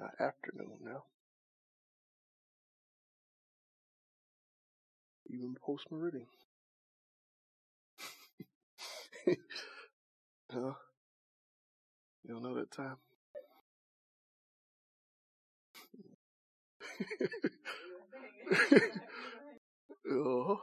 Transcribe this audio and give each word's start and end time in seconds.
Not 0.00 0.14
afternoon 0.18 0.78
now. 0.82 1.02
Even 5.28 5.54
post 5.60 5.90
meridiem. 5.92 6.24
huh? 10.50 10.72
You 12.24 12.34
don't 12.34 12.42
know 12.42 12.54
that 12.54 12.70
time? 12.70 12.96
oh, 20.10 20.60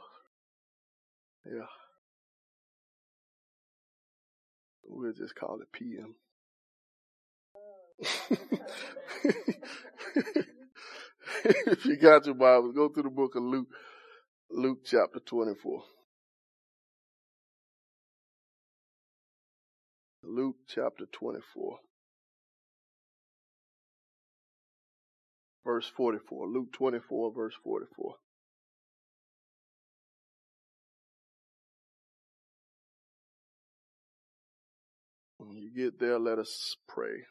yeah. 1.46 1.66
We'll 4.84 5.12
just 5.12 5.36
call 5.36 5.60
it 5.60 5.70
PM. 5.72 6.16
if 11.44 11.84
you 11.86 11.96
got 11.96 12.26
your 12.26 12.34
Bible, 12.36 12.72
go 12.72 12.88
to 12.88 13.02
the 13.02 13.10
book 13.10 13.34
of 13.36 13.42
Luke, 13.42 13.68
Luke 14.50 14.80
chapter 14.84 15.20
24. 15.20 15.82
Luke 20.24 20.56
chapter 20.68 21.06
24. 21.12 21.78
Verse 25.64 25.90
44. 25.96 26.48
Luke 26.48 26.72
24, 26.72 27.32
verse 27.34 27.54
44. 27.64 28.14
When 35.38 35.56
you 35.56 35.70
get 35.74 35.98
there, 36.00 36.18
let 36.18 36.38
us 36.38 36.76
pray. 36.88 37.24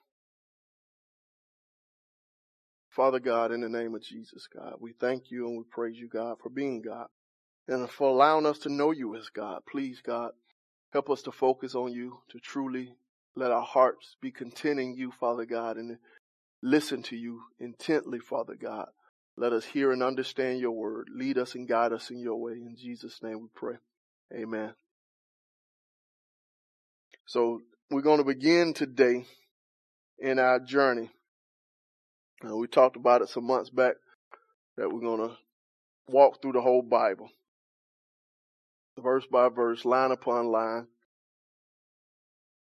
Father 2.97 3.19
God, 3.19 3.51
in 3.51 3.61
the 3.61 3.69
name 3.69 3.93
of 3.93 4.01
Jesus, 4.01 4.47
God, 4.47 4.77
we 4.79 4.91
thank 4.91 5.29
you 5.29 5.47
and 5.47 5.55
we 5.55 5.63
praise 5.69 5.99
you, 5.99 6.07
God, 6.07 6.37
for 6.41 6.49
being 6.49 6.81
God 6.81 7.05
and 7.67 7.87
for 7.87 8.09
allowing 8.09 8.47
us 8.47 8.57
to 8.59 8.69
know 8.69 8.89
you 8.89 9.15
as 9.15 9.29
God. 9.29 9.61
Please, 9.69 10.01
God, 10.03 10.31
help 10.93 11.11
us 11.11 11.21
to 11.21 11.31
focus 11.31 11.75
on 11.75 11.93
you, 11.93 12.17
to 12.31 12.39
truly 12.39 12.95
let 13.35 13.51
our 13.51 13.61
hearts 13.61 14.15
be 14.19 14.31
contenting 14.31 14.95
you, 14.95 15.11
Father 15.11 15.45
God, 15.45 15.77
and 15.77 15.99
listen 16.63 17.03
to 17.03 17.15
you 17.15 17.43
intently, 17.59 18.17
Father 18.17 18.55
God. 18.59 18.87
Let 19.37 19.53
us 19.53 19.63
hear 19.63 19.91
and 19.91 20.01
understand 20.01 20.59
your 20.59 20.71
word. 20.71 21.07
Lead 21.15 21.37
us 21.37 21.53
and 21.53 21.67
guide 21.67 21.93
us 21.93 22.09
in 22.09 22.19
your 22.19 22.37
way. 22.37 22.53
In 22.53 22.75
Jesus' 22.75 23.21
name 23.21 23.41
we 23.41 23.47
pray. 23.53 23.75
Amen. 24.33 24.73
So 27.27 27.61
we're 27.91 28.01
going 28.01 28.17
to 28.17 28.23
begin 28.23 28.73
today 28.73 29.27
in 30.17 30.39
our 30.39 30.59
journey. 30.59 31.11
Uh, 32.45 32.55
we 32.55 32.67
talked 32.67 32.95
about 32.95 33.21
it 33.21 33.29
some 33.29 33.45
months 33.45 33.69
back 33.69 33.95
that 34.77 34.91
we're 34.91 34.99
going 34.99 35.29
to 35.29 35.35
walk 36.09 36.41
through 36.41 36.51
the 36.51 36.61
whole 36.61 36.83
Bible, 36.83 37.29
verse 38.99 39.25
by 39.31 39.49
verse, 39.49 39.85
line 39.85 40.11
upon 40.11 40.47
line. 40.47 40.87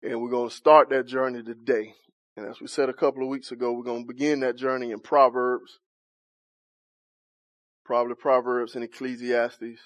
And 0.02 0.20
we're 0.20 0.30
going 0.30 0.50
to 0.50 0.54
start 0.54 0.90
that 0.90 1.06
journey 1.06 1.42
today. 1.42 1.94
And 2.36 2.46
as 2.46 2.60
we 2.60 2.66
said 2.66 2.88
a 2.88 2.94
couple 2.94 3.22
of 3.22 3.28
weeks 3.28 3.52
ago, 3.52 3.72
we're 3.72 3.84
going 3.84 4.02
to 4.02 4.12
begin 4.12 4.40
that 4.40 4.56
journey 4.56 4.90
in 4.90 5.00
Proverbs, 5.00 5.78
probably 7.84 8.14
Proverbs 8.14 8.74
and 8.74 8.84
Ecclesiastes. 8.84 9.80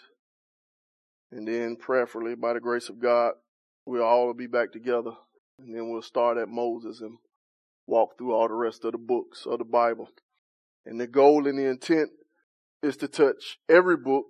And 1.30 1.46
then 1.46 1.76
prayerfully, 1.76 2.34
by 2.34 2.54
the 2.54 2.60
grace 2.60 2.88
of 2.88 2.98
God, 2.98 3.34
we'll 3.86 4.02
all 4.02 4.32
be 4.34 4.46
back 4.46 4.72
together 4.72 5.12
and 5.58 5.74
then 5.74 5.90
we'll 5.90 6.02
start 6.02 6.38
at 6.38 6.48
Moses 6.48 7.00
and 7.00 7.18
walk 7.88 8.18
through 8.18 8.34
all 8.34 8.46
the 8.46 8.54
rest 8.54 8.84
of 8.84 8.92
the 8.92 8.98
books 8.98 9.46
of 9.46 9.58
the 9.58 9.64
Bible. 9.64 10.10
And 10.84 11.00
the 11.00 11.06
goal 11.06 11.48
and 11.48 11.58
the 11.58 11.66
intent 11.66 12.10
is 12.82 12.96
to 12.98 13.08
touch 13.08 13.58
every 13.68 13.96
book, 13.96 14.26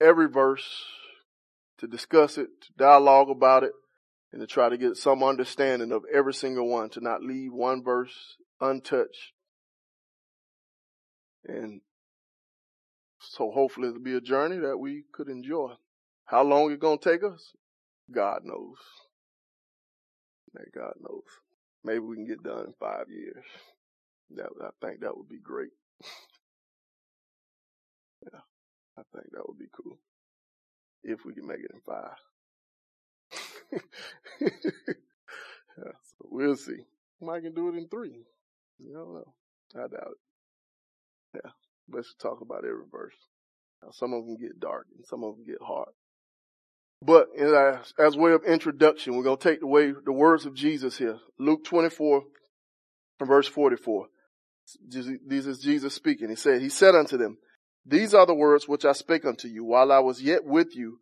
every 0.00 0.28
verse, 0.28 0.84
to 1.78 1.86
discuss 1.86 2.38
it, 2.38 2.48
to 2.62 2.68
dialogue 2.78 3.28
about 3.28 3.64
it, 3.64 3.72
and 4.32 4.40
to 4.40 4.46
try 4.46 4.68
to 4.68 4.78
get 4.78 4.96
some 4.96 5.22
understanding 5.22 5.92
of 5.92 6.04
every 6.12 6.32
single 6.32 6.68
one, 6.68 6.88
to 6.90 7.00
not 7.00 7.22
leave 7.22 7.52
one 7.52 7.82
verse 7.82 8.36
untouched. 8.60 9.32
And 11.44 11.80
so 13.18 13.50
hopefully 13.50 13.88
it'll 13.88 14.00
be 14.00 14.14
a 14.14 14.20
journey 14.20 14.58
that 14.58 14.78
we 14.78 15.04
could 15.12 15.28
enjoy. 15.28 15.72
How 16.26 16.44
long 16.44 16.70
it's 16.70 16.80
to 16.80 16.98
take 16.98 17.24
us? 17.24 17.52
God 18.10 18.42
knows. 18.44 18.76
May 20.54 20.64
God 20.74 20.92
knows. 21.00 21.24
Maybe 21.84 22.00
we 22.00 22.16
can 22.16 22.26
get 22.26 22.42
done 22.42 22.66
in 22.66 22.74
five 22.78 23.06
years. 23.08 23.44
That 24.36 24.50
I 24.62 24.68
think 24.86 25.00
that 25.00 25.16
would 25.16 25.28
be 25.28 25.40
great. 25.40 25.72
yeah, 28.22 28.40
I 28.96 29.02
think 29.12 29.32
that 29.32 29.48
would 29.48 29.58
be 29.58 29.66
cool 29.72 29.98
if 31.02 31.24
we 31.24 31.34
can 31.34 31.46
make 31.46 31.60
it 31.60 31.72
in 31.72 31.80
five. 31.80 32.16
yeah, 34.40 34.48
so 35.76 36.28
we'll 36.30 36.56
see. 36.56 36.84
Might 37.20 37.42
can 37.42 37.54
do 37.54 37.68
it 37.68 37.76
in 37.76 37.88
three. 37.88 38.24
You 38.78 38.94
don't 38.94 39.14
know. 39.14 39.34
I 39.74 39.88
doubt 39.88 40.12
it. 40.12 41.40
Yeah, 41.44 41.50
let's 41.90 42.14
talk 42.14 42.40
about 42.40 42.64
every 42.64 42.86
verse. 42.90 43.14
Now, 43.82 43.90
some 43.90 44.12
of 44.12 44.24
them 44.24 44.36
get 44.36 44.60
dark 44.60 44.86
and 44.96 45.06
some 45.06 45.22
of 45.22 45.36
them 45.36 45.44
get 45.44 45.62
hard. 45.62 45.90
But 47.02 47.28
as, 47.38 47.94
as 47.98 48.16
way 48.16 48.32
of 48.32 48.44
introduction, 48.44 49.16
we're 49.16 49.24
going 49.24 49.38
to 49.38 49.48
take 49.48 49.60
the 49.60 49.66
way 49.66 49.92
the 50.04 50.12
words 50.12 50.44
of 50.44 50.54
Jesus 50.54 50.98
here. 50.98 51.18
Luke 51.38 51.64
24 51.64 52.22
verse 53.26 53.48
44. 53.48 54.06
This 54.88 55.46
is 55.46 55.58
Jesus 55.58 55.94
speaking. 55.94 56.28
He 56.28 56.36
said, 56.36 56.60
He 56.60 56.68
said 56.68 56.94
unto 56.94 57.16
them, 57.16 57.38
These 57.84 58.14
are 58.14 58.26
the 58.26 58.34
words 58.34 58.68
which 58.68 58.84
I 58.84 58.92
spake 58.92 59.24
unto 59.24 59.48
you 59.48 59.64
while 59.64 59.90
I 59.90 59.98
was 59.98 60.22
yet 60.22 60.44
with 60.44 60.76
you, 60.76 60.98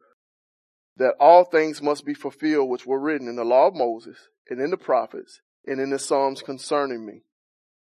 that 0.96 1.14
all 1.20 1.44
things 1.44 1.82
must 1.82 2.04
be 2.06 2.14
fulfilled 2.14 2.70
which 2.70 2.86
were 2.86 3.00
written 3.00 3.28
in 3.28 3.36
the 3.36 3.44
law 3.44 3.68
of 3.68 3.74
Moses 3.74 4.16
and 4.48 4.60
in 4.60 4.70
the 4.70 4.76
prophets 4.76 5.40
and 5.66 5.80
in 5.80 5.90
the 5.90 5.98
Psalms 5.98 6.42
concerning 6.42 7.04
me. 7.04 7.22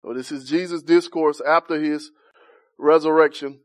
So 0.03 0.13
this 0.13 0.31
is 0.31 0.49
Jesus' 0.49 0.83
discourse 0.83 1.41
after 1.45 1.79
his 1.81 2.11
resurrection 2.79 3.59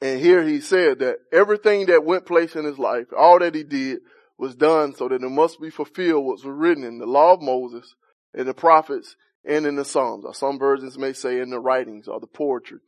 and 0.00 0.20
here 0.20 0.44
he 0.44 0.60
said 0.60 1.00
that 1.00 1.16
everything 1.32 1.86
that 1.86 2.04
went 2.04 2.26
place 2.26 2.54
in 2.54 2.64
his 2.64 2.78
life, 2.78 3.06
all 3.16 3.38
that 3.40 3.54
he 3.54 3.64
did 3.64 4.00
was 4.36 4.54
done 4.54 4.94
so 4.94 5.08
that 5.08 5.22
it 5.22 5.28
must 5.28 5.60
be 5.60 5.70
fulfilled 5.70 6.24
what 6.24 6.36
was 6.36 6.44
written 6.44 6.84
in 6.84 6.98
the 6.98 7.06
law 7.06 7.34
of 7.34 7.42
Moses, 7.42 7.94
in 8.34 8.46
the 8.46 8.54
prophets, 8.54 9.16
and 9.44 9.66
in 9.66 9.74
the 9.74 9.84
Psalms. 9.84 10.24
Or 10.24 10.34
some 10.34 10.58
versions 10.58 10.96
may 10.96 11.12
say 11.12 11.40
in 11.40 11.50
the 11.50 11.58
writings 11.58 12.06
or 12.06 12.20
the 12.20 12.28
poetry. 12.28 12.78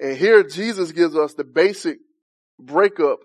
And 0.00 0.16
here 0.16 0.44
Jesus 0.44 0.92
gives 0.92 1.16
us 1.16 1.34
the 1.34 1.44
basic 1.44 1.98
breakup 2.58 3.18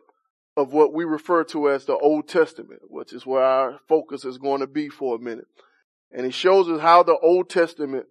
of 0.58 0.74
what 0.74 0.94
we 0.94 1.04
refer 1.04 1.44
to 1.44 1.70
as 1.70 1.86
the 1.86 1.96
Old 1.96 2.28
Testament, 2.28 2.82
which 2.90 3.14
is 3.14 3.26
where 3.26 3.44
our 3.44 3.80
focus 3.88 4.26
is 4.26 4.38
going 4.38 4.62
to 4.62 4.68
be 4.68 4.90
for 4.90 5.16
a 5.16 5.20
minute. 5.20 5.48
And 6.12 6.26
he 6.26 6.32
shows 6.32 6.70
us 6.70 6.82
how 6.82 7.04
the 7.04 7.18
Old 7.18 7.50
Testament 7.50 8.08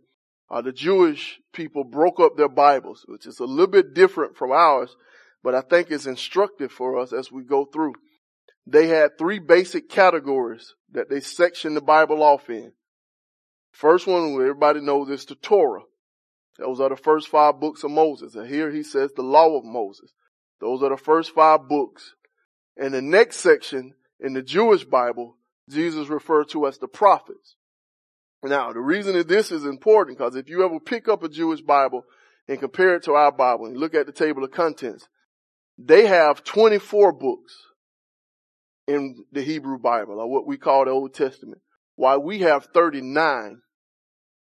uh, 0.50 0.60
the 0.60 0.72
Jewish 0.72 1.40
people 1.52 1.84
broke 1.84 2.20
up 2.20 2.36
their 2.36 2.48
Bibles, 2.48 3.04
which 3.08 3.26
is 3.26 3.40
a 3.40 3.44
little 3.44 3.66
bit 3.66 3.94
different 3.94 4.36
from 4.36 4.52
ours, 4.52 4.94
but 5.42 5.54
I 5.54 5.60
think 5.60 5.90
it's 5.90 6.06
instructive 6.06 6.72
for 6.72 6.98
us 6.98 7.12
as 7.12 7.32
we 7.32 7.44
go 7.44 7.64
through. 7.64 7.94
They 8.66 8.88
had 8.88 9.18
three 9.18 9.38
basic 9.38 9.88
categories 9.88 10.74
that 10.92 11.10
they 11.10 11.20
sectioned 11.20 11.76
the 11.76 11.82
Bible 11.82 12.22
off 12.22 12.48
in. 12.48 12.72
First 13.72 14.06
one, 14.06 14.34
everybody 14.34 14.80
knows, 14.80 15.10
is 15.10 15.24
the 15.26 15.34
Torah. 15.34 15.82
Those 16.58 16.80
are 16.80 16.88
the 16.88 16.96
first 16.96 17.28
five 17.28 17.58
books 17.60 17.82
of 17.82 17.90
Moses. 17.90 18.34
And 18.36 18.48
here 18.48 18.70
he 18.70 18.82
says 18.82 19.10
the 19.12 19.22
law 19.22 19.58
of 19.58 19.64
Moses. 19.64 20.12
Those 20.60 20.82
are 20.82 20.90
the 20.90 20.96
first 20.96 21.34
five 21.34 21.68
books. 21.68 22.14
And 22.76 22.94
the 22.94 23.02
next 23.02 23.38
section 23.38 23.94
in 24.20 24.32
the 24.32 24.42
Jewish 24.42 24.84
Bible, 24.84 25.36
Jesus 25.68 26.08
referred 26.08 26.48
to 26.50 26.66
as 26.66 26.78
the 26.78 26.88
prophets. 26.88 27.56
Now, 28.44 28.72
the 28.72 28.80
reason 28.80 29.14
that 29.14 29.28
this 29.28 29.50
is 29.50 29.64
important, 29.64 30.18
because 30.18 30.36
if 30.36 30.48
you 30.48 30.64
ever 30.64 30.78
pick 30.78 31.08
up 31.08 31.22
a 31.22 31.28
Jewish 31.28 31.62
Bible 31.62 32.04
and 32.46 32.60
compare 32.60 32.96
it 32.96 33.04
to 33.04 33.12
our 33.12 33.32
Bible 33.32 33.66
and 33.66 33.76
look 33.76 33.94
at 33.94 34.06
the 34.06 34.12
table 34.12 34.44
of 34.44 34.50
contents, 34.50 35.08
they 35.78 36.06
have 36.06 36.44
24 36.44 37.12
books 37.12 37.54
in 38.86 39.24
the 39.32 39.42
Hebrew 39.42 39.78
Bible, 39.78 40.20
or 40.20 40.30
what 40.30 40.46
we 40.46 40.58
call 40.58 40.84
the 40.84 40.90
Old 40.90 41.14
Testament, 41.14 41.62
while 41.96 42.22
we 42.22 42.40
have 42.40 42.68
39. 42.74 43.60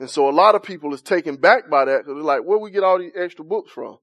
And 0.01 0.11
so 0.11 0.29
a 0.29 0.33
lot 0.33 0.57
of 0.57 0.65
people 0.65 0.93
is 0.93 1.03
taken 1.03 1.37
back 1.37 1.71
by 1.71 1.85
that 1.85 1.99
because 1.99 2.15
they're 2.15 2.25
like, 2.25 2.43
where 2.45 2.59
we 2.59 2.73
get 2.73 2.83
all 2.83 2.99
these 2.99 3.13
extra 3.17 3.45
books 3.45 3.71
from? 3.71 3.99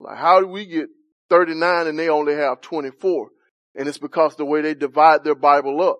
Like, 0.00 0.16
how 0.16 0.40
do 0.40 0.46
we 0.46 0.64
get 0.64 0.86
39 1.28 1.86
and 1.86 1.98
they 1.98 2.08
only 2.08 2.34
have 2.34 2.62
24? 2.62 3.28
And 3.74 3.88
it's 3.88 3.98
because 3.98 4.36
the 4.36 4.46
way 4.46 4.62
they 4.62 4.74
divide 4.74 5.22
their 5.22 5.34
Bible 5.34 5.82
up. 5.82 5.98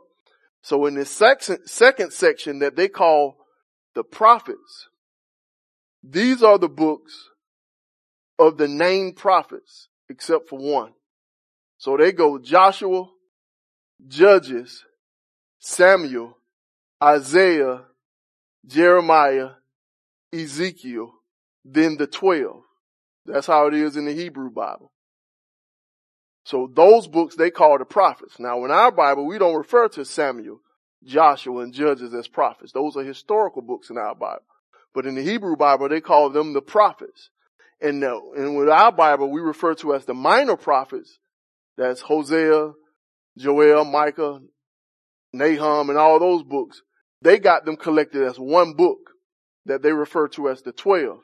So 0.63 0.87
in 0.87 0.95
this 0.95 1.11
second, 1.11 2.13
section 2.13 2.61
that 2.61 2.77
they 2.77 2.89
call 2.89 3.37
the 3.95 4.05
prophets, 4.05 4.89
these 6.03 6.43
are 6.43 6.59
the 6.59 6.69
books 6.69 7.29
of 8.39 8.57
the 8.59 8.69
named 8.69 9.17
prophets, 9.17 9.89
except 10.09 10.49
for 10.49 10.59
one. 10.59 10.93
So 11.79 11.97
they 11.97 12.13
go 12.13 12.39
Joshua, 12.39 13.07
Judges, 14.07 14.85
Samuel, 15.59 16.39
Isaiah, 17.03 17.83
Jeremiah, 18.65 19.51
Ezekiel, 20.33 21.13
then 21.65 21.97
the 21.97 22.07
12. 22.07 22.63
That's 23.27 23.49
how 23.49 23.67
it 23.67 23.75
is 23.75 23.97
in 23.97 24.05
the 24.05 24.13
Hebrew 24.13 24.51
Bible. 24.51 24.92
So 26.45 26.71
those 26.73 27.07
books 27.07 27.37
they 27.37 27.51
call 27.51 27.79
the 27.79 27.85
prophets. 27.85 28.39
Now 28.39 28.65
in 28.65 28.71
our 28.71 28.91
Bible, 28.91 29.27
we 29.27 29.39
don't 29.39 29.57
refer 29.57 29.89
to 29.91 30.05
Samuel, 30.05 30.61
Joshua, 31.05 31.63
and 31.63 31.73
Judges 31.73 32.13
as 32.15 32.29
prophets. 32.29 32.73
Those 32.73 32.97
are 32.97 33.05
historical 33.05 33.63
books 33.63 33.91
in 33.91 33.99
our 33.99 34.15
Bible. 34.15 34.43
But 34.95 35.07
in 35.07 35.15
the 35.15 35.23
Hebrew 35.23 35.57
Bible, 35.57 35.89
they 35.89 36.01
call 36.01 36.31
them 36.31 36.53
the 36.53 36.61
prophets. 36.61 37.31
And, 37.81 37.99
no, 37.99 38.33
and 38.37 38.57
with 38.57 38.69
our 38.69 38.93
Bible, 38.93 39.31
we 39.31 39.41
refer 39.41 39.75
to 39.77 39.95
as 39.95 40.05
the 40.05 40.15
minor 40.15 40.57
prophets. 40.57 41.19
That's 41.77 42.01
Hosea, 42.01 42.73
Joel, 43.39 43.85
Micah, 43.85 44.41
Nahum, 45.33 45.89
and 45.89 45.99
all 45.99 46.21
those 46.21 46.43
books. 46.43 46.83
They 47.23 47.39
got 47.39 47.65
them 47.65 47.77
collected 47.77 48.23
as 48.23 48.39
one 48.39 48.75
book 48.75 48.99
that 49.67 49.83
they 49.83 49.93
refer 49.93 50.29
to 50.29 50.49
as 50.49 50.63
the 50.63 50.73
12. 50.73 51.21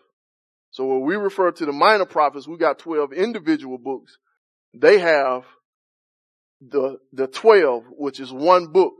So 0.70 0.86
when 0.86 1.02
we 1.02 1.16
refer 1.16 1.50
to 1.50 1.66
the 1.66 1.72
minor 1.72 2.06
prophets, 2.06 2.48
we 2.48 2.56
got 2.56 2.78
12 2.78 3.12
individual 3.12 3.78
books. 3.78 4.16
They 4.74 4.98
have 4.98 5.44
the, 6.60 6.98
the 7.12 7.26
12, 7.26 7.84
which 7.90 8.20
is 8.20 8.32
one 8.32 8.66
book. 8.66 8.94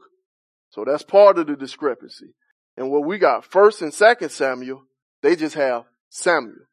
So 0.71 0.85
that's 0.85 1.03
part 1.03 1.39
of 1.39 1.47
the 1.47 1.57
discrepancy. 1.57 2.35
And 2.77 2.91
what 2.91 3.05
we 3.05 3.19
got 3.19 3.45
first 3.45 3.83
and 3.83 3.93
second 3.93 4.31
Samuel, 4.31 4.83
they 5.23 5.35
just 5.35 5.55
have 5.57 5.85
Samuel. 6.11 6.67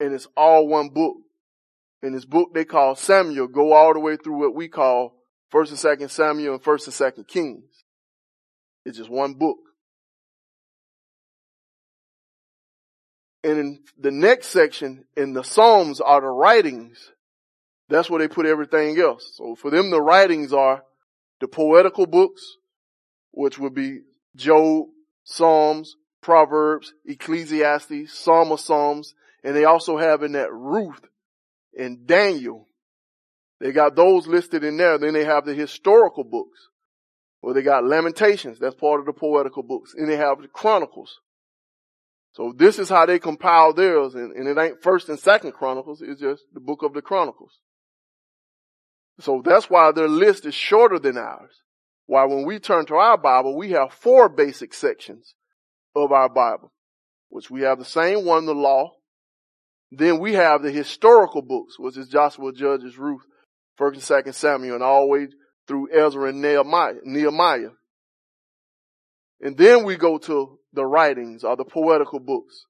And 0.00 0.14
it's 0.14 0.28
all 0.36 0.66
one 0.68 0.88
book. 0.88 1.16
In 2.02 2.12
this 2.12 2.24
book 2.24 2.54
they 2.54 2.64
call 2.64 2.94
Samuel 2.94 3.48
go 3.48 3.72
all 3.72 3.92
the 3.92 4.00
way 4.00 4.16
through 4.16 4.38
what 4.38 4.54
we 4.54 4.68
call 4.68 5.14
first 5.50 5.70
and 5.70 5.78
second 5.78 6.10
Samuel 6.10 6.54
and 6.54 6.62
first 6.62 6.86
and 6.86 6.94
second 6.94 7.26
Kings. 7.26 7.64
It's 8.84 8.98
just 8.98 9.10
one 9.10 9.34
book. 9.34 9.56
And 13.46 13.58
in 13.60 13.78
the 13.96 14.10
next 14.10 14.48
section 14.48 15.04
in 15.16 15.32
the 15.32 15.44
Psalms 15.44 16.00
are 16.00 16.20
the 16.20 16.26
writings. 16.26 17.12
That's 17.88 18.10
where 18.10 18.18
they 18.18 18.26
put 18.26 18.44
everything 18.44 18.98
else. 18.98 19.34
So 19.36 19.54
for 19.54 19.70
them, 19.70 19.90
the 19.90 20.02
writings 20.02 20.52
are 20.52 20.82
the 21.40 21.46
poetical 21.46 22.06
books, 22.06 22.42
which 23.30 23.56
would 23.56 23.72
be 23.72 24.00
Job, 24.34 24.88
Psalms, 25.22 25.94
Proverbs, 26.22 26.92
Ecclesiastes, 27.04 28.12
Psalm 28.12 28.50
of 28.50 28.58
Psalms, 28.58 29.14
and 29.44 29.54
they 29.54 29.64
also 29.64 29.96
have 29.96 30.24
in 30.24 30.32
that 30.32 30.52
Ruth 30.52 31.06
and 31.78 32.04
Daniel. 32.04 32.66
They 33.60 33.70
got 33.70 33.94
those 33.94 34.26
listed 34.26 34.64
in 34.64 34.76
there. 34.76 34.98
Then 34.98 35.14
they 35.14 35.24
have 35.24 35.44
the 35.44 35.54
historical 35.54 36.24
books. 36.24 36.68
Well, 37.42 37.54
they 37.54 37.62
got 37.62 37.84
Lamentations. 37.84 38.58
That's 38.58 38.74
part 38.74 38.98
of 38.98 39.06
the 39.06 39.12
poetical 39.12 39.62
books. 39.62 39.94
And 39.94 40.10
they 40.10 40.16
have 40.16 40.42
the 40.42 40.48
Chronicles. 40.48 41.20
So 42.36 42.52
this 42.54 42.78
is 42.78 42.90
how 42.90 43.06
they 43.06 43.18
compile 43.18 43.72
theirs, 43.72 44.14
and, 44.14 44.36
and 44.36 44.46
it 44.46 44.60
ain't 44.60 44.82
first 44.82 45.08
and 45.08 45.18
second 45.18 45.52
Chronicles, 45.52 46.02
it's 46.02 46.20
just 46.20 46.42
the 46.52 46.60
book 46.60 46.82
of 46.82 46.92
the 46.92 47.00
Chronicles. 47.00 47.60
So 49.20 49.40
that's 49.42 49.70
why 49.70 49.90
their 49.92 50.06
list 50.06 50.44
is 50.44 50.54
shorter 50.54 50.98
than 50.98 51.16
ours. 51.16 51.62
Why 52.04 52.26
when 52.26 52.44
we 52.44 52.58
turn 52.58 52.84
to 52.86 52.96
our 52.96 53.16
Bible, 53.16 53.56
we 53.56 53.70
have 53.70 53.90
four 53.90 54.28
basic 54.28 54.74
sections 54.74 55.34
of 55.94 56.12
our 56.12 56.28
Bible, 56.28 56.70
which 57.30 57.50
we 57.50 57.62
have 57.62 57.78
the 57.78 57.86
same 57.86 58.26
one, 58.26 58.44
the 58.44 58.54
law. 58.54 58.90
Then 59.90 60.18
we 60.18 60.34
have 60.34 60.62
the 60.62 60.70
historical 60.70 61.40
books, 61.40 61.78
which 61.78 61.96
is 61.96 62.08
Joshua, 62.08 62.52
Judges, 62.52 62.98
Ruth, 62.98 63.22
First 63.78 63.94
and 63.94 64.02
Second 64.02 64.34
Samuel, 64.34 64.74
and 64.74 64.84
all 64.84 65.06
the 65.06 65.06
way 65.06 65.28
through 65.66 65.88
Ezra 65.90 66.28
and 66.28 66.42
Nehemiah. 66.42 66.96
Nehemiah. 67.02 67.70
And 69.40 69.56
then 69.56 69.84
we 69.84 69.96
go 69.96 70.18
to 70.18 70.58
the 70.76 70.86
writings 70.86 71.42
or 71.42 71.56
the 71.56 71.64
poetical 71.64 72.20
books. 72.20 72.66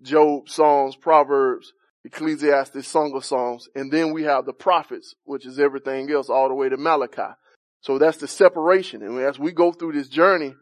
Job, 0.00 0.48
Psalms, 0.48 0.96
Proverbs, 0.96 1.74
Ecclesiastes, 2.04 2.88
Song 2.88 3.12
of 3.14 3.24
Songs. 3.24 3.68
And 3.74 3.92
then 3.92 4.14
we 4.14 4.22
have 4.22 4.46
the 4.46 4.54
prophets, 4.54 5.14
which 5.24 5.44
is 5.44 5.58
everything 5.58 6.10
else 6.10 6.30
all 6.30 6.48
the 6.48 6.54
way 6.54 6.70
to 6.70 6.78
Malachi. 6.78 7.34
So 7.82 7.98
that's 7.98 8.16
the 8.16 8.28
separation. 8.28 9.02
And 9.02 9.18
as 9.20 9.38
we 9.38 9.52
go 9.52 9.72
through 9.72 9.92
this 9.92 10.08
journey, 10.08 10.54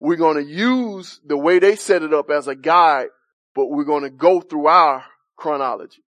we're 0.00 0.16
going 0.16 0.36
to 0.36 0.50
use 0.50 1.20
the 1.24 1.38
way 1.38 1.58
they 1.58 1.76
set 1.76 2.02
it 2.02 2.12
up 2.12 2.28
as 2.30 2.48
a 2.48 2.54
guide, 2.54 3.08
but 3.54 3.66
we're 3.66 3.84
going 3.84 4.02
to 4.02 4.10
go 4.10 4.40
through 4.40 4.66
our 4.66 5.04
chronology. 5.36 6.02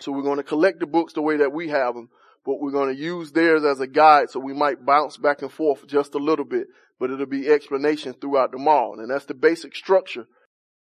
So 0.00 0.12
we're 0.12 0.22
going 0.22 0.38
to 0.38 0.42
collect 0.42 0.80
the 0.80 0.86
books 0.86 1.12
the 1.12 1.22
way 1.22 1.38
that 1.38 1.52
we 1.52 1.68
have 1.68 1.94
them, 1.94 2.08
but 2.44 2.60
we're 2.60 2.72
going 2.72 2.94
to 2.94 3.00
use 3.00 3.32
theirs 3.32 3.64
as 3.64 3.80
a 3.80 3.86
guide. 3.86 4.30
So 4.30 4.40
we 4.40 4.54
might 4.54 4.84
bounce 4.84 5.18
back 5.18 5.42
and 5.42 5.52
forth 5.52 5.86
just 5.86 6.14
a 6.14 6.18
little 6.18 6.44
bit 6.44 6.66
but 7.00 7.10
it'll 7.10 7.24
be 7.24 7.48
explanation 7.48 8.12
throughout 8.12 8.52
them 8.52 8.68
all. 8.68 9.00
And 9.00 9.10
that's 9.10 9.24
the 9.24 9.34
basic 9.34 9.74
structure 9.74 10.26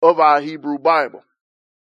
of 0.04 0.20
our 0.20 0.40
Hebrew 0.40 0.78
Bible. 0.78 1.24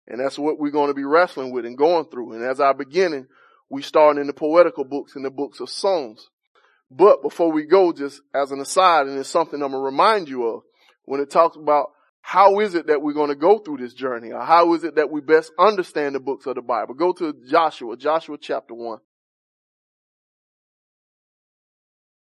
And 0.07 0.19
that's 0.19 0.37
what 0.37 0.59
we're 0.59 0.69
going 0.69 0.89
to 0.89 0.93
be 0.93 1.03
wrestling 1.03 1.51
with 1.51 1.65
and 1.65 1.77
going 1.77 2.05
through. 2.05 2.33
And 2.33 2.43
as 2.43 2.59
our 2.59 2.75
beginning, 2.75 3.27
we 3.69 3.81
start 3.81 4.17
in 4.17 4.27
the 4.27 4.33
poetical 4.33 4.83
books 4.83 5.15
and 5.15 5.25
the 5.25 5.31
books 5.31 5.59
of 5.59 5.69
songs. 5.69 6.29
But 6.91 7.23
before 7.23 7.51
we 7.51 7.65
go, 7.65 7.93
just 7.93 8.21
as 8.33 8.51
an 8.51 8.59
aside, 8.59 9.07
and 9.07 9.17
it's 9.17 9.27
something 9.27 9.61
I'm 9.61 9.71
going 9.71 9.81
to 9.81 9.85
remind 9.85 10.29
you 10.29 10.45
of, 10.45 10.61
when 11.05 11.19
it 11.19 11.31
talks 11.31 11.57
about 11.57 11.87
how 12.21 12.59
is 12.59 12.75
it 12.75 12.87
that 12.87 13.01
we're 13.01 13.13
going 13.13 13.29
to 13.29 13.35
go 13.35 13.57
through 13.57 13.77
this 13.77 13.93
journey, 13.93 14.31
or 14.31 14.41
how 14.41 14.73
is 14.75 14.83
it 14.83 14.95
that 14.95 15.09
we 15.09 15.21
best 15.21 15.51
understand 15.57 16.13
the 16.13 16.19
books 16.19 16.45
of 16.45 16.55
the 16.55 16.61
Bible, 16.61 16.93
go 16.93 17.11
to 17.13 17.33
Joshua, 17.49 17.97
Joshua 17.97 18.37
chapter 18.39 18.75
1. 18.75 18.99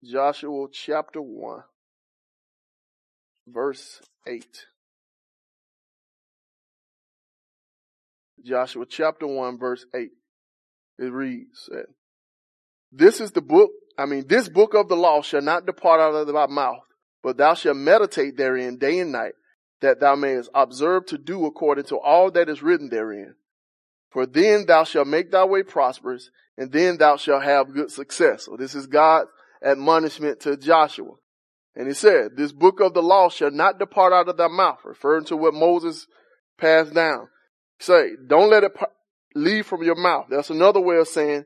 Joshua 0.04 0.68
chapter 0.72 1.22
1 1.22 1.64
verse 3.54 4.02
8. 4.28 4.46
Joshua 8.44 8.86
chapter 8.88 9.28
1 9.28 9.60
verse 9.60 9.86
8. 9.94 10.10
It 11.00 11.12
reads, 11.12 11.70
uh, 11.74 11.82
This 12.92 13.22
is 13.22 13.32
the 13.32 13.42
book, 13.42 13.72
I 13.98 14.06
mean, 14.06 14.26
this 14.28 14.50
book 14.50 14.74
of 14.74 14.88
the 14.88 14.96
law 14.96 15.22
shall 15.22 15.42
not 15.42 15.66
depart 15.66 16.00
out 16.00 16.16
of 16.16 16.28
thy 16.28 16.48
mouth, 16.48 16.84
but 17.24 17.38
thou 17.38 17.54
shalt 17.54 17.78
meditate 17.78 18.38
therein 18.38 18.78
day 18.78 19.00
and 19.00 19.12
night, 19.12 19.34
that 19.82 20.00
thou 20.00 20.16
mayest 20.16 20.50
observe 20.54 21.06
to 21.08 21.18
do 21.18 21.46
according 21.46 21.86
to 21.86 21.98
all 21.98 22.32
that 22.32 22.50
is 22.50 22.62
written 22.62 22.90
therein. 22.90 23.36
For 24.12 24.26
then 24.26 24.66
thou 24.68 24.84
shalt 24.84 25.08
make 25.08 25.32
thy 25.32 25.46
way 25.46 25.64
prosperous, 25.64 26.30
and 26.58 26.72
then 26.72 26.98
thou 26.98 27.18
shalt 27.18 27.44
have 27.44 27.74
good 27.74 27.92
success. 27.92 28.46
So 28.46 28.58
this 28.58 28.76
is 28.76 28.88
God's 28.88 29.30
admonishment 29.64 30.42
to 30.42 30.58
Joshua. 30.58 31.14
And 31.76 31.88
he 31.88 31.94
said, 31.94 32.36
this 32.36 32.52
book 32.52 32.82
of 32.82 32.94
the 32.94 33.02
law 33.02 33.30
shall 33.30 33.52
not 33.52 33.80
depart 33.80 34.12
out 34.12 34.28
of 34.28 34.38
thy 34.38 34.48
mouth, 34.48 34.80
referring 34.84 35.26
to 35.26 35.38
what 35.38 35.54
Moses 35.54 36.06
passed 36.58 36.94
down. 36.94 37.30
Say, 37.80 38.12
don't 38.28 38.50
let 38.50 38.64
it 38.64 38.74
leave 39.36 39.66
from 39.66 39.82
your 39.82 39.96
mouth. 39.96 40.28
That's 40.30 40.50
another 40.50 40.82
way 40.82 40.98
of 40.98 41.08
saying, 41.08 41.46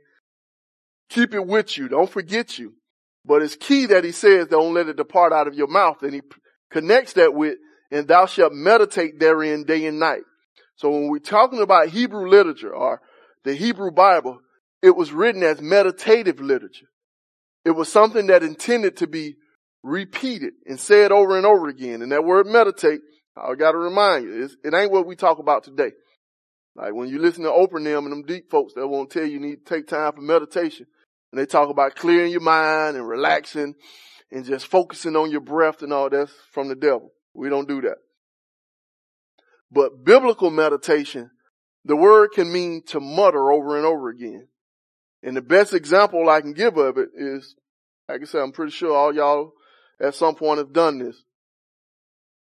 keep 1.10 1.34
it 1.34 1.46
with 1.46 1.78
you. 1.78 1.88
Don't 1.88 2.10
forget 2.10 2.58
you. 2.58 2.74
But 3.24 3.42
it's 3.42 3.56
key 3.56 3.86
that 3.88 4.04
he 4.04 4.12
says, 4.12 4.48
don't 4.48 4.74
let 4.74 4.88
it 4.88 4.98
depart 4.98 5.32
out 5.32 5.48
of 5.48 5.56
your 5.56 5.68
mouth. 5.68 6.02
And 6.02 6.14
he 6.14 6.22
connects 6.72 7.14
that 7.14 7.34
with, 7.34 7.58
and 7.92 8.08
thou 8.08 8.26
shalt 8.26 8.54
meditate 8.54 9.20
therein 9.20 9.64
day 9.64 9.86
and 9.86 10.00
night. 10.00 10.24
So 10.76 10.90
when 10.90 11.10
we're 11.10 11.20
talking 11.20 11.62
about 11.62 11.90
Hebrew 11.90 12.28
literature 12.28 12.74
or 12.74 13.02
the 13.44 13.54
Hebrew 13.54 13.92
Bible, 13.92 14.40
it 14.82 14.96
was 14.96 15.12
written 15.12 15.44
as 15.44 15.62
meditative 15.62 16.40
literature. 16.40 16.88
It 17.64 17.72
was 17.72 17.92
something 17.92 18.28
that 18.28 18.44
intended 18.44 18.98
to 18.98 19.08
be 19.08 19.36
repeat 19.86 20.42
it 20.42 20.56
and 20.66 20.80
say 20.80 21.06
it 21.06 21.12
over 21.12 21.38
and 21.38 21.46
over 21.46 21.68
again. 21.68 22.02
And 22.02 22.12
that 22.12 22.26
word 22.26 22.48
meditate, 22.48 23.02
I 23.38 23.54
gotta 23.54 23.78
remind 23.78 24.26
you, 24.26 24.50
it 24.64 24.74
ain't 24.74 24.92
what 24.92 25.06
we 25.06 25.16
talk 25.16 25.38
about 25.38 25.64
today. 25.64 25.92
Like 26.76 26.94
when 26.94 27.08
you 27.08 27.20
listen 27.20 27.44
to 27.44 27.52
Oprah 27.52 27.78
and 27.78 27.86
them 27.86 28.06
and 28.06 28.12
them 28.12 28.24
deep 28.24 28.50
folks, 28.50 28.74
they 28.74 28.84
won't 28.84 29.12
tell 29.12 29.24
you 29.24 29.34
you 29.34 29.40
need 29.40 29.66
to 29.66 29.74
take 29.74 29.88
time 29.88 30.12
for 30.14 30.22
meditation. 30.22 30.88
And 31.32 31.40
they 31.40 31.46
talk 31.46 31.70
about 31.70 31.96
clearing 31.96 32.32
your 32.32 32.42
mind 32.42 32.98
and 32.98 33.08
relaxing 33.08 33.76
and 34.32 34.44
just 34.44 34.68
focusing 34.68 35.16
on 35.16 35.30
your 35.30 35.42
breath 35.42 35.84
and 35.84 35.94
all 35.94 36.10
that's 36.10 36.34
from 36.52 36.68
the 36.68 36.76
devil. 36.76 37.12
We 37.34 37.50
don't 37.50 37.68
do 37.68 37.82
that. 37.82 37.98
But 39.72 40.04
biblical 40.04 40.50
meditation, 40.50 41.30
the 41.84 41.96
word 41.96 42.30
can 42.34 42.52
mean 42.52 42.82
to 42.88 43.00
mutter 43.00 43.52
over 43.52 43.78
and 43.78 43.86
over 43.86 44.10
again. 44.10 44.48
And 45.22 45.38
the 45.38 45.42
best 45.42 45.74
example 45.74 46.30
I 46.30 46.42
can 46.42 46.54
give 46.54 46.78
of 46.78 46.98
it 46.98 47.10
is, 47.16 47.56
like 48.10 48.22
I 48.22 48.26
said, 48.26 48.42
I'm 48.42 48.52
pretty 48.52 48.72
sure 48.72 48.96
all 48.96 49.14
y'all 49.14 49.54
at 50.00 50.16
some 50.16 50.36
point 50.36 50.60
have 50.60 50.74
done 50.74 51.00
this. 51.00 51.22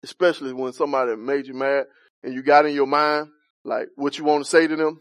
Especially 0.04 0.54
when 0.54 0.74
somebody 0.74 1.16
made 1.16 1.48
you 1.48 1.54
mad 1.54 1.86
and 2.24 2.34
you 2.34 2.44
got 2.44 2.66
in 2.66 2.74
your 2.74 2.88
mind, 2.88 3.30
like 3.64 3.88
what 3.96 4.18
you 4.18 4.24
want 4.24 4.44
to 4.44 4.50
say 4.50 4.68
to 4.68 4.76
them. 4.76 5.00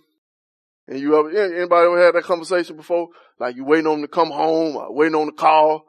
And 0.88 0.98
you 0.98 1.18
ever, 1.18 1.30
anybody 1.30 1.86
ever 1.86 2.04
had 2.04 2.14
that 2.14 2.24
conversation 2.24 2.76
before? 2.76 3.08
Like 3.38 3.56
you 3.56 3.64
waiting 3.64 3.86
on 3.86 4.00
them 4.00 4.02
to 4.02 4.08
come 4.08 4.30
home 4.30 4.76
or 4.76 4.94
waiting 4.94 5.14
on 5.14 5.26
the 5.26 5.32
call 5.32 5.84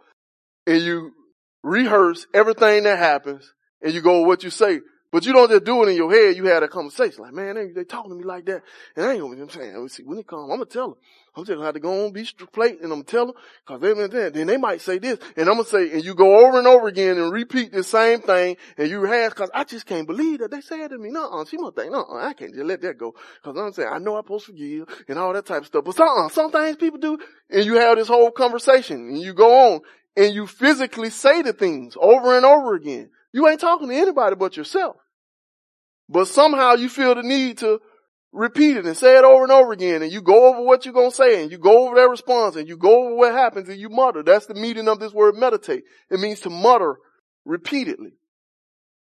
and 0.66 0.82
you 0.82 1.12
rehearse 1.64 2.26
everything 2.34 2.84
that 2.84 2.98
happens 2.98 3.54
and 3.82 3.94
you 3.94 4.02
go 4.02 4.22
what 4.22 4.44
you 4.44 4.50
say, 4.50 4.80
But 5.14 5.28
you 5.28 5.32
don't 5.32 5.52
just 5.52 5.64
do 5.64 5.84
it 5.84 5.90
in 5.90 5.96
your 5.96 6.12
head. 6.12 6.36
You 6.36 6.46
had 6.46 6.64
a 6.64 6.68
conversation 6.68 7.22
like, 7.22 7.34
man, 7.34 7.54
they, 7.54 7.68
they 7.68 7.84
talking 7.84 8.10
to 8.10 8.18
me 8.18 8.24
like 8.24 8.46
that. 8.48 8.64
And 8.96 9.06
I 9.06 9.12
ain't 9.12 9.22
gonna, 9.22 9.40
I'm 9.44 9.48
saying, 9.48 9.88
see, 9.90 10.02
when 10.02 10.18
it 10.18 10.26
come, 10.26 10.40
I'm 10.50 10.58
gonna 10.58 10.66
tell 10.66 10.88
them. 10.90 10.98
I'm 11.36 11.46
just 11.46 11.56
gonna 11.56 11.66
have 11.66 11.76
to 11.76 11.80
go 11.80 12.06
on, 12.06 12.14
be 12.14 12.28
plate, 12.52 12.82
and 12.82 12.86
I'm 12.92 13.02
gonna 13.02 13.04
tell 13.04 13.28
them, 13.28 13.36
cause 13.66 13.80
they, 13.80 13.94
then, 13.94 14.34
then 14.34 14.48
they 14.48 14.58
might 14.58 14.82
say 14.82 14.98
this, 14.98 15.20
and 15.38 15.48
I'm 15.50 15.56
gonna 15.58 15.66
say, 15.66 15.92
and 15.92 16.04
you 16.04 16.16
go 16.16 16.48
over 16.48 16.58
and 16.58 16.68
over 16.68 16.88
again 16.88 17.18
and 17.20 17.32
repeat 17.32 17.72
the 17.72 17.84
same 17.84 18.22
thing, 18.22 18.58
and 18.76 18.90
you 18.90 19.04
have, 19.04 19.36
cause 19.36 19.52
I 19.54 19.64
just 19.64 19.86
can't 19.86 20.08
believe 20.08 20.40
that 20.40 20.50
they 20.50 20.62
said 20.62 20.90
to 20.90 20.98
me, 20.98 21.10
no, 21.12 21.46
she 21.46 21.58
must 21.58 21.76
think, 21.76 21.92
no, 21.92 22.08
I 22.12 22.34
can't 22.34 22.54
just 22.54 22.66
let 22.66 22.82
that 22.82 22.98
go. 22.98 23.14
Cause 23.44 23.56
I'm 23.56 23.72
saying, 23.74 23.90
I 23.92 24.00
know 24.00 24.16
I'm 24.16 24.24
supposed 24.24 24.48
to 24.48 24.52
forgive, 24.52 25.06
and 25.08 25.20
all 25.20 25.34
that 25.34 25.46
type 25.46 25.62
of 25.62 25.68
stuff, 25.68 25.84
but 25.86 25.96
some, 25.96 26.30
some 26.32 26.52
things 26.52 26.78
people 26.78 27.00
do, 27.00 27.20
and 27.52 27.66
you 27.66 27.76
have 27.76 27.98
this 27.98 28.08
whole 28.08 28.32
conversation, 28.32 29.10
and 29.10 29.18
you 29.20 29.34
go 29.34 29.74
on, 29.74 29.82
and 30.18 30.34
you 30.34 30.48
physically 30.48 31.10
say 31.12 31.44
the 31.44 31.54
things 31.54 31.96
over 32.00 32.36
and 32.36 32.46
over 32.46 32.76
again. 32.76 33.10
You 33.32 33.48
ain't 33.48 33.60
talking 33.60 33.90
to 33.90 33.96
anybody 33.96 34.36
but 34.36 34.56
yourself. 34.56 34.98
But 36.10 36.28
somehow 36.28 36.74
you 36.74 36.90
feel 36.90 37.16
the 37.16 37.24
need 37.24 37.60
to 37.60 37.80
repeat 38.32 38.78
it 38.78 38.86
and 38.86 38.98
say 38.98 39.18
it 39.18 39.24
over 39.24 39.44
and 39.44 39.52
over 39.52 39.72
again 39.72 40.02
and 40.02 40.12
you 40.12 40.22
go 40.22 40.50
over 40.50 40.64
what 40.64 40.86
you're 40.86 40.94
going 40.94 41.12
to 41.12 41.16
say 41.16 41.44
and 41.44 41.52
you 41.52 41.60
go 41.60 41.86
over 41.86 41.96
their 41.96 42.10
response 42.10 42.56
and 42.56 42.68
you 42.68 42.76
go 42.76 43.06
over 43.06 43.16
what 43.16 43.32
happens 43.32 43.70
and 43.70 43.80
you 43.80 43.90
mutter. 43.90 44.24
That's 44.24 44.48
the 44.48 44.56
meaning 44.56 44.88
of 44.88 45.00
this 45.00 45.14
word 45.14 45.36
meditate. 45.36 45.84
It 46.10 46.20
means 46.20 46.40
to 46.42 46.50
mutter 46.50 46.96
repeatedly. 47.46 48.14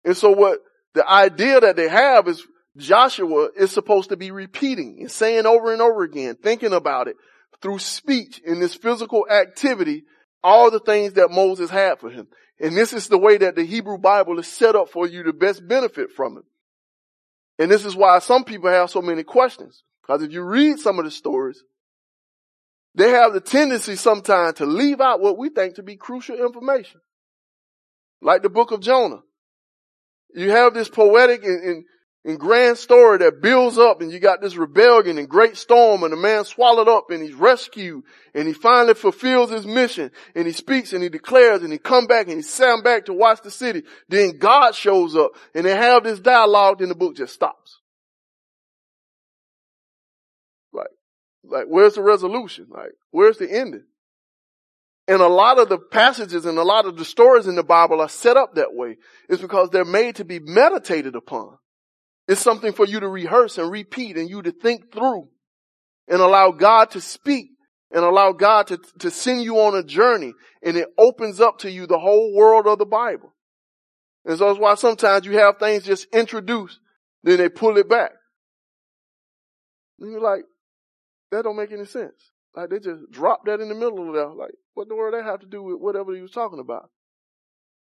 And 0.03 0.17
so 0.17 0.31
what 0.31 0.59
the 0.95 1.07
idea 1.07 1.59
that 1.59 1.75
they 1.75 1.87
have 1.87 2.27
is 2.27 2.45
Joshua 2.77 3.49
is 3.55 3.71
supposed 3.71 4.09
to 4.09 4.17
be 4.17 4.31
repeating 4.31 4.97
and 4.99 5.11
saying 5.11 5.45
over 5.45 5.71
and 5.71 5.81
over 5.81 6.03
again, 6.03 6.35
thinking 6.41 6.73
about 6.73 7.07
it 7.07 7.15
through 7.61 7.79
speech 7.79 8.41
in 8.43 8.59
this 8.59 8.73
physical 8.73 9.27
activity, 9.29 10.03
all 10.43 10.71
the 10.71 10.79
things 10.79 11.13
that 11.13 11.29
Moses 11.29 11.69
had 11.69 11.99
for 11.99 12.09
him. 12.09 12.27
And 12.59 12.75
this 12.75 12.93
is 12.93 13.07
the 13.07 13.17
way 13.17 13.37
that 13.37 13.55
the 13.55 13.63
Hebrew 13.63 13.97
Bible 13.97 14.39
is 14.39 14.47
set 14.47 14.75
up 14.75 14.89
for 14.89 15.07
you 15.07 15.23
to 15.23 15.33
best 15.33 15.67
benefit 15.67 16.11
from 16.15 16.37
it. 16.37 16.43
And 17.61 17.69
this 17.69 17.85
is 17.85 17.95
why 17.95 18.17
some 18.17 18.43
people 18.43 18.71
have 18.71 18.89
so 18.89 19.03
many 19.03 19.21
questions. 19.21 19.83
Because 20.01 20.23
if 20.23 20.31
you 20.31 20.41
read 20.41 20.79
some 20.79 20.97
of 20.97 21.05
the 21.05 21.11
stories, 21.11 21.63
they 22.95 23.11
have 23.11 23.33
the 23.33 23.39
tendency 23.39 23.95
sometimes 23.97 24.55
to 24.55 24.65
leave 24.65 24.99
out 24.99 25.21
what 25.21 25.37
we 25.37 25.49
think 25.49 25.75
to 25.75 25.83
be 25.83 25.95
crucial 25.95 26.35
information. 26.43 27.01
Like 28.19 28.41
the 28.41 28.49
book 28.49 28.71
of 28.71 28.79
Jonah. 28.79 29.19
You 30.33 30.49
have 30.49 30.73
this 30.73 30.89
poetic 30.89 31.43
and, 31.43 31.63
and, 31.63 31.85
and 32.23 32.39
grand 32.39 32.77
story 32.77 33.17
that 33.17 33.41
builds 33.41 33.77
up 33.79 34.01
and 34.01 34.11
you 34.11 34.19
got 34.19 34.41
this 34.41 34.55
rebellion 34.55 35.17
and 35.17 35.27
great 35.27 35.57
storm 35.57 36.03
and 36.03 36.13
the 36.13 36.17
man 36.17 36.45
swallowed 36.45 36.87
up 36.87 37.09
and 37.09 37.23
he's 37.23 37.33
rescued 37.33 38.03
and 38.35 38.47
he 38.47 38.53
finally 38.53 38.93
fulfills 38.93 39.49
his 39.49 39.65
mission 39.65 40.11
and 40.35 40.45
he 40.45 40.53
speaks 40.53 40.93
and 40.93 41.01
he 41.01 41.09
declares 41.09 41.63
and 41.63 41.73
he 41.73 41.79
come 41.79 42.05
back 42.05 42.27
and 42.27 42.35
he 42.35 42.41
sent 42.43 42.83
back 42.83 43.05
to 43.05 43.13
watch 43.13 43.41
the 43.41 43.49
city. 43.49 43.83
Then 44.07 44.37
God 44.37 44.75
shows 44.75 45.15
up 45.15 45.31
and 45.55 45.65
they 45.65 45.75
have 45.75 46.03
this 46.03 46.19
dialogue 46.19 46.81
and 46.81 46.91
the 46.91 46.95
book 46.95 47.15
just 47.15 47.33
stops. 47.33 47.79
Like, 50.71 50.89
like 51.43 51.65
where's 51.67 51.95
the 51.95 52.03
resolution? 52.03 52.67
Like, 52.69 52.91
where's 53.09 53.39
the 53.39 53.51
ending? 53.51 53.85
And 55.07 55.23
a 55.23 55.27
lot 55.27 55.57
of 55.57 55.69
the 55.69 55.79
passages 55.79 56.45
and 56.45 56.59
a 56.59 56.63
lot 56.63 56.85
of 56.85 56.97
the 56.97 57.03
stories 57.03 57.47
in 57.47 57.55
the 57.55 57.63
Bible 57.63 57.99
are 57.99 58.07
set 58.07 58.37
up 58.37 58.53
that 58.55 58.75
way. 58.75 58.97
It's 59.27 59.41
because 59.41 59.71
they're 59.71 59.83
made 59.83 60.17
to 60.17 60.23
be 60.23 60.37
meditated 60.37 61.15
upon. 61.15 61.57
It's 62.31 62.39
something 62.39 62.71
for 62.71 62.85
you 62.85 63.01
to 63.01 63.09
rehearse 63.09 63.57
and 63.57 63.69
repeat 63.69 64.15
and 64.15 64.29
you 64.29 64.41
to 64.41 64.53
think 64.53 64.93
through 64.93 65.27
and 66.07 66.21
allow 66.21 66.51
God 66.51 66.91
to 66.91 67.01
speak 67.01 67.49
and 67.91 68.05
allow 68.05 68.31
God 68.31 68.67
to, 68.67 68.79
to 68.99 69.11
send 69.11 69.43
you 69.43 69.57
on 69.59 69.75
a 69.75 69.83
journey 69.83 70.31
and 70.63 70.77
it 70.77 70.87
opens 70.97 71.41
up 71.41 71.57
to 71.59 71.69
you 71.69 71.87
the 71.87 71.99
whole 71.99 72.33
world 72.33 72.67
of 72.67 72.79
the 72.79 72.85
Bible. 72.85 73.33
And 74.23 74.37
so 74.37 74.47
that's 74.47 74.61
why 74.61 74.75
sometimes 74.75 75.25
you 75.25 75.39
have 75.39 75.57
things 75.57 75.83
just 75.83 76.07
introduced, 76.13 76.79
then 77.21 77.35
they 77.35 77.49
pull 77.49 77.75
it 77.77 77.89
back. 77.89 78.11
And 79.99 80.09
you're 80.09 80.21
like, 80.21 80.45
that 81.31 81.43
don't 81.43 81.57
make 81.57 81.73
any 81.73 81.83
sense. 81.83 82.31
Like 82.55 82.69
they 82.69 82.79
just 82.79 83.11
dropped 83.11 83.47
that 83.47 83.59
in 83.59 83.67
the 83.67 83.75
middle 83.75 84.07
of 84.07 84.15
that. 84.15 84.37
Like, 84.37 84.53
what 84.73 84.87
the 84.87 84.95
world 84.95 85.15
that 85.15 85.25
have 85.25 85.41
to 85.41 85.47
do 85.47 85.61
with 85.63 85.81
whatever 85.81 86.15
he 86.15 86.21
was 86.21 86.31
talking 86.31 86.59
about? 86.59 86.91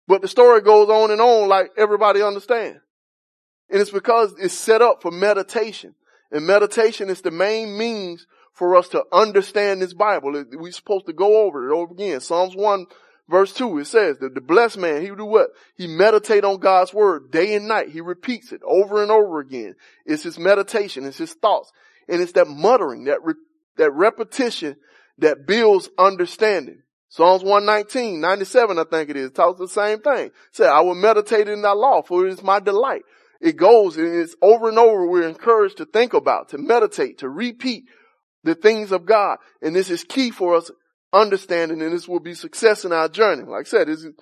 But 0.07 0.21
the 0.21 0.27
story 0.27 0.61
goes 0.61 0.87
on 0.87 1.09
and 1.09 1.19
on 1.19 1.49
like 1.49 1.71
everybody 1.75 2.21
understands. 2.21 2.84
And 3.69 3.81
it's 3.81 3.91
because 3.91 4.33
it's 4.39 4.53
set 4.53 4.81
up 4.81 5.01
for 5.01 5.11
meditation. 5.11 5.95
And 6.31 6.45
meditation 6.45 7.09
is 7.09 7.21
the 7.21 7.31
main 7.31 7.77
means 7.77 8.27
for 8.53 8.75
us 8.75 8.89
to 8.89 9.03
understand 9.11 9.81
this 9.81 9.93
Bible. 9.93 10.45
We're 10.53 10.71
supposed 10.71 11.07
to 11.07 11.13
go 11.13 11.45
over 11.45 11.69
it 11.69 11.75
over 11.75 11.93
again. 11.93 12.21
Psalms 12.21 12.55
1 12.55 12.85
verse 13.29 13.53
2, 13.53 13.79
it 13.79 13.85
says 13.85 14.17
that 14.19 14.35
the 14.35 14.41
blessed 14.41 14.77
man, 14.77 15.01
he 15.01 15.07
do 15.07 15.25
what? 15.25 15.49
He 15.75 15.87
meditate 15.87 16.43
on 16.43 16.59
God's 16.59 16.93
word 16.93 17.31
day 17.31 17.55
and 17.55 17.67
night. 17.67 17.89
He 17.89 18.01
repeats 18.01 18.51
it 18.51 18.61
over 18.65 19.01
and 19.01 19.11
over 19.11 19.39
again. 19.39 19.75
It's 20.05 20.23
his 20.23 20.37
meditation. 20.37 21.05
It's 21.05 21.17
his 21.17 21.33
thoughts. 21.33 21.71
And 22.07 22.21
it's 22.21 22.33
that 22.33 22.47
muttering, 22.47 23.05
that, 23.05 23.23
re- 23.23 23.33
that 23.77 23.91
repetition 23.91 24.77
that 25.17 25.47
builds 25.47 25.89
understanding. 25.97 26.81
Psalms 27.09 27.43
119, 27.43 28.19
97, 28.19 28.77
I 28.77 28.83
think 28.83 29.09
it 29.09 29.15
is, 29.15 29.31
talks 29.31 29.59
the 29.59 29.67
same 29.67 29.99
thing. 29.99 30.31
Say, 30.51 30.67
I 30.67 30.81
will 30.81 30.95
meditate 30.95 31.47
in 31.47 31.61
thy 31.61 31.71
law, 31.71 32.01
for 32.01 32.27
it 32.27 32.33
is 32.33 32.43
my 32.43 32.59
delight. 32.59 33.03
It 33.41 33.57
goes 33.57 33.97
and 33.97 34.07
it's 34.07 34.35
over 34.41 34.69
and 34.69 34.79
over. 34.79 35.07
We're 35.07 35.27
encouraged 35.27 35.77
to 35.77 35.85
think 35.85 36.13
about, 36.13 36.49
to 36.49 36.57
meditate, 36.57 37.19
to 37.19 37.29
repeat 37.29 37.85
the 38.43 38.55
things 38.55 38.91
of 38.91 39.05
God. 39.05 39.37
And 39.61 39.75
this 39.75 39.89
is 39.89 40.03
key 40.03 40.31
for 40.31 40.55
us 40.55 40.71
understanding 41.11 41.81
and 41.81 41.93
this 41.93 42.07
will 42.07 42.19
be 42.19 42.33
success 42.33 42.85
in 42.85 42.91
our 42.91 43.07
journey. 43.07 43.43
Like 43.43 43.67
I 43.67 43.69
said, 43.69 43.87
this 43.87 44.03
is 44.03 44.13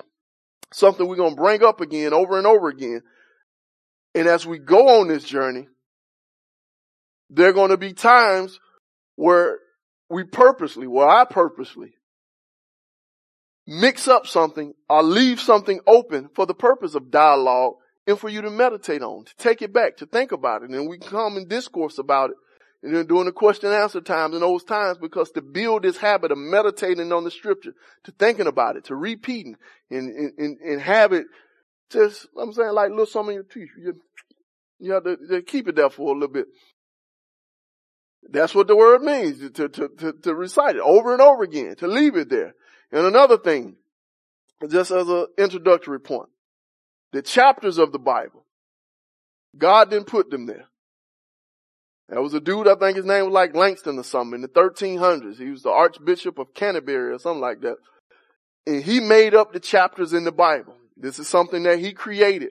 something 0.74 1.08
we're 1.08 1.16
going 1.16 1.36
to 1.36 1.42
bring 1.42 1.64
up 1.64 1.82
again 1.82 2.14
over 2.14 2.38
and 2.38 2.48
over 2.48 2.70
again. 2.70 3.02
And 4.16 4.28
as 4.28 4.46
we 4.46 4.60
go 4.60 5.02
on 5.02 5.08
this 5.08 5.24
journey, 5.24 5.68
there 7.30 7.50
are 7.50 7.54
going 7.54 7.72
to 7.72 7.78
be 7.78 7.94
times 7.94 8.60
where 9.16 9.60
we 10.10 10.24
purposely, 10.24 10.88
where 10.88 11.08
I 11.08 11.26
purposely 11.26 11.94
mix 13.66 14.08
up 14.08 14.28
something 14.28 14.74
or 14.90 15.02
leave 15.02 15.40
something 15.40 15.80
open 15.88 16.30
for 16.36 16.46
the 16.46 16.54
purpose 16.54 16.96
of 16.96 17.10
dialogue 17.12 17.76
and 18.06 18.20
for 18.20 18.30
you 18.30 18.42
to 18.42 18.50
meditate 18.50 19.02
on, 19.02 19.26
to 19.26 19.36
take 19.38 19.62
it 19.62 19.74
back, 19.74 19.98
to 19.98 20.06
think 20.06 20.32
about 20.32 20.64
it. 20.64 20.70
And 20.70 20.90
we 20.90 20.98
come 20.98 21.38
and 21.38 21.48
discourse 21.48 21.98
about 21.98 22.32
it. 22.32 22.36
And 22.84 22.94
then 22.94 23.08
during 23.08 23.26
the 23.26 23.32
question 23.32 23.70
and 23.70 23.82
answer 23.82 24.02
times 24.02 24.36
in 24.36 24.42
those 24.42 24.66
times, 24.66 24.98
because 24.98 25.32
to 25.32 25.42
build 25.42 25.84
this 25.84 25.98
habit 25.98 26.34
of 26.34 26.38
meditating 26.38 27.14
on 27.14 27.24
the 27.24 27.32
scripture, 27.32 27.74
to 28.04 28.12
thinking 28.12 28.48
about 28.48 28.76
it, 28.76 28.86
to 28.86 28.96
repeating 28.96 29.56
and, 29.90 30.34
and, 30.38 30.58
and 30.60 30.82
have 30.82 31.14
it 31.14 31.26
just, 31.90 32.28
I'm 32.38 32.52
saying 32.52 32.74
like 32.74 32.90
little 32.90 33.06
some 33.06 33.30
of 33.30 33.36
your 33.36 33.44
teeth. 33.44 33.70
You, 33.80 34.02
you 34.80 34.92
have 34.92 35.06
to, 35.06 35.16
to, 35.30 35.42
keep 35.42 35.70
it 35.70 35.76
there 35.78 35.90
for 35.90 36.12
a 36.12 36.14
little 36.14 36.34
bit. 36.34 36.48
That's 38.30 38.54
what 38.54 38.68
the 38.68 38.76
word 38.76 39.02
means, 39.02 39.40
to, 39.52 39.70
to, 39.70 39.90
to, 40.00 40.14
to 40.22 40.36
recite 40.36 40.76
it 40.76 40.82
over 40.82 41.14
and 41.14 41.22
over 41.22 41.44
again, 41.44 41.76
to 41.78 41.88
leave 41.88 42.18
it 42.18 42.30
there. 42.30 42.54
And 42.92 43.06
another 43.06 43.38
thing, 43.38 43.78
just 44.70 44.92
as 44.92 45.08
an 45.08 45.28
introductory 45.38 46.00
point, 46.00 46.30
the 47.14 47.22
chapters 47.22 47.78
of 47.78 47.92
the 47.92 48.00
Bible. 48.00 48.44
God 49.58 49.92
didn't 49.92 50.08
put 50.08 50.32
them 50.32 50.48
there. 50.48 50.66
There 52.10 52.22
was 52.22 52.34
a 52.34 52.42
dude, 52.42 52.68
I 52.68 52.76
think 52.76 52.98
his 52.98 53.06
name 53.06 53.26
was 53.26 53.34
like 53.34 53.56
Langston 53.56 53.98
or 53.98 54.04
something 54.04 54.36
in 54.36 54.42
the 54.42 54.48
1300s. 54.50 55.38
He 55.38 55.50
was 55.50 55.62
the 55.62 55.70
Archbishop 55.70 56.38
of 56.38 56.54
Canterbury 56.54 57.14
or 57.14 57.20
something 57.20 57.40
like 57.40 57.62
that. 57.62 57.78
And 58.66 58.84
he 58.84 59.00
made 59.00 59.34
up 59.34 59.54
the 59.54 59.60
chapters 59.60 60.12
in 60.12 60.24
the 60.24 60.32
Bible. 60.32 60.76
This 60.98 61.20
is 61.20 61.28
something 61.28 61.64
that 61.64 61.80
he 61.80 61.94
created. 61.94 62.50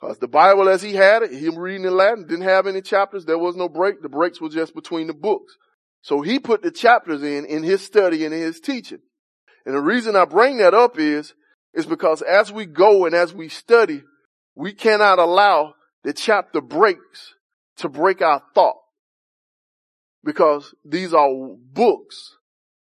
Because 0.00 0.18
the 0.18 0.28
Bible 0.28 0.68
as 0.68 0.82
he 0.82 0.94
had 0.94 1.22
it, 1.22 1.32
him 1.32 1.56
reading 1.56 1.86
in 1.86 1.96
Latin, 1.96 2.26
didn't 2.26 2.44
have 2.44 2.66
any 2.66 2.82
chapters. 2.82 3.24
There 3.24 3.38
was 3.38 3.56
no 3.56 3.68
break. 3.68 4.02
The 4.02 4.08
breaks 4.08 4.40
were 4.40 4.48
just 4.48 4.74
between 4.74 5.06
the 5.06 5.14
books. 5.14 5.56
So 6.02 6.20
he 6.20 6.38
put 6.38 6.62
the 6.62 6.70
chapters 6.70 7.22
in, 7.22 7.46
in 7.46 7.62
his 7.62 7.82
study 7.82 8.24
and 8.24 8.34
in 8.34 8.40
his 8.40 8.60
teaching. 8.60 9.00
And 9.64 9.74
the 9.74 9.80
reason 9.80 10.16
I 10.16 10.24
bring 10.24 10.58
that 10.58 10.74
up 10.74 10.98
is 10.98 11.32
is 11.74 11.86
because 11.86 12.22
as 12.22 12.52
we 12.52 12.66
go 12.66 13.04
and 13.04 13.14
as 13.14 13.34
we 13.34 13.48
study, 13.48 14.02
we 14.54 14.72
cannot 14.72 15.18
allow 15.18 15.74
the 16.04 16.12
chapter 16.12 16.60
breaks 16.60 17.34
to 17.78 17.88
break 17.88 18.22
our 18.22 18.42
thought. 18.54 18.76
Because 20.22 20.74
these 20.84 21.12
are 21.12 21.28
books. 21.72 22.36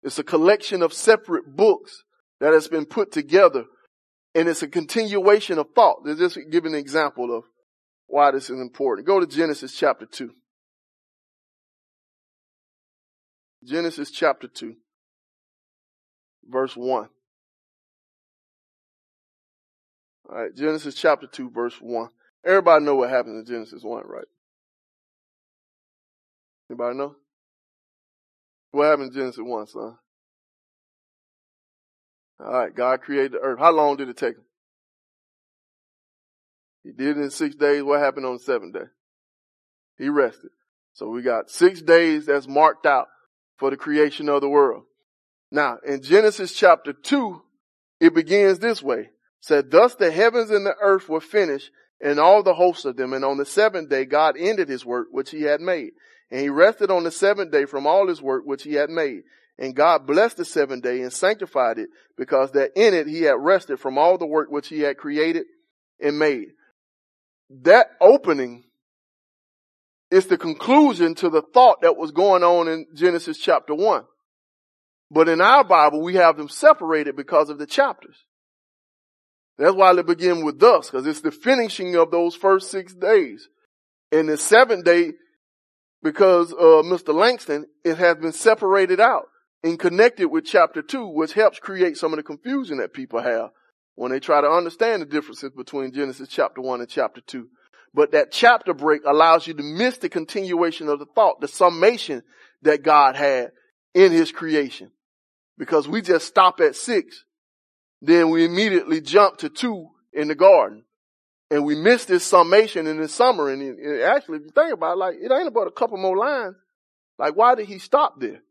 It's 0.03 0.19
a 0.19 0.25
collection 0.25 0.83
of 0.83 0.93
separate 0.93 1.57
books 1.57 2.05
that 2.41 2.53
has 2.53 2.69
been 2.69 2.87
put 2.87 3.13
together 3.13 3.65
and 4.35 4.49
it's 4.49 4.63
a 4.63 4.69
continuation 4.69 5.59
of 5.59 5.67
thought. 5.75 5.99
Let's 6.05 6.21
just 6.21 6.39
give 6.51 6.65
an 6.65 6.75
example 6.75 7.37
of 7.37 7.45
why 8.07 8.31
this 8.31 8.51
is 8.51 8.61
important. 8.61 9.07
Go 9.07 9.21
to 9.21 9.27
Genesis 9.27 9.77
chapter 9.77 10.07
2. 10.07 10.31
Genesis 13.65 14.13
chapter 14.13 14.47
2, 14.47 14.77
verse 16.49 16.77
1. 16.77 17.09
All 20.29 20.43
right, 20.43 20.55
Genesis 20.55 20.95
chapter 20.95 21.27
2, 21.27 21.51
verse 21.51 21.75
1. 21.81 22.09
Everybody 22.45 22.85
know 22.85 22.97
what 22.97 23.11
happens 23.11 23.49
in 23.49 23.55
Genesis 23.55 23.83
1, 23.83 24.03
right? 24.07 24.27
Anybody 26.71 26.99
know? 26.99 27.15
What 28.73 28.87
happened 28.87 29.09
in 29.09 29.15
Genesis 29.15 29.41
1, 29.43 29.67
son? 29.69 29.97
All 32.41 32.53
right, 32.53 32.75
God 32.75 33.01
created 33.01 33.33
the 33.33 33.39
earth. 33.39 33.59
How 33.59 33.73
long 33.73 33.97
did 33.97 34.09
it 34.09 34.17
take 34.17 34.37
him? 34.37 34.45
He 36.85 36.93
did 36.93 37.17
it 37.17 37.21
in 37.21 37.31
six 37.31 37.57
days. 37.57 37.83
What 37.83 38.01
happened 38.01 38.27
on 38.27 38.35
the 38.35 38.39
seventh 38.39 38.75
day? 38.75 38.87
He 39.97 40.09
rested. 40.09 40.51
So 40.93 41.09
we 41.09 41.23
got 41.23 41.51
six 41.51 41.83
days 41.83 42.27
that's 42.27 42.47
marked 42.47 42.87
out 42.87 43.09
for 43.57 43.71
the 43.71 43.77
creation 43.77 44.29
of 44.29 44.41
the 44.41 44.49
world. 44.49 44.85
Now, 45.51 45.79
in 45.85 46.03
Genesis 46.03 46.53
chapter 46.53 46.93
2, 46.93 47.43
it 48.01 48.15
begins 48.15 48.59
this 48.59 48.83
way. 48.83 49.11
Said, 49.41 49.71
thus 49.71 49.95
the 49.95 50.11
heavens 50.11 50.51
and 50.51 50.67
the 50.67 50.75
earth 50.81 51.09
were 51.09 51.21
finished 51.21 51.71
and 52.01 52.19
all 52.19 52.43
the 52.43 52.55
hosts 52.55 52.85
of 52.85 52.97
them. 52.97 53.13
And 53.13 53.25
on 53.25 53.39
the 53.39 53.47
seventh 53.47 53.89
day, 53.89 54.05
God 54.05 54.37
ended 54.39 54.69
his 54.69 54.85
work 54.85 55.09
which 55.11 55.31
he 55.31 55.43
had 55.43 55.61
made. 55.61 55.91
And 56.31 56.41
he 56.41 56.49
rested 56.49 56.91
on 56.91 57.05
the 57.05 57.11
seventh 57.11 57.53
day 57.53 57.65
from 57.65 57.87
all 57.87 58.09
his 58.09 58.21
work 58.21 58.43
which 58.45 58.65
he 58.65 58.75
had 58.75 58.91
made. 58.91 59.23
And 59.59 59.75
God 59.75 60.07
blessed 60.07 60.37
the 60.37 60.45
seventh 60.45 60.83
day 60.83 61.01
and 61.01 61.13
sanctified 61.13 61.79
it 61.79 61.89
because 62.17 62.53
that 62.53 62.73
in 62.77 62.95
it 62.95 63.09
he 63.09 63.23
had 63.23 63.37
rested 63.39 63.81
from 63.81 63.99
all 63.99 64.19
the 64.19 64.27
work 64.27 64.51
which 64.51 64.69
he 64.69 64.81
had 64.81 64.97
created 64.97 65.47
and 66.01 66.19
made. 66.19 66.49
That 67.63 67.89
opening 68.01 68.65
is 70.11 70.27
the 70.27 70.39
conclusion 70.39 71.15
to 71.17 71.29
the 71.29 71.43
thought 71.43 71.83
that 71.83 71.97
was 71.97 72.13
going 72.13 72.43
on 72.43 72.69
in 72.69 72.87
Genesis 72.95 73.39
chapter 73.39 73.75
one. 73.75 74.05
But 75.11 75.29
in 75.29 75.41
our 75.41 75.65
Bible, 75.65 76.03
we 76.03 76.15
have 76.15 76.37
them 76.37 76.49
separated 76.49 77.17
because 77.17 77.51
of 77.51 77.59
the 77.59 77.67
chapters. 77.67 78.17
That's 79.59 79.75
why 79.75 79.93
they 79.95 80.03
begin 80.03 80.45
with 80.45 80.59
thus, 80.59 80.91
because 80.91 81.07
it's 81.07 81.21
the 81.21 81.33
finishing 81.33 81.97
of 81.97 82.11
those 82.11 82.35
first 82.35 82.71
six 82.71 82.95
days. 82.95 83.49
And 84.13 84.29
the 84.29 84.39
seventh 84.39 84.85
day, 84.85 85.13
because 86.03 86.53
uh, 86.53 86.83
Mr. 86.85 87.13
Langston, 87.13 87.67
it 87.85 87.99
has 87.99 88.17
been 88.17 88.33
separated 88.33 89.01
out 89.01 89.27
and 89.65 89.79
connected 89.79 90.29
with 90.29 90.45
chapter 90.45 90.81
two, 90.81 91.07
which 91.09 91.33
helps 91.33 91.59
create 91.59 91.97
some 91.97 92.13
of 92.13 92.19
the 92.19 92.23
confusion 92.23 92.79
that 92.79 92.93
people 92.93 93.21
have 93.21 93.51
when 93.97 94.13
they 94.13 94.21
try 94.21 94.41
to 94.41 94.49
understand 94.49 95.03
the 95.03 95.07
differences 95.07 95.51
between 95.57 95.93
Genesis 95.93 96.29
chapter 96.29 96.61
one 96.61 96.81
and 96.81 96.89
chapter 96.89 97.21
two. 97.21 97.49
But 97.93 98.13
that 98.13 98.31
chapter 98.31 98.75
break 98.75 99.03
allows 99.05 99.47
you 99.47 99.55
to 99.55 99.63
miss 99.63 99.99
the 99.99 100.09
continuation 100.09 100.89
of 100.89 101.01
the 101.01 101.07
thought, 101.07 101.41
the 101.41 101.49
summation 101.49 102.23
that 102.63 102.85
God 102.85 103.17
had 103.17 103.51
in 103.95 104.13
his 104.13 104.31
creation 104.31 104.93
because 105.59 105.89
we 105.89 106.01
just 106.01 106.27
stop 106.27 106.61
at 106.61 106.77
six. 106.77 107.25
Then 108.01 108.31
we 108.31 108.45
immediately 108.45 109.01
jump 109.01 109.39
to 109.39 109.49
two 109.49 109.89
in 110.13 110.29
the 110.29 110.35
garden. 110.35 110.85
And 111.51 111.65
we 111.65 111.75
miss 111.75 112.05
this 112.05 112.25
summation 112.25 112.87
in 112.87 113.01
the 113.01 113.09
summer. 113.09 113.51
And, 113.51 113.63
it, 113.63 114.03
actually, 114.03 114.39
if 114.39 114.45
you 114.45 114.51
think 114.51 114.73
about 114.73 114.93
it, 114.93 114.99
like, 114.99 115.17
it 115.21 115.33
ain't 115.33 115.49
about 115.49 115.67
a 115.67 115.73
couple 115.73 115.97
more 115.97 116.17
lines. 116.17 116.57
Like, 117.19 117.35
why 117.35 117.55
did 117.55 117.67
he 117.67 117.79
stop 117.79 118.21
there? 118.21 118.43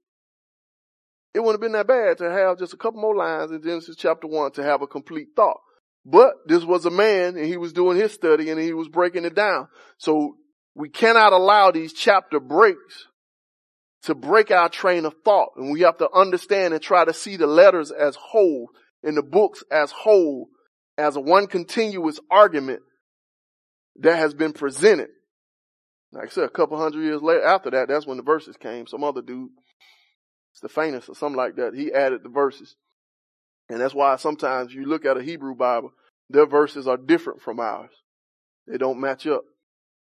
It 1.33 1.41
wouldn't 1.41 1.55
have 1.55 1.61
been 1.61 1.73
that 1.73 1.87
bad 1.87 2.17
to 2.17 2.31
have 2.31 2.57
just 2.57 2.73
a 2.73 2.77
couple 2.77 2.99
more 2.99 3.15
lines 3.15 3.51
in 3.51 3.61
Genesis 3.61 3.95
chapter 3.95 4.27
one 4.27 4.51
to 4.53 4.63
have 4.63 4.81
a 4.81 4.87
complete 4.87 5.29
thought. 5.35 5.59
But 6.03 6.33
this 6.47 6.63
was 6.63 6.85
a 6.85 6.89
man 6.89 7.37
and 7.37 7.45
he 7.45 7.57
was 7.57 7.73
doing 7.73 7.97
his 7.97 8.13
study 8.13 8.49
and 8.49 8.59
he 8.59 8.73
was 8.73 8.87
breaking 8.87 9.25
it 9.25 9.35
down. 9.35 9.67
So 9.97 10.37
we 10.73 10.89
cannot 10.89 11.33
allow 11.33 11.71
these 11.71 11.93
chapter 11.93 12.39
breaks 12.39 13.07
to 14.03 14.15
break 14.15 14.51
our 14.51 14.69
train 14.69 15.05
of 15.05 15.13
thought. 15.23 15.49
And 15.57 15.71
we 15.71 15.81
have 15.81 15.97
to 15.97 16.09
understand 16.11 16.73
and 16.73 16.81
try 16.81 17.05
to 17.05 17.13
see 17.13 17.35
the 17.35 17.45
letters 17.45 17.91
as 17.91 18.15
whole 18.15 18.69
and 19.07 19.15
the 19.15 19.23
books 19.23 19.63
as 19.71 19.89
whole 19.91 20.49
as 20.97 21.17
one 21.17 21.47
continuous 21.47 22.19
argument 22.29 22.81
that 24.01 24.17
has 24.17 24.33
been 24.33 24.51
presented. 24.51 25.07
Like 26.11 26.25
I 26.25 26.29
said, 26.29 26.43
a 26.43 26.49
couple 26.49 26.77
hundred 26.77 27.03
years 27.03 27.21
later, 27.21 27.45
after 27.45 27.71
that, 27.71 27.87
that's 27.87 28.05
when 28.05 28.17
the 28.17 28.23
verses 28.23 28.57
came. 28.57 28.85
Some 28.85 29.05
other 29.05 29.21
dude, 29.21 29.49
Stephanus 30.51 31.07
or 31.07 31.15
something 31.15 31.37
like 31.37 31.55
that, 31.55 31.73
he 31.73 31.93
added 31.93 32.21
the 32.21 32.29
verses. 32.29 32.75
And 33.69 33.79
that's 33.79 33.93
why 33.93 34.17
sometimes 34.17 34.73
you 34.73 34.85
look 34.85 35.05
at 35.05 35.17
a 35.17 35.23
Hebrew 35.23 35.55
Bible, 35.55 35.91
their 36.29 36.45
verses 36.45 36.85
are 36.85 36.97
different 36.97 37.41
from 37.41 37.61
ours. 37.61 37.91
They 38.67 38.77
don't 38.77 38.99
match 38.99 39.25
up. 39.25 39.43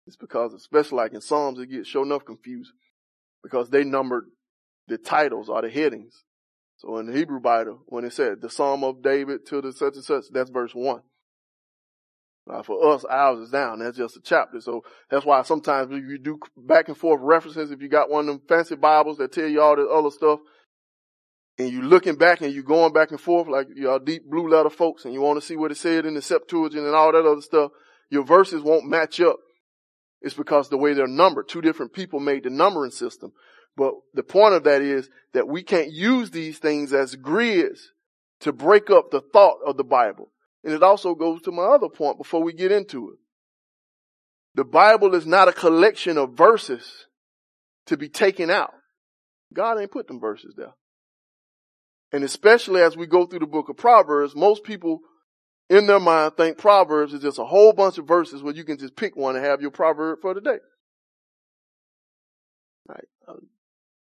It's 0.08 0.16
because, 0.16 0.54
especially 0.54 0.98
like 0.98 1.14
in 1.14 1.22
Psalms, 1.22 1.60
it 1.60 1.70
gets 1.70 1.90
sure 1.90 2.06
enough 2.06 2.24
confused 2.24 2.72
because 3.44 3.70
they 3.70 3.84
numbered 3.84 4.26
the 4.88 4.98
titles 4.98 5.50
or 5.50 5.62
the 5.62 5.70
headings. 5.70 6.24
So 6.78 6.98
in 6.98 7.06
the 7.06 7.14
Hebrew 7.14 7.40
Bible, 7.40 7.82
when 7.88 8.04
it 8.04 8.14
said 8.14 8.42
the 8.42 8.50
Psalm 8.50 8.84
of 8.84 9.02
David 9.02 9.46
to 9.48 9.62
the 9.62 9.72
such 9.72 9.96
and 9.96 10.04
such, 10.04 10.26
that's 10.32 10.50
verse 10.50 10.74
one. 10.74 11.02
Now 12.46 12.62
for 12.62 12.94
us, 12.94 13.06
ours 13.06 13.40
is 13.40 13.52
down. 13.52 13.80
That's 13.80 13.98
just 13.98 14.18
a 14.18 14.22
chapter. 14.22 14.60
So 14.60 14.84
that's 15.10 15.26
why 15.26 15.42
sometimes 15.44 15.92
you 15.92 16.18
do 16.18 16.40
back 16.58 16.90
and 16.90 16.98
forth 16.98 17.22
references, 17.22 17.72
if 17.72 17.82
you 17.82 17.88
got 17.88 18.10
one 18.10 18.28
of 18.28 18.36
them 18.36 18.42
fancy 18.50 18.76
Bibles 18.76 19.18
that 19.18 19.32
tell 19.32 19.48
you 19.48 19.62
all 19.62 19.78
the 19.78 19.88
other 19.88 20.12
stuff, 20.12 20.40
and 21.58 21.70
you 21.70 21.84
looking 21.84 22.16
back 22.16 22.42
and 22.42 22.54
you 22.54 22.64
going 22.64 22.92
back 22.92 23.12
and 23.12 23.22
forth 23.22 23.48
like 23.48 23.68
y'all 23.76 24.00
deep 24.00 24.30
blue 24.30 24.50
letter 24.50 24.70
folks, 24.70 25.06
and 25.06 25.14
you 25.14 25.22
want 25.22 25.40
to 25.40 25.46
see 25.46 25.56
what 25.56 25.72
it 25.72 25.78
said 25.78 26.06
in 26.06 26.16
the 26.16 26.22
Septuagint 26.22 26.86
and 26.86 26.96
all 26.96 27.12
that 27.14 27.26
other 27.26 27.42
stuff, 27.42 27.72
your 28.10 28.26
verses 28.26 28.62
won't 28.62 28.90
match 28.90 29.22
up 29.22 29.38
it's 30.24 30.34
because 30.34 30.70
the 30.70 30.78
way 30.78 30.94
they're 30.94 31.06
numbered. 31.06 31.50
Two 31.50 31.62
different 31.62 31.94
people 31.94 32.20
made 32.20 32.44
the 32.44 32.50
numbering 32.50 32.92
system. 32.92 33.34
But 33.76 33.94
the 34.14 34.24
point 34.24 34.54
of 34.54 34.64
that 34.66 34.82
is 34.82 35.10
that 35.34 35.48
we 35.48 35.64
can't 35.64 35.92
use 35.92 36.32
these 36.32 36.60
things 36.60 36.94
as 36.94 37.16
grids 37.16 37.92
to 38.42 38.54
break 38.54 38.90
up 38.90 39.10
the 39.10 39.22
thought 39.22 39.58
of 39.66 39.78
the 39.78 39.84
Bible. 39.84 40.30
And 40.64 40.74
it 40.74 40.84
also 40.84 41.16
goes 41.16 41.42
to 41.44 41.52
my 41.52 41.64
other 41.64 41.90
point 41.90 42.18
before 42.18 42.44
we 42.44 42.54
get 42.54 42.72
into 42.72 43.10
it. 43.10 43.18
The 44.56 44.64
Bible 44.64 45.16
is 45.16 45.26
not 45.26 45.48
a 45.48 45.54
collection 45.54 46.18
of 46.18 46.34
verses 46.34 47.08
to 47.88 47.98
be 47.98 48.08
taken 48.08 48.50
out. 48.50 48.74
God 49.54 49.80
ain't 49.80 49.92
put 49.92 50.08
them 50.08 50.20
verses 50.20 50.54
there. 50.56 50.74
And 52.12 52.24
especially 52.24 52.82
as 52.82 52.96
we 52.96 53.08
go 53.08 53.26
through 53.26 53.40
the 53.40 53.48
book 53.48 53.70
of 53.70 53.78
Proverbs, 53.78 54.36
most 54.36 54.64
people 54.64 55.00
in 55.70 55.88
their 55.88 56.00
mind 56.00 56.38
think 56.38 56.58
Proverbs 56.58 57.14
is 57.14 57.22
just 57.22 57.40
a 57.40 57.46
whole 57.46 57.74
bunch 57.74 57.98
of 57.98 58.08
verses 58.08 58.44
where 58.44 58.54
you 58.54 58.64
can 58.64 58.78
just 58.78 58.96
pick 58.96 59.16
one 59.16 59.36
and 59.36 59.44
have 59.44 59.62
your 59.62 59.72
proverb 59.72 60.20
for 60.22 60.36
the 60.36 60.42
day. 60.42 60.58
Right. 62.88 63.08
Uh, 63.28 63.34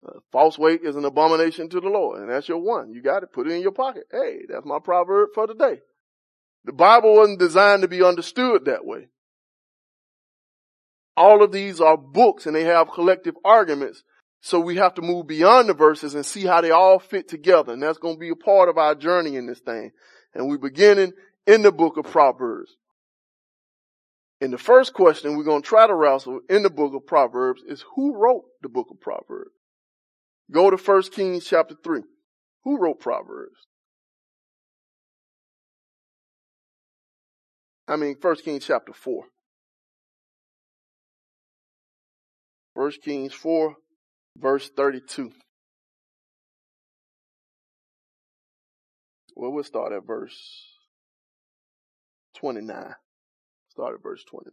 Uh, 0.06 0.20
false 0.32 0.58
weight 0.58 0.82
is 0.84 0.96
an 0.96 1.06
abomination 1.06 1.70
to 1.70 1.80
the 1.80 1.90
Lord, 1.90 2.22
and 2.22 2.30
that's 2.30 2.48
your 2.48 2.60
one. 2.60 2.92
You 2.92 3.02
got 3.02 3.24
it. 3.24 3.34
Put 3.34 3.48
it 3.48 3.54
in 3.54 3.62
your 3.62 3.72
pocket. 3.72 4.04
Hey, 4.12 4.42
that's 4.48 4.66
my 4.66 4.80
proverb 4.80 5.30
for 5.34 5.48
today. 5.48 5.80
The 6.66 6.74
Bible 6.74 7.16
wasn't 7.16 7.40
designed 7.40 7.82
to 7.82 7.88
be 7.88 8.04
understood 8.04 8.66
that 8.66 8.86
way. 8.86 9.08
All 11.16 11.42
of 11.42 11.52
these 11.52 11.82
are 11.82 11.98
books 11.98 12.46
and 12.46 12.56
they 12.56 12.66
have 12.66 12.92
collective 12.92 13.36
arguments. 13.44 14.04
So 14.42 14.60
we 14.60 14.76
have 14.76 14.94
to 14.96 15.02
move 15.02 15.28
beyond 15.28 15.68
the 15.68 15.74
verses 15.74 16.14
and 16.14 16.26
see 16.26 16.46
how 16.46 16.62
they 16.62 16.70
all 16.70 17.00
fit 17.00 17.28
together. 17.28 17.74
And 17.74 17.82
that's 17.82 17.98
going 17.98 18.16
to 18.16 18.20
be 18.20 18.30
a 18.30 18.36
part 18.36 18.70
of 18.70 18.78
our 18.78 18.94
journey 18.94 19.36
in 19.36 19.48
this 19.48 19.60
thing. 19.60 19.92
And 20.36 20.48
we're 20.48 20.60
beginning 20.60 21.14
in 21.48 21.64
the 21.64 21.72
book 21.72 21.98
of 21.98 22.06
Proverbs. 22.06 22.76
And 24.40 24.54
the 24.54 24.60
first 24.60 24.94
question 24.94 25.36
we're 25.36 25.44
going 25.44 25.64
to 25.64 25.68
try 25.68 25.88
to 25.88 25.96
wrestle 25.96 26.42
in 26.50 26.62
the 26.62 26.70
book 26.70 26.94
of 26.94 27.08
Proverbs 27.08 27.64
is 27.68 27.84
who 27.96 28.16
wrote 28.16 28.44
the 28.62 28.70
book 28.70 28.88
of 28.92 29.02
Proverbs? 29.02 29.57
Go 30.52 30.70
to 30.70 30.78
1 30.78 31.02
Kings 31.12 31.46
chapter 31.46 31.76
3. 31.84 32.02
Who 32.64 32.78
wrote 32.78 33.00
Proverbs? 33.00 33.68
I 37.88 37.96
mean, 37.96 38.16
1 38.20 38.36
Kings 38.38 38.66
chapter 38.66 38.94
4. 38.94 39.24
1 42.74 42.92
Kings 43.04 43.34
4, 43.34 43.76
verse 44.38 44.70
32. 44.70 45.32
Well, 49.36 49.52
we'll 49.52 49.64
start 49.64 49.94
at 49.94 50.06
verse 50.06 50.38
29. 52.38 52.94
Start 53.70 53.96
at 53.96 54.04
verse 54.04 54.24
29. 54.24 54.52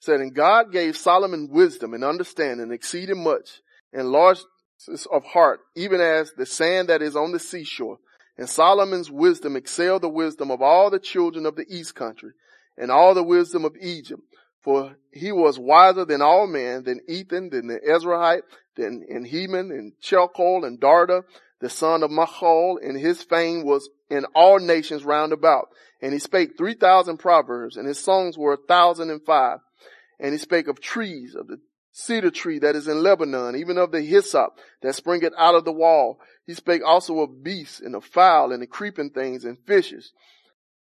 said, 0.00 0.20
and 0.20 0.34
God 0.34 0.72
gave 0.72 0.96
Solomon 0.96 1.48
wisdom 1.50 1.94
and 1.94 2.04
understanding 2.04 2.72
exceeding 2.72 3.22
much 3.22 3.60
and 3.92 4.10
largeness 4.10 5.06
of 5.10 5.24
heart, 5.24 5.60
even 5.74 6.00
as 6.00 6.32
the 6.36 6.46
sand 6.46 6.88
that 6.88 7.02
is 7.02 7.16
on 7.16 7.32
the 7.32 7.38
seashore. 7.38 7.98
And 8.38 8.48
Solomon's 8.48 9.10
wisdom 9.10 9.56
excelled 9.56 10.02
the 10.02 10.08
wisdom 10.08 10.50
of 10.50 10.62
all 10.62 10.90
the 10.90 10.98
children 10.98 11.46
of 11.46 11.56
the 11.56 11.66
east 11.68 11.94
country 11.94 12.32
and 12.76 12.90
all 12.90 13.14
the 13.14 13.22
wisdom 13.22 13.64
of 13.64 13.76
Egypt. 13.80 14.22
For 14.62 14.96
he 15.12 15.32
was 15.32 15.58
wiser 15.58 16.04
than 16.04 16.22
all 16.22 16.46
men, 16.46 16.84
than 16.84 17.00
Ethan, 17.08 17.50
than 17.50 17.66
the 17.66 17.80
Ezrahite, 17.80 18.42
than 18.76 19.04
and 19.08 19.26
Heman, 19.26 19.70
and 19.72 19.92
Chalcol, 20.00 20.64
and 20.64 20.80
Darda, 20.80 21.22
the 21.60 21.68
son 21.68 22.02
of 22.02 22.10
Machol, 22.10 22.76
and 22.80 22.98
his 22.98 23.22
fame 23.22 23.64
was 23.64 23.90
in 24.08 24.24
all 24.34 24.60
nations 24.60 25.04
round 25.04 25.32
about. 25.32 25.68
And 26.00 26.12
he 26.12 26.18
spake 26.20 26.56
three 26.56 26.74
thousand 26.74 27.18
proverbs, 27.18 27.76
and 27.76 27.86
his 27.86 27.98
songs 27.98 28.38
were 28.38 28.54
a 28.54 28.66
thousand 28.68 29.10
and 29.10 29.24
five. 29.24 29.58
And 30.20 30.32
he 30.32 30.38
spake 30.38 30.68
of 30.68 30.80
trees, 30.80 31.34
of 31.34 31.48
the 31.48 31.58
cedar 31.92 32.30
tree 32.30 32.58
that 32.58 32.74
is 32.74 32.88
in 32.88 33.02
Lebanon, 33.02 33.54
even 33.56 33.78
of 33.78 33.92
the 33.92 34.00
hyssop 34.00 34.58
that 34.80 34.94
springeth 34.94 35.32
out 35.38 35.54
of 35.54 35.64
the 35.64 35.72
wall. 35.72 36.18
He 36.46 36.54
spake 36.54 36.82
also 36.84 37.20
of 37.20 37.44
beasts 37.44 37.80
and 37.80 37.94
of 37.94 38.04
fowl 38.04 38.52
and 38.52 38.62
of 38.62 38.70
creeping 38.70 39.10
things 39.10 39.44
and 39.44 39.58
fishes. 39.66 40.12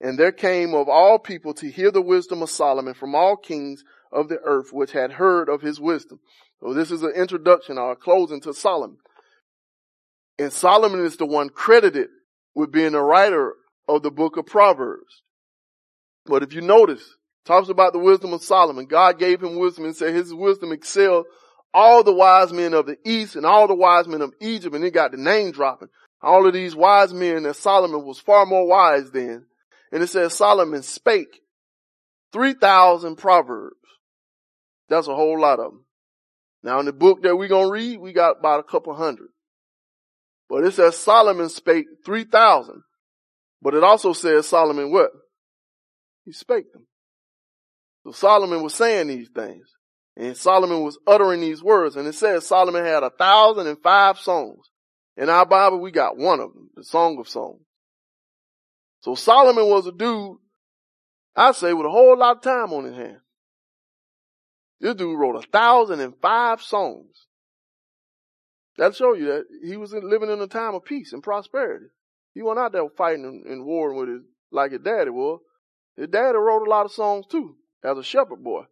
And 0.00 0.18
there 0.18 0.32
came 0.32 0.74
of 0.74 0.88
all 0.88 1.18
people 1.18 1.54
to 1.54 1.70
hear 1.70 1.90
the 1.90 2.02
wisdom 2.02 2.42
of 2.42 2.50
Solomon 2.50 2.94
from 2.94 3.14
all 3.14 3.36
kings 3.36 3.82
of 4.12 4.28
the 4.28 4.38
earth 4.44 4.72
which 4.72 4.92
had 4.92 5.12
heard 5.12 5.48
of 5.48 5.62
his 5.62 5.80
wisdom. 5.80 6.20
So 6.60 6.74
this 6.74 6.90
is 6.90 7.02
an 7.02 7.12
introduction 7.12 7.78
or 7.78 7.92
a 7.92 7.96
closing 7.96 8.40
to 8.42 8.52
Solomon. 8.52 8.98
And 10.38 10.52
Solomon 10.52 11.04
is 11.04 11.16
the 11.16 11.26
one 11.26 11.48
credited 11.48 12.08
with 12.54 12.72
being 12.72 12.94
a 12.94 13.02
writer 13.02 13.54
of 13.88 14.02
the 14.02 14.10
book 14.10 14.36
of 14.36 14.46
Proverbs. 14.46 15.22
But 16.26 16.42
if 16.42 16.52
you 16.52 16.60
notice, 16.60 17.15
talks 17.46 17.68
about 17.68 17.92
the 17.92 17.98
wisdom 17.98 18.32
of 18.32 18.42
Solomon. 18.42 18.86
God 18.86 19.18
gave 19.18 19.42
him 19.42 19.58
wisdom 19.58 19.84
and 19.84 19.96
said 19.96 20.14
his 20.14 20.34
wisdom 20.34 20.72
excelled 20.72 21.26
all 21.72 22.02
the 22.02 22.12
wise 22.12 22.52
men 22.52 22.74
of 22.74 22.86
the 22.86 22.96
east 23.04 23.36
and 23.36 23.46
all 23.46 23.68
the 23.68 23.74
wise 23.74 24.08
men 24.08 24.22
of 24.22 24.34
Egypt. 24.40 24.74
And 24.74 24.84
he 24.84 24.90
got 24.90 25.12
the 25.12 25.16
name 25.16 25.52
dropping. 25.52 25.88
All 26.22 26.46
of 26.46 26.52
these 26.52 26.74
wise 26.74 27.14
men 27.14 27.44
that 27.44 27.56
Solomon 27.56 28.04
was 28.04 28.18
far 28.18 28.46
more 28.46 28.66
wise 28.66 29.10
than. 29.10 29.46
And 29.92 30.02
it 30.02 30.08
says 30.08 30.34
Solomon 30.34 30.82
spake 30.82 31.40
3,000 32.32 33.16
proverbs. 33.16 33.76
That's 34.88 35.08
a 35.08 35.14
whole 35.14 35.40
lot 35.40 35.60
of 35.60 35.72
them. 35.72 35.84
Now 36.62 36.80
in 36.80 36.86
the 36.86 36.92
book 36.92 37.22
that 37.22 37.36
we're 37.36 37.48
going 37.48 37.66
to 37.66 37.72
read, 37.72 38.00
we 38.00 38.12
got 38.12 38.38
about 38.40 38.60
a 38.60 38.64
couple 38.64 38.94
hundred. 38.94 39.28
But 40.48 40.64
it 40.64 40.74
says 40.74 40.96
Solomon 40.96 41.48
spake 41.48 41.86
3,000. 42.04 42.82
But 43.62 43.74
it 43.74 43.84
also 43.84 44.12
says 44.12 44.48
Solomon 44.48 44.90
what? 44.90 45.10
He 46.24 46.32
spake 46.32 46.72
them. 46.72 46.85
So 48.06 48.12
Solomon 48.12 48.62
was 48.62 48.74
saying 48.74 49.08
these 49.08 49.28
things. 49.34 49.66
And 50.16 50.36
Solomon 50.36 50.82
was 50.82 50.96
uttering 51.08 51.40
these 51.40 51.60
words. 51.60 51.96
And 51.96 52.06
it 52.06 52.14
says 52.14 52.46
Solomon 52.46 52.84
had 52.84 53.02
a 53.02 53.10
thousand 53.10 53.66
and 53.66 53.82
five 53.82 54.18
songs. 54.18 54.70
In 55.16 55.28
our 55.28 55.44
Bible, 55.44 55.80
we 55.80 55.90
got 55.90 56.16
one 56.16 56.38
of 56.38 56.52
them, 56.54 56.70
the 56.76 56.84
Song 56.84 57.18
of 57.18 57.28
Songs. 57.28 57.62
So 59.00 59.16
Solomon 59.16 59.68
was 59.68 59.88
a 59.88 59.92
dude, 59.92 60.36
I'd 61.34 61.56
say, 61.56 61.72
with 61.72 61.86
a 61.86 61.90
whole 61.90 62.16
lot 62.16 62.36
of 62.36 62.42
time 62.42 62.72
on 62.72 62.84
his 62.84 62.94
hands. 62.94 63.22
This 64.80 64.94
dude 64.94 65.18
wrote 65.18 65.36
a 65.36 65.48
thousand 65.48 66.00
and 66.00 66.14
five 66.22 66.62
songs. 66.62 67.26
That'll 68.78 68.92
show 68.92 69.14
you 69.14 69.26
that 69.26 69.44
he 69.64 69.76
was 69.76 69.92
living 69.92 70.30
in 70.30 70.40
a 70.40 70.46
time 70.46 70.74
of 70.74 70.84
peace 70.84 71.12
and 71.12 71.22
prosperity. 71.22 71.86
He 72.34 72.42
wasn't 72.42 72.66
out 72.66 72.72
there 72.72 72.88
fighting 72.96 73.24
and, 73.24 73.46
and 73.46 73.64
warring 73.64 73.98
with 73.98 74.08
his, 74.10 74.22
like 74.52 74.72
his 74.72 74.82
daddy 74.82 75.10
was. 75.10 75.40
His 75.96 76.08
daddy 76.08 76.36
wrote 76.36 76.66
a 76.66 76.70
lot 76.70 76.84
of 76.84 76.92
songs 76.92 77.26
too, 77.30 77.56
as 77.86 77.98
a 77.98 78.02
shepherd 78.02 78.42
boy. 78.42 78.62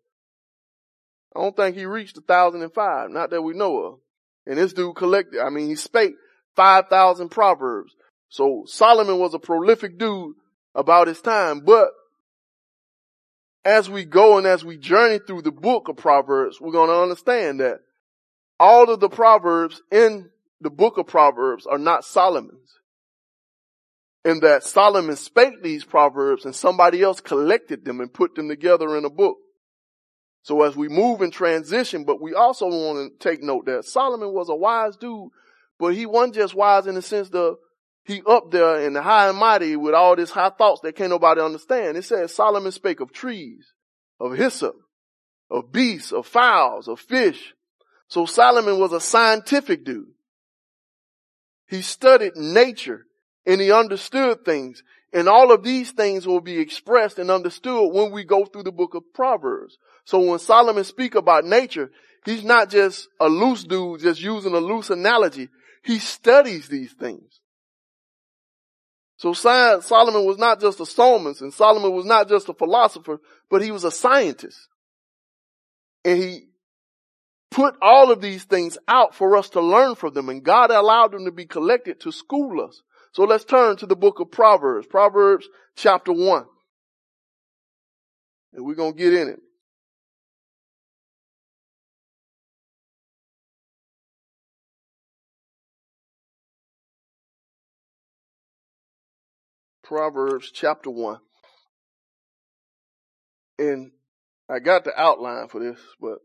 I 1.35 1.41
don't 1.41 1.57
think 1.57 1.77
he 1.77 1.87
reached 1.87 2.19
a 2.19 2.21
thousand 2.21 2.63
and 2.63 2.73
five, 2.73 3.11
not 3.11 3.31
that 3.31 3.43
we 3.43 3.55
know 3.55 3.79
of. 3.79 3.99
And 4.47 4.59
this 4.59 4.73
dude 4.73 4.97
collected, 4.97 5.41
I 5.41 5.51
mean, 5.51 5.69
he 5.69 5.75
spake 5.75 6.15
5,000 6.57 7.29
proverbs. 7.31 7.95
So 8.29 8.65
Solomon 8.67 9.19
was 9.19 9.35
a 9.35 9.39
prolific 9.39 9.99
dude 9.99 10.35
about 10.75 11.09
his 11.09 11.21
time, 11.21 11.61
but 11.61 11.89
as 13.65 13.89
we 13.89 14.05
go 14.05 14.37
and 14.39 14.47
as 14.47 14.65
we 14.65 14.77
journey 14.77 15.19
through 15.19 15.43
the 15.43 15.53
book 15.53 15.89
of 15.89 15.97
Proverbs, 15.97 16.61
we're 16.61 16.73
going 16.73 16.91
to 16.91 17.03
understand 17.03 17.61
that 17.61 17.79
all 18.61 18.91
of 18.91 19.01
the 19.01 19.09
Proverbs 19.09 19.81
in 19.91 20.29
the 20.61 20.71
book 20.71 20.99
of 20.99 21.07
Proverbs 21.07 21.67
are 21.67 21.79
not 21.79 22.05
Solomon's. 22.05 22.79
And 24.25 24.41
that 24.43 24.65
Solomon 24.65 25.17
spake 25.17 25.63
these 25.63 25.85
Proverbs 25.85 26.47
and 26.47 26.55
somebody 26.55 27.03
else 27.03 27.21
collected 27.21 27.85
them 27.85 28.01
and 28.01 28.13
put 28.13 28.35
them 28.35 28.49
together 28.49 28.97
in 28.97 29.05
a 29.05 29.11
book. 29.11 29.37
So 30.43 30.63
as 30.63 30.77
we 30.77 30.89
move 30.89 31.23
in 31.23 31.31
transition, 31.31 32.05
but 32.05 32.21
we 32.21 32.35
also 32.35 32.67
want 32.67 33.21
to 33.21 33.29
take 33.29 33.43
note 33.43 33.67
that 33.67 33.85
Solomon 33.85 34.33
was 34.33 34.49
a 34.49 34.55
wise 34.55 34.97
dude, 34.97 35.31
but 35.79 35.95
he 35.95 36.07
wasn't 36.07 36.35
just 36.35 36.55
wise 36.55 36.87
in 36.87 36.95
the 36.95 37.03
sense 37.03 37.31
that 37.31 37.57
he 38.05 38.23
up 38.27 38.51
there 38.51 38.81
in 38.83 38.93
the 38.93 39.03
high 39.03 39.29
and 39.29 39.39
mighty 39.39 39.77
with 39.77 39.95
all 39.95 40.15
these 40.15 40.31
high 40.31 40.51
thoughts 40.51 40.83
that 40.83 40.97
can't 40.97 41.11
nobody 41.11 41.41
understand. 41.41 41.97
It 41.97 42.05
says 42.05 42.35
Solomon 42.35 42.73
spake 42.73 43.01
of 43.01 43.13
trees, 43.13 43.73
of 44.21 44.37
hyssop, 44.37 44.75
of 45.51 45.73
beasts, 45.73 46.13
of 46.13 46.27
fowls, 46.27 46.89
of 46.89 47.01
fish. 47.01 47.55
So 48.09 48.27
Solomon 48.27 48.79
was 48.79 48.93
a 48.93 49.01
scientific 49.01 49.85
dude. 49.85 50.13
He 51.67 51.81
studied 51.81 52.37
nature 52.37 53.07
and 53.47 53.61
he 53.61 53.73
understood 53.73 54.45
things. 54.45 54.83
And 55.13 55.29
all 55.29 55.53
of 55.53 55.63
these 55.63 55.93
things 55.93 56.27
will 56.27 56.41
be 56.41 56.59
expressed 56.59 57.19
and 57.19 57.31
understood 57.31 57.93
when 57.93 58.11
we 58.11 58.25
go 58.25 58.45
through 58.45 58.65
the 58.65 58.73
book 58.73 58.95
of 58.95 59.13
Proverbs. 59.15 59.79
So 60.05 60.19
when 60.19 60.39
Solomon 60.41 60.85
speak 60.85 61.15
about 61.15 61.45
nature, 61.45 61.91
he's 62.25 62.45
not 62.45 62.69
just 62.69 63.09
a 63.21 63.29
loose 63.29 63.63
dude 63.63 64.01
just 64.01 64.21
using 64.21 64.55
a 64.55 64.59
loose 64.59 64.91
analogy. 64.91 65.51
He 65.85 65.99
studies 65.99 66.69
these 66.69 66.93
things. 66.93 67.41
So 69.17 69.33
Solomon 69.33 70.27
was 70.27 70.39
not 70.39 70.61
just 70.61 70.81
a 70.81 70.87
psalmist 70.87 71.41
and 71.41 71.55
Solomon 71.55 71.93
was 71.93 72.05
not 72.05 72.29
just 72.29 72.49
a 72.49 72.55
philosopher, 72.55 73.21
but 73.49 73.63
he 73.63 73.71
was 73.71 73.85
a 73.85 73.91
scientist. 73.91 74.59
And 76.05 76.19
he 76.19 76.49
put 77.51 77.77
all 77.81 78.11
of 78.11 78.21
these 78.21 78.45
things 78.45 78.77
out 78.89 79.15
for 79.15 79.37
us 79.37 79.51
to 79.51 79.61
learn 79.61 79.95
from 79.95 80.13
them 80.13 80.29
and 80.29 80.43
God 80.43 80.71
allowed 80.73 81.13
them 81.13 81.25
to 81.27 81.31
be 81.31 81.47
collected 81.47 82.01
to 82.01 82.11
school 82.11 82.61
us. 82.67 82.83
So 83.15 83.25
let's 83.25 83.45
turn 83.45 83.77
to 83.77 83.87
the 83.87 83.97
book 83.97 84.21
of 84.21 84.31
Proverbs, 84.31 84.87
Proverbs 84.87 85.49
chapter 85.77 86.13
one. 86.13 86.47
And 88.53 88.65
we're 88.65 88.75
going 88.75 88.93
to 88.93 88.99
get 88.99 89.13
in 89.13 89.29
it. 89.29 89.41
Proverbs 99.85 100.51
chapter 100.53 100.91
1. 100.91 101.19
And 103.59 103.91
I 104.49 104.59
got 104.59 104.85
the 104.85 104.99
outline 104.99 105.49
for 105.49 105.61
this, 105.61 105.79
but 106.01 106.19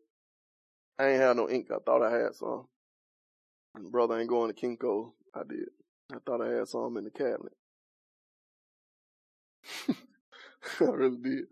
I 0.97 1.09
ain't 1.09 1.21
had 1.21 1.35
no 1.35 1.49
ink. 1.49 1.67
I 1.71 1.77
thought 1.85 2.01
I 2.01 2.11
had 2.11 2.35
some. 2.35 2.67
And 3.75 3.91
brother 3.91 4.17
ain't 4.17 4.29
going 4.29 4.53
to 4.53 4.59
Kinko. 4.59 5.11
I 5.35 5.41
did. 5.47 5.67
I 6.11 6.17
thought 6.25 6.41
I 6.41 6.49
had 6.49 6.67
some 6.67 6.97
in 6.97 7.03
the 7.03 7.11
cabinet. 7.11 7.53
I 10.81 10.83
really 10.85 11.17
did. 11.21 11.43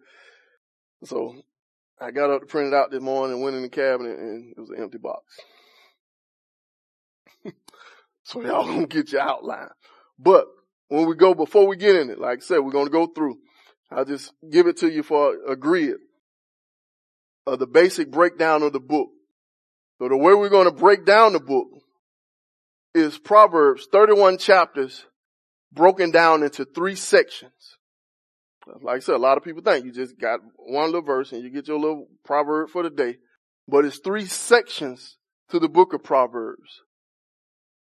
So 1.03 1.35
I 2.01 2.11
got 2.11 2.31
up 2.31 2.41
to 2.41 2.47
print 2.47 2.69
it 2.69 2.73
out 2.73 2.91
this 2.91 3.01
morning, 3.01 3.35
and 3.35 3.43
went 3.43 3.55
in 3.55 3.61
the 3.61 3.69
cabinet, 3.69 4.17
and 4.17 4.53
it 4.55 4.59
was 4.59 4.69
an 4.69 4.81
empty 4.81 4.97
box. 4.97 5.21
so 8.23 8.41
y'all 8.41 8.65
gonna 8.67 8.87
get 8.87 9.11
your 9.11 9.21
outline. 9.21 9.69
But 10.17 10.45
when 10.87 11.07
we 11.07 11.15
go, 11.15 11.33
before 11.35 11.67
we 11.67 11.75
get 11.75 11.95
in 11.95 12.09
it, 12.09 12.19
like 12.19 12.39
I 12.39 12.41
said, 12.41 12.59
we're 12.59 12.71
to 12.85 12.91
go 12.91 13.07
through. 13.07 13.37
I'll 13.91 14.05
just 14.05 14.33
give 14.49 14.67
it 14.67 14.77
to 14.77 14.91
you 14.91 15.03
for 15.03 15.35
a 15.47 15.55
grid 15.55 15.97
of 17.45 17.59
the 17.59 17.67
basic 17.67 18.11
breakdown 18.11 18.63
of 18.63 18.73
the 18.73 18.79
book. 18.79 19.09
So 19.99 20.09
the 20.09 20.17
way 20.17 20.33
we're 20.33 20.49
to 20.65 20.71
break 20.71 21.05
down 21.05 21.33
the 21.33 21.39
book 21.39 21.67
is 22.97 23.17
Proverbs 23.19 23.87
31 23.91 24.39
chapters 24.39 25.05
broken 25.71 26.11
down 26.11 26.43
into 26.43 26.65
three 26.65 26.95
sections. 26.95 27.77
Like 28.81 28.97
I 28.97 28.99
said, 28.99 29.15
a 29.15 29.19
lot 29.19 29.37
of 29.37 29.43
people 29.43 29.61
think 29.61 29.85
you 29.85 29.91
just 29.91 30.19
got 30.19 30.39
one 30.57 30.87
little 30.87 31.03
verse 31.03 31.31
and 31.31 31.43
you 31.43 31.49
get 31.49 31.67
your 31.67 31.79
little 31.79 32.07
proverb 32.25 32.69
for 32.69 32.83
the 32.83 32.89
day, 32.89 33.17
but 33.67 33.85
it's 33.85 33.99
three 33.99 34.25
sections 34.25 35.17
to 35.49 35.59
the 35.59 35.69
book 35.69 35.93
of 35.93 36.03
Proverbs. 36.03 36.81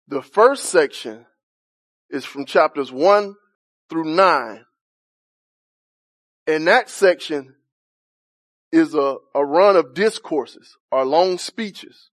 The 0.08 0.22
first 0.22 0.66
section 0.66 1.26
is 2.10 2.26
from 2.26 2.46
chapters 2.46 2.92
1 2.92 3.36
through 3.90 4.16
9. 4.16 4.66
And 6.48 6.68
that 6.68 6.90
section 6.90 7.56
is 8.72 8.94
a, 8.96 9.18
a 9.34 9.46
run 9.46 9.78
of 9.78 9.94
discourses 9.94 10.76
or 10.92 11.06
long 11.06 11.38
speeches. 11.38 12.10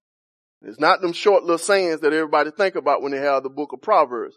It's 0.63 0.81
not 0.81 1.01
them 1.01 1.13
short 1.13 1.43
little 1.43 1.59
sayings 1.59 2.01
that 2.01 2.13
everybody 2.13 2.51
think 2.51 2.75
about 2.75 3.03
when 3.03 3.13
they 3.13 3.19
have 3.19 3.43
the 3.43 3.49
book 3.49 3.73
of 3.73 3.81
Proverbs, 3.81 4.37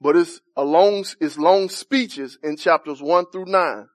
but 0.00 0.16
it's 0.16 0.40
a 0.56 0.64
long, 0.64 1.04
it's 1.20 1.38
long 1.38 1.68
speeches 1.68 2.38
in 2.42 2.56
chapters 2.56 3.00
1 3.00 3.26
through 3.32 3.46
9. 3.46 3.86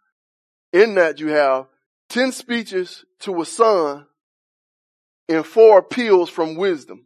In 0.74 0.96
that 0.96 1.20
you 1.20 1.28
have 1.30 1.68
10 2.10 2.32
speeches 2.32 3.06
to 3.20 3.42
a 3.42 3.46
son 3.46 4.06
and 5.30 5.46
four 5.46 5.80
appeals 5.80 6.30
from 6.30 6.56
wisdom. 6.56 7.06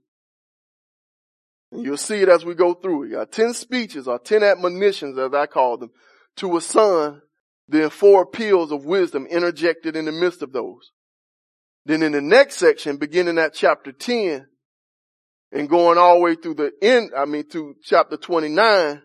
And 1.72 1.84
you'll 1.84 1.98
see 1.98 2.22
it 2.22 2.30
as 2.30 2.46
we 2.46 2.54
go 2.54 2.74
through. 2.74 3.06
You 3.06 3.16
got 3.16 3.32
10 3.32 3.54
speeches 3.54 4.08
or 4.08 4.20
10 4.20 4.44
admonitions 4.44 5.18
as 5.18 5.34
I 5.34 5.48
call 5.48 5.78
them 5.78 5.92
to 6.38 6.58
a 6.58 6.62
son, 6.62 7.22
then 7.68 7.90
four 7.90 8.24
appeals 8.24 8.72
of 8.72 8.86
wisdom 8.86 9.26
interjected 9.26 9.96
in 9.96 10.06
the 10.06 10.12
midst 10.12 10.42
of 10.42 10.54
those. 10.54 10.92
Then 11.86 12.04
in 12.04 12.12
the 12.12 12.22
next 12.22 12.58
section, 12.58 12.98
beginning 12.98 13.38
at 13.38 13.54
chapter 13.54 13.92
10 13.92 14.48
and 15.52 15.70
going 15.70 15.98
all 15.98 16.16
the 16.16 16.22
way 16.22 16.36
through 16.36 16.56
the 16.56 16.72
end, 16.82 17.12
I 17.16 17.26
mean 17.26 17.48
to 17.50 17.76
chapter 17.84 18.18
29, 18.18 19.02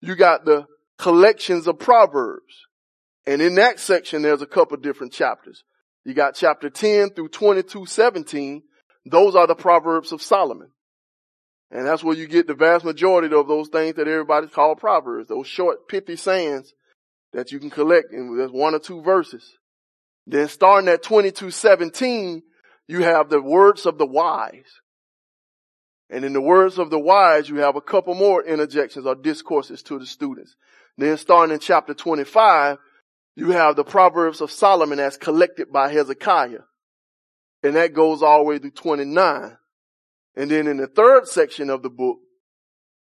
you 0.00 0.14
got 0.14 0.44
the 0.44 0.66
collections 0.98 1.66
of 1.66 1.78
Proverbs. 1.78 2.66
And 3.26 3.40
in 3.40 3.54
that 3.54 3.80
section, 3.80 4.22
there's 4.22 4.42
a 4.42 4.46
couple 4.46 4.76
different 4.76 5.12
chapters. 5.12 5.64
You 6.04 6.12
got 6.12 6.34
chapter 6.34 6.68
10 6.68 7.10
through 7.10 7.28
22, 7.28 7.86
17. 7.86 8.62
Those 9.06 9.34
are 9.34 9.46
the 9.46 9.54
Proverbs 9.54 10.12
of 10.12 10.20
Solomon. 10.20 10.68
And 11.70 11.86
that's 11.86 12.04
where 12.04 12.14
you 12.14 12.26
get 12.26 12.46
the 12.46 12.54
vast 12.54 12.84
majority 12.84 13.34
of 13.34 13.48
those 13.48 13.68
things 13.68 13.96
that 13.96 14.06
everybody 14.06 14.46
call 14.48 14.76
proverbs, 14.76 15.28
those 15.28 15.46
short, 15.46 15.88
pithy 15.88 16.16
sayings 16.16 16.72
that 17.32 17.50
you 17.50 17.58
can 17.58 17.70
collect 17.70 18.12
in 18.12 18.36
just 18.38 18.54
one 18.54 18.74
or 18.74 18.78
two 18.78 19.02
verses. 19.02 19.44
Then 20.26 20.48
starting 20.48 20.88
at 20.88 21.02
2217, 21.02 22.42
you 22.86 23.02
have 23.02 23.28
the 23.28 23.40
words 23.40 23.86
of 23.86 23.98
the 23.98 24.06
wise. 24.06 24.80
And 26.14 26.24
in 26.24 26.32
the 26.32 26.40
words 26.40 26.78
of 26.78 26.90
the 26.90 26.98
wise, 26.98 27.48
you 27.48 27.56
have 27.56 27.74
a 27.74 27.80
couple 27.80 28.14
more 28.14 28.40
interjections 28.40 29.04
or 29.04 29.16
discourses 29.16 29.82
to 29.82 29.98
the 29.98 30.06
students. 30.06 30.54
Then 30.96 31.16
starting 31.16 31.52
in 31.52 31.58
chapter 31.58 31.92
25, 31.92 32.78
you 33.34 33.50
have 33.50 33.74
the 33.74 33.82
Proverbs 33.82 34.40
of 34.40 34.52
Solomon 34.52 35.00
as 35.00 35.16
collected 35.16 35.72
by 35.72 35.90
Hezekiah. 35.90 36.60
And 37.64 37.74
that 37.74 37.94
goes 37.94 38.22
all 38.22 38.38
the 38.38 38.44
way 38.44 38.58
through 38.58 38.70
29. 38.70 39.56
And 40.36 40.50
then 40.52 40.68
in 40.68 40.76
the 40.76 40.86
third 40.86 41.26
section 41.26 41.68
of 41.68 41.82
the 41.82 41.90
book, 41.90 42.18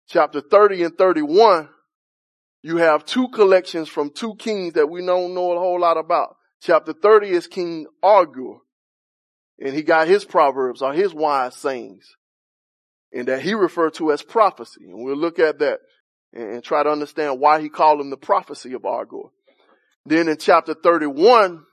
chapter 0.08 0.40
30 0.40 0.82
and 0.82 0.98
31, 0.98 1.68
you 2.62 2.78
have 2.78 3.04
two 3.04 3.28
collections 3.28 3.88
from 3.88 4.10
two 4.10 4.34
kings 4.34 4.72
that 4.72 4.90
we 4.90 5.06
don't 5.06 5.32
know 5.32 5.52
a 5.52 5.60
whole 5.60 5.78
lot 5.78 5.96
about. 5.96 6.34
Chapter 6.60 6.92
30 6.92 7.28
is 7.28 7.46
King 7.46 7.86
Agur. 8.02 8.56
And 9.60 9.76
he 9.76 9.84
got 9.84 10.08
his 10.08 10.24
proverbs 10.24 10.82
or 10.82 10.92
his 10.92 11.14
wise 11.14 11.54
sayings. 11.54 12.16
And 13.12 13.28
that 13.28 13.42
he 13.42 13.54
referred 13.54 13.94
to 13.94 14.12
as 14.12 14.22
prophecy. 14.22 14.84
And 14.84 15.04
we'll 15.04 15.16
look 15.16 15.38
at 15.38 15.58
that 15.60 15.80
and, 16.32 16.62
try 16.62 16.82
to 16.82 16.90
understand 16.90 17.40
why 17.40 17.60
he 17.60 17.68
called 17.68 18.00
him 18.00 18.10
the 18.10 18.16
prophecy 18.16 18.72
of 18.74 18.84
Agur. 18.84 19.30
Then 20.04 20.28
in 20.28 20.36
chapter 20.36 20.74
31, 20.74 21.64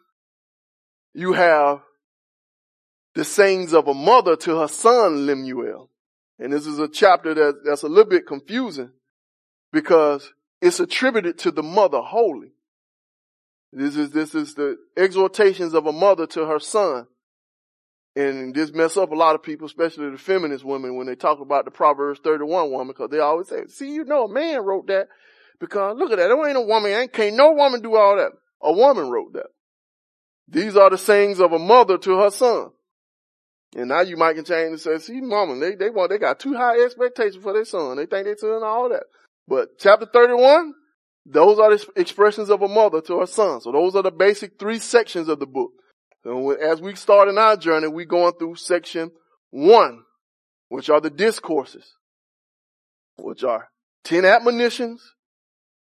you 1.13 1.34
have 1.34 1.82
the 3.15 3.24
sayings 3.24 3.74
of 3.74 3.88
a 3.88 3.93
mother 3.93 4.36
to 4.36 4.60
her 4.60 4.67
son 4.67 5.26
Lemuel. 5.26 5.89
And 6.39 6.52
this 6.52 6.65
is 6.65 6.80
a 6.80 6.88
chapter 6.88 7.34
that, 7.34 7.62
that's 7.63 7.84
a 7.84 7.88
little 7.88 8.10
bit 8.10 8.26
confusing 8.26 8.91
because 9.72 10.34
it's 10.62 10.80
attributed 10.80 11.38
to 11.39 11.52
the 11.52 11.63
mother 11.63 12.00
wholly. 12.00 12.54
This 13.72 13.96
is, 13.96 14.12
this 14.12 14.36
is 14.36 14.54
the 14.54 14.78
exhortations 14.96 15.74
of 15.74 15.86
a 15.86 15.91
mother 15.91 16.28
to 16.28 16.46
her 16.46 16.60
son. 16.60 17.08
And 18.15 18.54
this 18.54 18.71
mess 18.71 18.95
up 18.95 19.12
a 19.12 19.15
lot 19.15 19.34
of 19.34 19.41
people, 19.41 19.65
especially 19.65 20.12
the 20.12 20.17
feminist 20.17 20.63
women, 20.63 20.95
when 20.95 21.08
they 21.08 21.15
talk 21.15 21.39
about 21.39 21.65
the 21.65 21.71
Proverbs 21.71 22.19
31 22.23 22.69
woman, 22.69 22.88
because 22.88 23.10
they 23.10 23.19
always 23.19 23.47
say, 23.47 23.65
see, 23.67 23.91
you 23.91 24.06
know, 24.06 24.26
a 24.26 24.32
man 24.32 24.63
wrote 24.63 24.88
that 24.88 25.08
because 25.60 25.97
look 25.97 26.12
at 26.12 26.17
that. 26.17 26.28
There 26.28 26.47
ain't 26.47 26.58
a 26.58 26.62
woman, 26.62 26.91
ain't, 26.91 27.13
can't 27.13 27.36
no 27.36 27.54
woman 27.54 27.82
do 27.82 27.95
all 27.95 28.17
that. 28.17 28.32
A 28.62 28.71
woman 28.71 29.10
wrote 29.10 29.34
that. 29.34 29.47
These 30.47 30.78
are 30.78 30.89
the 30.89 30.97
sayings 30.97 31.39
of 31.39 31.54
a 31.54 31.60
mother 31.60 31.97
to 31.97 32.19
her 32.19 32.30
son. 32.30 32.69
And 33.76 33.89
now 33.89 34.02
you 34.02 34.17
might 34.17 34.36
change 34.36 34.47
and 34.49 34.80
say, 34.80 34.99
see, 34.99 35.19
mama, 35.19 35.58
they, 35.60 35.76
they 35.76 35.89
want, 35.89 36.12
they 36.12 36.19
got 36.19 36.39
too 36.39 36.54
high 36.54 36.80
expectations 36.84 37.41
for 37.41 37.54
their 37.54 37.65
son. 37.65 37.97
They 37.97 38.06
think 38.06 38.26
they're 38.26 38.36
doing 38.36 38.62
all 38.63 38.89
that. 38.89 39.04
But 39.47 39.80
chapter 39.80 40.06
31, 40.06 40.73
those 41.26 41.58
are 41.58 41.76
the 41.76 41.88
expressions 41.95 42.49
of 42.49 42.62
a 42.62 42.67
mother 42.67 43.02
to 43.02 43.19
her 43.19 43.26
son. 43.26 43.62
So 43.62 43.71
those 43.71 43.95
are 43.95 44.04
the 44.04 44.12
basic 44.12 44.60
three 44.60 44.78
sections 44.78 45.28
of 45.28 45.39
the 45.39 45.47
book. 45.47 45.71
So 46.23 46.51
as 46.51 46.81
we 46.81 46.95
start 46.95 47.27
in 47.27 47.38
our 47.38 47.57
journey, 47.57 47.88
we're 47.88 48.05
going 48.05 48.33
through 48.33 48.55
section 48.55 49.12
one, 49.51 50.03
which 50.69 50.89
are 50.89 51.01
the 51.01 51.09
discourses, 51.09 51.95
which 53.17 53.43
are 53.43 53.67
10 54.05 54.23
admonitions 54.23 55.03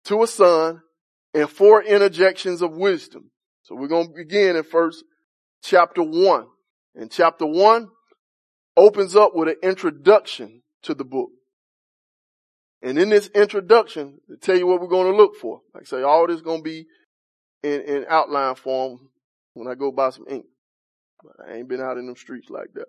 to 0.06 0.24
a 0.24 0.28
son 0.28 0.82
and 1.34 1.50
four 1.50 1.84
interjections 1.84 2.62
of 2.62 2.72
wisdom. 2.72 3.32
So 3.64 3.76
we're 3.76 3.90
going 3.90 4.08
to 4.08 4.14
begin 4.14 4.56
in 4.56 4.64
first 4.64 5.04
chapter 5.64 6.02
one. 6.02 6.48
And 6.96 7.12
chapter 7.12 7.46
one 7.46 7.90
opens 8.76 9.16
up 9.16 9.36
with 9.36 9.50
an 9.50 9.56
introduction 9.62 10.64
to 10.84 10.94
the 10.94 11.06
book. 11.06 11.30
And 12.82 12.98
in 12.98 13.10
this 13.10 13.28
introduction, 13.28 14.20
to 14.30 14.38
tell 14.38 14.58
you 14.58 14.66
what 14.66 14.82
we're 14.82 14.88
going 14.88 15.12
to 15.12 15.18
look 15.18 15.36
for. 15.36 15.62
Like 15.74 15.84
I 15.84 15.86
say, 15.86 16.02
all 16.02 16.26
this 16.28 16.38
is 16.38 16.42
going 16.42 16.60
to 16.60 16.64
be 16.64 16.88
in, 17.64 17.82
in 17.82 18.06
outline 18.10 18.56
form 18.56 19.11
when 19.54 19.68
I 19.68 19.76
go 19.76 19.92
buy 19.92 20.10
some 20.10 20.26
ink. 20.30 20.46
But 21.24 21.48
I 21.48 21.58
ain't 21.58 21.70
been 21.70 21.82
out 21.82 21.98
in 21.98 22.06
them 22.06 22.16
streets 22.16 22.50
like 22.50 22.74
that. 22.76 22.88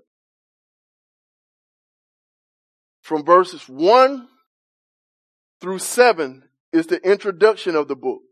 From 3.03 3.25
verses 3.25 3.69
one 3.69 4.29
through 5.61 5.81
seven 5.81 6.45
is 6.73 6.87
the 6.87 7.01
introduction 7.09 7.75
of 7.77 7.89
the 7.89 7.97
book. 7.97 8.23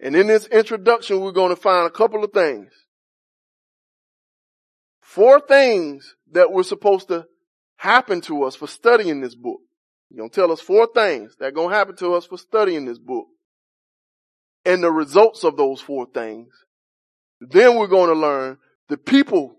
And 0.00 0.14
in 0.14 0.26
this 0.26 0.46
introduction, 0.46 1.20
we're 1.20 1.32
going 1.32 1.54
to 1.54 1.60
find 1.60 1.86
a 1.86 1.90
couple 1.90 2.22
of 2.22 2.32
things. 2.32 2.72
Four 5.00 5.40
things 5.40 6.14
that 6.32 6.52
were 6.52 6.62
supposed 6.62 7.08
to 7.08 7.26
happen 7.76 8.20
to 8.22 8.44
us 8.44 8.54
for 8.54 8.66
studying 8.66 9.20
this 9.20 9.34
book. 9.34 9.60
You're 10.10 10.18
going 10.18 10.30
to 10.30 10.34
tell 10.34 10.52
us 10.52 10.60
four 10.60 10.88
things 10.94 11.34
that 11.38 11.46
are 11.46 11.52
going 11.52 11.70
to 11.70 11.74
happen 11.74 11.96
to 11.96 12.14
us 12.14 12.26
for 12.26 12.38
studying 12.38 12.84
this 12.84 12.98
book. 12.98 13.26
And 14.64 14.82
the 14.82 14.90
results 14.90 15.44
of 15.44 15.56
those 15.56 15.80
four 15.80 16.06
things. 16.12 16.48
Then 17.40 17.76
we're 17.76 17.86
going 17.86 18.08
to 18.08 18.18
learn 18.18 18.58
the 18.88 18.96
people, 18.96 19.56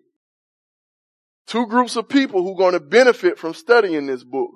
two 1.47 1.67
groups 1.67 1.95
of 1.95 2.09
people 2.09 2.43
who 2.43 2.53
are 2.53 2.57
going 2.57 2.73
to 2.73 2.79
benefit 2.79 3.37
from 3.37 3.53
studying 3.53 4.05
this 4.05 4.23
book. 4.23 4.51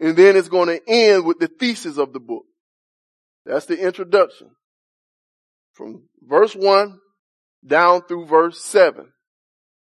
And 0.00 0.16
then 0.16 0.36
it's 0.36 0.48
going 0.48 0.68
to 0.68 0.80
end 0.86 1.24
with 1.24 1.38
the 1.38 1.48
thesis 1.48 1.98
of 1.98 2.12
the 2.12 2.20
book. 2.20 2.44
That's 3.44 3.66
the 3.66 3.78
introduction. 3.78 4.50
From 5.72 6.02
verse 6.22 6.54
one 6.54 6.98
down 7.66 8.02
through 8.02 8.26
verse 8.26 8.60
seven. 8.62 9.08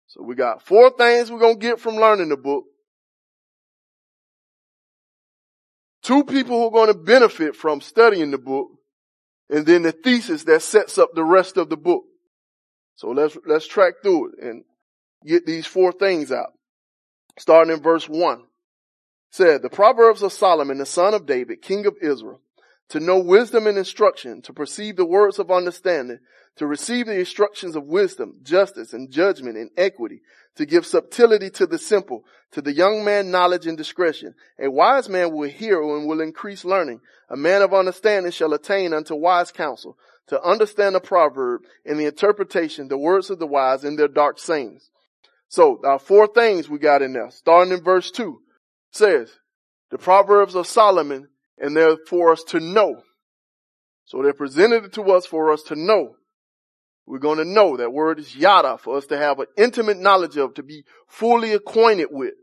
So 0.07 0.23
we 0.23 0.35
got 0.35 0.65
four 0.65 0.89
things 0.89 1.29
we're 1.29 1.39
going 1.39 1.59
to 1.59 1.67
get 1.67 1.79
from 1.79 1.95
learning 1.95 2.29
the 2.29 2.37
book. 2.37 2.63
Two 6.01 6.23
people 6.23 6.57
who 6.57 6.67
are 6.67 6.85
going 6.85 6.93
to 6.93 6.99
benefit 6.99 7.55
from 7.55 7.81
studying 7.81 8.31
the 8.31 8.37
book. 8.37 8.69
And 9.49 9.65
then 9.65 9.81
the 9.81 9.91
thesis 9.91 10.43
that 10.43 10.61
sets 10.61 10.97
up 10.97 11.09
the 11.13 11.23
rest 11.23 11.57
of 11.57 11.69
the 11.69 11.77
book. 11.77 12.03
So 12.95 13.09
let's, 13.09 13.37
let's 13.45 13.67
track 13.67 13.95
through 14.03 14.33
it 14.33 14.43
and 14.43 14.63
get 15.25 15.45
these 15.45 15.65
four 15.65 15.91
things 15.91 16.31
out. 16.31 16.53
Starting 17.37 17.73
in 17.73 17.81
verse 17.81 18.07
one. 18.07 18.43
Said, 19.31 19.61
the 19.61 19.69
Proverbs 19.69 20.23
of 20.23 20.33
Solomon, 20.33 20.79
the 20.79 20.85
son 20.85 21.13
of 21.13 21.27
David, 21.27 21.61
king 21.61 21.85
of 21.85 21.95
Israel, 22.01 22.41
to 22.89 22.99
know 22.99 23.19
wisdom 23.19 23.67
and 23.67 23.77
instruction, 23.77 24.41
to 24.41 24.53
perceive 24.53 24.95
the 24.95 25.05
words 25.05 25.39
of 25.39 25.51
understanding, 25.51 26.19
to 26.57 26.67
receive 26.67 27.05
the 27.05 27.17
instructions 27.17 27.75
of 27.75 27.85
wisdom, 27.85 28.35
justice, 28.43 28.93
and 28.93 29.11
judgment 29.11 29.57
and 29.57 29.69
equity, 29.77 30.21
to 30.55 30.65
give 30.65 30.85
subtlety 30.85 31.49
to 31.51 31.65
the 31.65 31.77
simple, 31.77 32.23
to 32.51 32.61
the 32.61 32.73
young 32.73 33.05
man 33.05 33.31
knowledge 33.31 33.67
and 33.67 33.77
discretion. 33.77 34.33
A 34.59 34.69
wise 34.69 35.07
man 35.07 35.33
will 35.33 35.49
hear 35.49 35.81
and 35.81 36.07
will 36.07 36.19
increase 36.19 36.65
learning. 36.65 36.99
A 37.29 37.37
man 37.37 37.61
of 37.61 37.73
understanding 37.73 38.31
shall 38.31 38.53
attain 38.53 38.93
unto 38.93 39.15
wise 39.15 39.51
counsel, 39.51 39.97
to 40.27 40.41
understand 40.41 40.95
a 40.95 40.99
proverb 40.99 41.61
and 41.85 41.99
the 41.99 42.05
interpretation, 42.05 42.87
the 42.87 42.97
words 42.97 43.29
of 43.29 43.39
the 43.39 43.47
wise 43.47 43.83
and 43.83 43.97
their 43.97 44.07
dark 44.07 44.39
sayings. 44.39 44.89
So, 45.47 45.79
our 45.83 45.97
four 45.97 46.27
things 46.27 46.69
we 46.69 46.77
got 46.77 47.01
in 47.01 47.13
there. 47.13 47.31
Starting 47.31 47.73
in 47.73 47.83
verse 47.83 48.11
two, 48.11 48.41
says, 48.91 49.31
the 49.89 49.97
Proverbs 49.97 50.55
of 50.55 50.67
Solomon, 50.67 51.29
and 51.59 51.75
they're 51.75 51.97
for 52.07 52.31
us 52.31 52.43
to 52.49 52.59
know. 52.59 53.01
So 54.05 54.23
they're 54.23 54.33
presented 54.33 54.93
to 54.93 55.03
us 55.11 55.25
for 55.25 55.51
us 55.51 55.63
to 55.63 55.75
know. 55.75 56.15
We're 57.05 57.19
going 57.19 57.37
to 57.39 57.45
know 57.45 57.77
that 57.77 57.91
word 57.91 58.19
is 58.19 58.35
yada 58.35 58.77
for 58.77 58.97
us 58.97 59.07
to 59.07 59.17
have 59.17 59.39
an 59.39 59.47
intimate 59.57 59.97
knowledge 59.97 60.37
of, 60.37 60.53
to 60.55 60.63
be 60.63 60.83
fully 61.07 61.53
acquainted 61.53 62.07
with. 62.11 62.33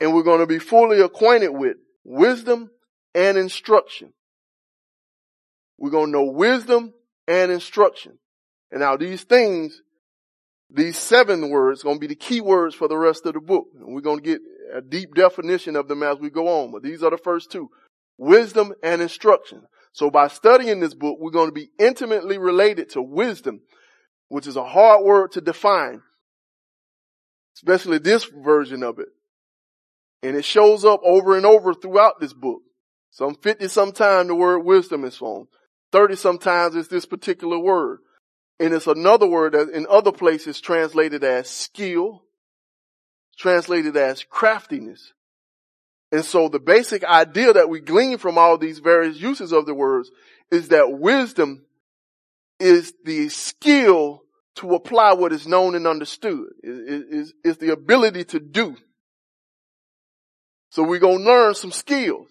And 0.00 0.14
we're 0.14 0.22
going 0.22 0.40
to 0.40 0.46
be 0.46 0.58
fully 0.58 1.00
acquainted 1.00 1.50
with 1.50 1.76
wisdom 2.04 2.70
and 3.14 3.36
instruction. 3.36 4.12
We're 5.78 5.90
going 5.90 6.06
to 6.06 6.12
know 6.12 6.24
wisdom 6.24 6.92
and 7.26 7.50
instruction. 7.50 8.18
And 8.70 8.80
now 8.80 8.96
these 8.96 9.22
things, 9.22 9.80
these 10.70 10.98
seven 10.98 11.50
words, 11.50 11.82
going 11.82 11.96
to 11.96 12.00
be 12.00 12.06
the 12.08 12.14
key 12.14 12.40
words 12.40 12.74
for 12.74 12.88
the 12.88 12.96
rest 12.96 13.24
of 13.26 13.34
the 13.34 13.40
book. 13.40 13.66
And 13.74 13.94
we're 13.94 14.00
going 14.00 14.18
to 14.18 14.24
get 14.24 14.40
a 14.74 14.80
deep 14.80 15.14
definition 15.14 15.76
of 15.76 15.88
them 15.88 16.02
as 16.02 16.18
we 16.18 16.30
go 16.30 16.48
on. 16.48 16.72
But 16.72 16.82
these 16.82 17.02
are 17.02 17.10
the 17.10 17.18
first 17.18 17.50
two. 17.50 17.70
Wisdom 18.16 18.74
and 18.82 19.00
instruction. 19.00 19.62
So 19.92 20.10
by 20.10 20.28
studying 20.28 20.80
this 20.80 20.94
book, 20.94 21.18
we're 21.20 21.30
going 21.30 21.48
to 21.48 21.52
be 21.52 21.70
intimately 21.78 22.38
related 22.38 22.90
to 22.90 23.02
wisdom, 23.02 23.60
which 24.28 24.46
is 24.46 24.56
a 24.56 24.64
hard 24.64 25.04
word 25.04 25.32
to 25.32 25.40
define, 25.40 26.02
especially 27.56 27.98
this 27.98 28.24
version 28.24 28.82
of 28.82 28.98
it. 28.98 29.08
And 30.22 30.36
it 30.36 30.44
shows 30.44 30.84
up 30.84 31.00
over 31.04 31.36
and 31.36 31.46
over 31.46 31.74
throughout 31.74 32.20
this 32.20 32.32
book. 32.32 32.62
Some 33.10 33.34
50 33.36 33.68
sometimes 33.68 34.28
the 34.28 34.34
word 34.34 34.60
wisdom 34.60 35.04
is 35.04 35.16
found. 35.16 35.46
30 35.92 36.16
sometimes 36.16 36.74
is 36.74 36.88
this 36.88 37.06
particular 37.06 37.58
word. 37.58 37.98
And 38.60 38.74
it's 38.74 38.86
another 38.86 39.26
word 39.26 39.54
that 39.54 39.70
in 39.70 39.86
other 39.88 40.12
places 40.12 40.60
translated 40.60 41.22
as 41.24 41.48
skill, 41.48 42.24
translated 43.38 43.96
as 43.96 44.24
craftiness. 44.24 45.12
And 46.10 46.24
so 46.24 46.48
the 46.48 46.58
basic 46.58 47.04
idea 47.04 47.52
that 47.52 47.68
we 47.68 47.80
glean 47.80 48.18
from 48.18 48.38
all 48.38 48.58
these 48.58 48.78
various 48.78 49.20
uses 49.20 49.52
of 49.52 49.66
the 49.66 49.74
words 49.74 50.10
is 50.50 50.68
that 50.68 50.98
wisdom 50.98 51.64
is 52.58 52.94
the 53.04 53.28
skill 53.28 54.22
to 54.56 54.74
apply 54.74 55.12
what 55.12 55.32
is 55.32 55.46
known 55.46 55.76
and 55.76 55.86
understood, 55.86 56.48
is, 56.62 57.32
the 57.44 57.72
ability 57.72 58.24
to 58.24 58.40
do. 58.40 58.76
So 60.70 60.82
we're 60.82 60.98
going 60.98 61.18
to 61.18 61.24
learn 61.24 61.54
some 61.54 61.70
skills. 61.70 62.28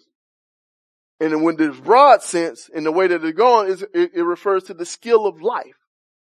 And 1.20 1.42
when 1.42 1.56
this 1.56 1.76
broad 1.78 2.22
sense, 2.22 2.68
in 2.68 2.84
the 2.84 2.92
way 2.92 3.06
that 3.06 3.24
it's 3.24 3.36
going, 3.36 3.76
it 3.94 4.22
refers 4.22 4.64
to 4.64 4.74
the 4.74 4.84
skill 4.84 5.26
of 5.26 5.40
life. 5.40 5.78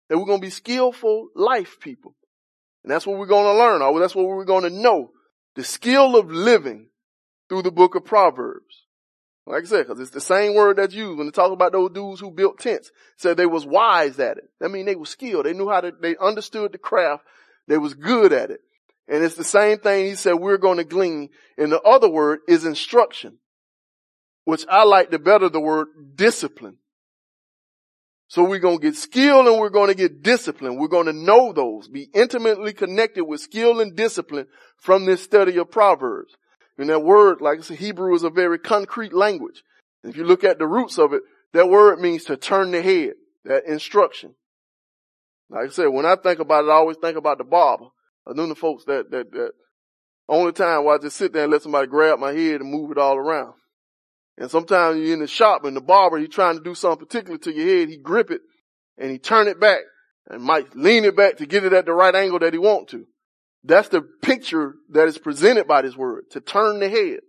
That 0.09 0.19
we're 0.19 0.27
going 0.27 0.41
to 0.41 0.47
be 0.47 0.51
skillful 0.51 1.29
life 1.35 1.79
people. 1.81 2.17
And 2.85 2.93
that's 2.93 3.07
what 3.07 3.19
we're 3.19 3.27
going 3.27 3.45
to 3.45 3.59
learn, 3.59 4.01
that's 4.01 4.15
what 4.15 4.27
we're 4.27 4.45
going 4.45 4.65
to 4.65 4.71
know. 4.71 5.11
The 5.57 5.65
skill 5.65 6.17
of 6.17 6.31
living 6.31 6.89
through 7.49 7.63
the 7.63 7.73
book 7.73 7.95
of 7.95 8.05
Proverbs. 8.05 8.85
Like 9.47 9.65
I 9.65 9.67
said, 9.67 9.87
cause 9.87 10.01
it's 10.01 10.11
the 10.11 10.23
same 10.23 10.55
word 10.55 10.79
that's 10.79 10.95
used 10.95 11.19
when 11.19 11.27
they 11.27 11.31
talk 11.31 11.53
about 11.53 11.73
those 11.73 11.91
dudes 11.91 12.21
who 12.21 12.31
built 12.31 12.59
tents. 12.59 12.91
Said 13.19 13.37
they 13.37 13.47
was 13.47 13.67
wise 13.67 14.19
at 14.19 14.39
it. 14.39 14.45
I 14.63 14.69
mean, 14.69 14.87
they 14.87 14.95
were 14.95 15.05
skilled. 15.05 15.45
They 15.45 15.53
knew 15.53 15.69
how 15.69 15.83
to, 15.83 15.93
they 16.01 16.17
understood 16.17 16.73
the 16.73 16.79
craft. 16.79 17.25
They 17.69 17.77
was 17.77 17.93
good 17.93 18.33
at 18.33 18.51
it. 18.51 18.61
And 19.07 19.23
it's 19.23 19.35
the 19.35 19.45
same 19.45 19.79
thing 19.79 20.07
he 20.07 20.15
said 20.15 20.35
we're 20.35 20.57
going 20.57 20.79
to 20.79 20.85
glean. 20.85 21.29
And 21.59 21.71
the 21.71 21.81
other 21.83 22.09
word 22.09 22.41
is 22.49 22.65
instruction, 22.65 23.39
which 24.45 24.65
I 24.69 24.85
like 24.85 25.11
the 25.11 25.19
better 25.19 25.51
the 25.51 25.61
word 25.61 25.89
discipline. 26.15 26.79
So 28.35 28.43
we're 28.43 28.59
going 28.59 28.81
to 28.81 28.83
get 28.83 28.97
skill 28.97 29.47
and 29.47 29.61
we're 29.61 29.71
going 29.71 29.91
to 29.91 29.95
get 29.95 30.25
discipline. 30.25 30.75
We're 30.75 30.89
going 30.89 31.07
to 31.07 31.13
know 31.13 31.53
those, 31.53 31.87
be 31.87 32.09
intimately 32.13 32.73
connected 32.73 33.23
with 33.25 33.41
skill 33.41 33.79
and 33.79 33.95
discipline 33.95 34.49
from 34.77 35.05
this 35.05 35.23
study 35.23 35.57
of 35.57 35.71
Proverbs. 35.71 36.35
And 36.77 36.89
that 36.89 37.05
word, 37.05 37.41
like 37.41 37.61
I 37.61 37.63
said, 37.63 37.77
Hebrew 37.77 38.13
is 38.13 38.25
a 38.25 38.31
very 38.31 38.59
concrete 38.59 39.13
language. 39.13 39.63
If 40.03 40.17
you 40.17 40.25
look 40.25 40.43
at 40.43 40.59
the 40.59 40.67
roots 40.67 40.99
of 40.99 41.13
it, 41.13 41.23
that 41.53 41.69
word 41.69 42.01
means 42.01 42.25
to 42.25 42.37
turn 42.37 42.73
the 42.73 42.83
head, 42.83 43.13
that 43.45 43.67
instruction. 43.67 44.35
Like 45.49 45.67
I 45.67 45.69
said, 45.69 45.87
when 45.87 46.05
I 46.05 46.17
think 46.17 46.41
about 46.41 46.65
it, 46.65 46.71
I 46.71 46.75
always 46.75 46.97
think 46.97 47.17
about 47.17 47.39
the 47.39 47.45
barber. 47.45 47.87
I 48.27 48.33
know 48.33 48.49
the 48.49 48.57
folks 48.57 48.83
that, 48.87 49.13
that, 49.13 49.31
that 49.31 49.53
only 50.29 50.51
time 50.51 50.83
where 50.83 50.97
I 50.97 50.99
just 50.99 51.19
sit 51.19 51.33
there 51.33 51.45
and 51.45 51.53
let 51.53 51.63
somebody 51.63 51.87
grab 51.87 52.19
my 52.19 52.33
head 52.33 52.63
and 52.63 52.69
move 52.69 52.91
it 52.91 52.99
all 52.99 53.17
around. 53.17 53.55
And 54.37 54.51
sometimes 54.51 54.99
you're 54.99 55.15
in 55.15 55.21
the 55.21 55.29
shop 55.29 55.65
and 55.65 55.77
the 55.77 55.81
barber, 55.81 56.19
he's 56.19 56.29
trying 56.29 56.57
to 56.57 56.63
do 56.63 56.75
something 56.75 57.07
particular 57.07 57.39
to 57.39 57.53
your 57.53 57.67
head. 57.67 57.89
He 57.89 57.97
grip 57.97 58.31
it 58.31 58.41
and 58.99 59.11
he 59.11 59.19
turn 59.19 59.49
it 59.49 59.61
back 59.61 59.81
and 60.29 60.43
might 60.43 60.75
lean 60.75 61.05
it 61.05 61.17
back 61.17 61.37
to 61.37 61.47
get 61.47 61.65
it 61.65 61.73
at 61.73 61.87
the 61.87 61.93
right 61.93 62.15
angle 62.15 62.41
that 62.41 62.53
he 62.53 62.59
want 62.59 62.89
to. 62.89 63.07
That's 63.63 63.89
the 63.89 64.03
picture 64.03 64.75
that 64.91 65.09
is 65.09 65.19
presented 65.19 65.67
by 65.67 65.83
this 65.83 65.97
word, 65.97 66.25
to 66.31 66.41
turn 66.41 66.81
the 66.81 66.89
head. 66.89 67.21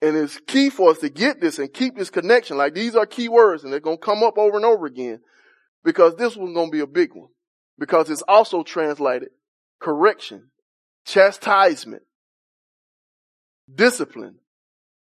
And 0.00 0.16
it's 0.16 0.38
key 0.46 0.70
for 0.70 0.90
us 0.90 0.98
to 0.98 1.08
get 1.08 1.40
this 1.40 1.58
and 1.58 1.72
keep 1.72 1.96
this 1.96 2.10
connection. 2.10 2.56
Like 2.56 2.74
these 2.74 2.94
are 2.94 3.06
key 3.06 3.28
words 3.28 3.64
and 3.64 3.72
they're 3.72 3.80
going 3.80 3.98
to 3.98 4.02
come 4.04 4.22
up 4.22 4.38
over 4.38 4.56
and 4.56 4.64
over 4.64 4.86
again 4.86 5.20
because 5.84 6.14
this 6.16 6.36
one's 6.36 6.54
going 6.54 6.68
to 6.68 6.72
be 6.72 6.80
a 6.80 6.86
big 6.86 7.14
one 7.14 7.28
because 7.78 8.10
it's 8.10 8.22
also 8.22 8.62
translated 8.62 9.30
correction, 9.80 10.50
chastisement, 11.06 12.02
discipline, 13.74 14.36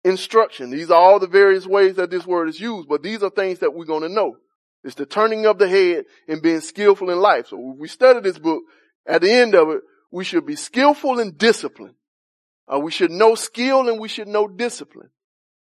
instruction. 0.09 0.71
These 0.71 0.90
are 0.90 1.01
all 1.01 1.18
the 1.18 1.27
various 1.27 1.66
ways 1.66 1.97
that 1.97 2.11
this 2.11 2.27
word 2.27 2.49
is 2.49 2.61
used, 2.61 2.88
but 2.88 3.03
these 3.03 3.23
are 3.23 3.31
things 3.31 3.61
that 3.61 3.75
we're 3.75 3.85
going 3.85 4.03
to 4.03 4.09
know. 4.09 4.37
It's 4.85 4.94
the 4.94 5.07
turning 5.07 5.47
of 5.47 5.59
the 5.59 5.68
head 5.68 6.05
and 6.29 6.42
being 6.42 6.61
skillful 6.61 7.11
in 7.11 7.18
life. 7.18 7.49
So 7.49 7.73
if 7.73 7.79
we 7.79 7.88
study 7.88 8.21
this 8.21 8.38
book, 8.38 8.62
at 9.07 9.23
the 9.23 9.33
end 9.33 9.55
of 9.55 9.71
it, 9.71 9.81
we 10.11 10.25
should 10.25 10.47
be 10.47 10.57
skillful 10.57 11.18
and 11.18 11.37
disciplined. 11.37 11.94
Uh, 12.73 12.79
we 12.79 12.90
should 12.90 13.11
know 13.11 13.35
skill 13.35 13.88
and 13.88 13.99
we 13.99 14.09
should 14.09 14.29
know 14.29 14.47
discipline. 14.47 15.11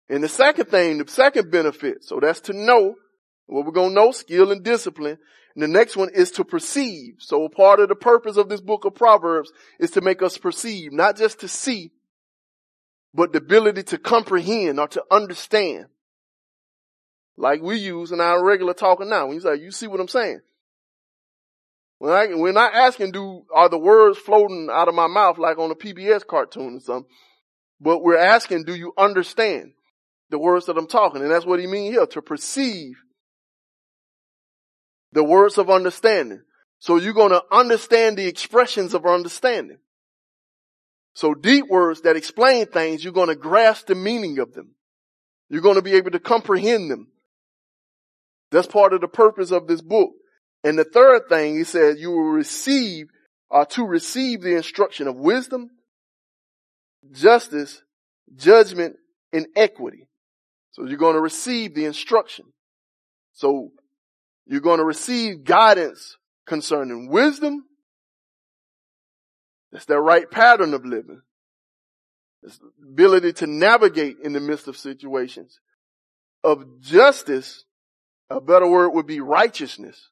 And 0.10 0.24
the 0.24 0.30
second 0.30 0.66
thing, 0.66 0.98
the 0.98 1.10
second 1.10 1.52
benefit, 1.52 2.04
so 2.04 2.20
that's 2.20 2.42
to 2.42 2.54
know 2.54 2.96
what 3.46 3.66
we're 3.66 3.72
going 3.72 3.90
to 3.90 3.96
know, 3.96 4.12
skill 4.12 4.52
and 4.52 4.64
discipline. 4.64 5.18
And 5.56 5.64
the 5.64 5.68
next 5.68 5.96
one 5.96 6.10
is 6.14 6.32
to 6.32 6.44
perceive. 6.44 7.16
So 7.20 7.48
part 7.48 7.80
of 7.80 7.90
the 7.90 7.96
purpose 7.96 8.38
of 8.38 8.50
this 8.50 8.62
book 8.62 8.86
of 8.86 8.96
Proverbs 8.96 9.52
is 9.80 9.92
to 9.92 10.02
make 10.02 10.22
us 10.22 10.38
perceive, 10.38 10.92
not 10.92 11.16
just 11.16 11.40
to 11.42 11.48
see, 11.48 11.92
but 13.14 13.32
the 13.32 13.40
ability 13.40 13.84
to 13.84 13.98
comprehend 13.98 14.80
or 14.80 14.88
to 14.90 15.04
understand. 15.10 15.86
Like 17.38 17.62
we 17.62 17.78
use 17.78 18.12
in 18.12 18.20
our 18.20 18.44
regular 18.44 18.74
talking 18.74 19.10
now. 19.10 19.28
When 19.28 19.36
you 19.36 19.42
say, 19.42 19.56
you 19.56 19.72
see 19.72 19.88
what 19.88 20.00
I'm 20.00 20.08
saying? 20.08 20.42
When 22.00 22.14
I, 22.14 22.28
we're 22.34 22.52
not 22.52 22.74
asking 22.74 23.12
do, 23.12 23.44
are 23.54 23.70
the 23.70 23.78
words 23.78 24.18
floating 24.18 24.70
out 24.72 24.88
of 24.88 24.96
my 24.96 25.08
mouth 25.08 25.38
like 25.38 25.58
on 25.58 25.72
a 25.72 25.76
PBS 25.76 26.26
cartoon 26.26 26.78
or 26.78 26.80
something, 26.80 27.12
but 27.82 28.04
we're 28.04 28.18
asking, 28.18 28.64
do 28.64 28.76
you 28.76 28.94
understand 28.98 29.74
the 30.30 30.40
words 30.40 30.66
that 30.68 30.78
I'm 30.78 30.88
talking? 30.88 31.22
And 31.22 31.32
that's 31.32 31.46
what 31.46 31.60
he 31.60 31.68
means 31.68 31.96
here, 31.96 32.06
to 32.08 32.22
perceive 32.22 32.96
the 35.12 35.24
words 35.24 35.58
of 35.58 35.70
understanding. 35.70 36.42
So 36.80 36.98
you're 36.98 37.14
going 37.14 37.32
to 37.32 37.44
understand 37.52 38.18
the 38.18 38.28
expressions 38.28 38.94
of 38.94 39.06
understanding. 39.06 39.80
So 41.20 41.34
deep 41.34 41.68
words 41.68 42.00
that 42.04 42.16
explain 42.16 42.68
things, 42.68 43.04
you're 43.04 43.12
going 43.12 43.28
to 43.28 43.36
grasp 43.36 43.88
the 43.88 43.94
meaning 43.94 44.40
of 44.40 44.54
them. 44.54 44.76
You're 45.50 45.60
going 45.60 45.76
to 45.76 45.82
be 45.82 45.96
able 45.96 46.12
to 46.12 46.20
comprehend 46.20 46.90
them. 46.90 47.10
That's 48.52 48.68
part 48.68 48.94
of 48.94 49.02
the 49.02 49.10
purpose 49.10 49.52
of 49.52 49.68
this 49.68 49.82
book. 49.82 50.12
And 50.64 50.80
the 50.80 50.86
third 50.86 51.24
thing, 51.28 51.58
he 51.58 51.66
says, 51.66 52.00
you 52.00 52.12
will 52.12 52.30
receive, 52.30 53.08
uh, 53.52 53.66
to 53.66 53.84
receive 53.84 54.42
the 54.42 54.56
instruction 54.56 55.10
of 55.10 55.18
wisdom, 55.18 55.72
justice, 57.12 57.84
judgment, 58.38 58.96
and 59.34 59.48
equity. 59.58 60.08
So 60.72 60.86
you're 60.86 60.98
going 60.98 61.16
to 61.16 61.22
receive 61.22 61.76
the 61.76 61.84
instruction. 61.84 62.46
So 63.34 63.72
you're 64.46 64.62
going 64.62 64.80
to 64.80 64.86
receive 64.86 65.44
guidance 65.44 66.16
concerning 66.48 67.10
wisdom. 67.10 67.66
That's 69.72 69.86
that 69.86 70.00
right 70.00 70.30
pattern 70.30 70.74
of 70.74 70.86
living. 70.86 71.22
It's 72.44 72.60
ability 72.82 73.34
to 73.34 73.48
navigate 73.48 74.18
in 74.24 74.34
the 74.34 74.40
midst 74.40 74.68
of 74.68 74.78
situations. 74.78 75.60
Of 76.44 76.82
justice, 76.82 77.66
a 78.30 78.40
better 78.40 78.68
word 78.68 78.90
would 78.92 79.08
be 79.08 79.20
righteousness. 79.20 80.10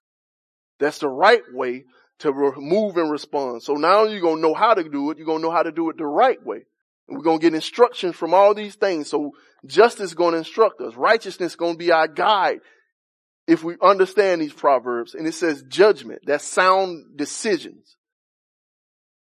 That's 0.80 1.00
the 1.00 1.10
right 1.10 1.42
way 1.54 1.86
to 2.20 2.32
move 2.58 2.98
and 2.98 3.12
respond. 3.12 3.64
So 3.64 3.74
now 3.74 4.04
you're 4.04 4.22
going 4.22 4.38
to 4.38 4.42
know 4.42 4.54
how 4.54 4.74
to 4.74 4.84
do 4.88 5.12
it. 5.12 5.18
You're 5.18 5.26
going 5.26 5.40
to 5.40 5.44
know 5.44 5.52
how 5.52 5.64
to 5.64 5.72
do 5.72 5.90
it 5.90 5.98
the 5.98 6.06
right 6.06 6.44
way. 6.46 6.66
And 7.08 7.18
we're 7.18 7.24
going 7.24 7.40
to 7.40 7.44
get 7.44 7.54
instructions 7.54 8.16
from 8.16 8.34
all 8.34 8.54
these 8.54 8.76
things. 8.76 9.10
So 9.10 9.32
justice 9.66 10.10
is 10.10 10.14
going 10.14 10.34
to 10.34 10.40
instruct 10.40 10.82
us. 10.82 10.96
Righteousness 10.96 11.54
is 11.54 11.56
going 11.56 11.74
to 11.74 11.78
be 11.78 11.92
our 11.92 12.08
guide 12.08 12.60
if 13.48 13.64
we 13.64 13.76
understand 13.82 14.42
these 14.42 14.54
proverbs. 14.54 15.14
And 15.16 15.26
it 15.26 15.34
says 15.34 15.64
judgment. 15.68 16.22
That's 16.26 16.44
sound 16.44 17.18
decisions. 17.18 17.97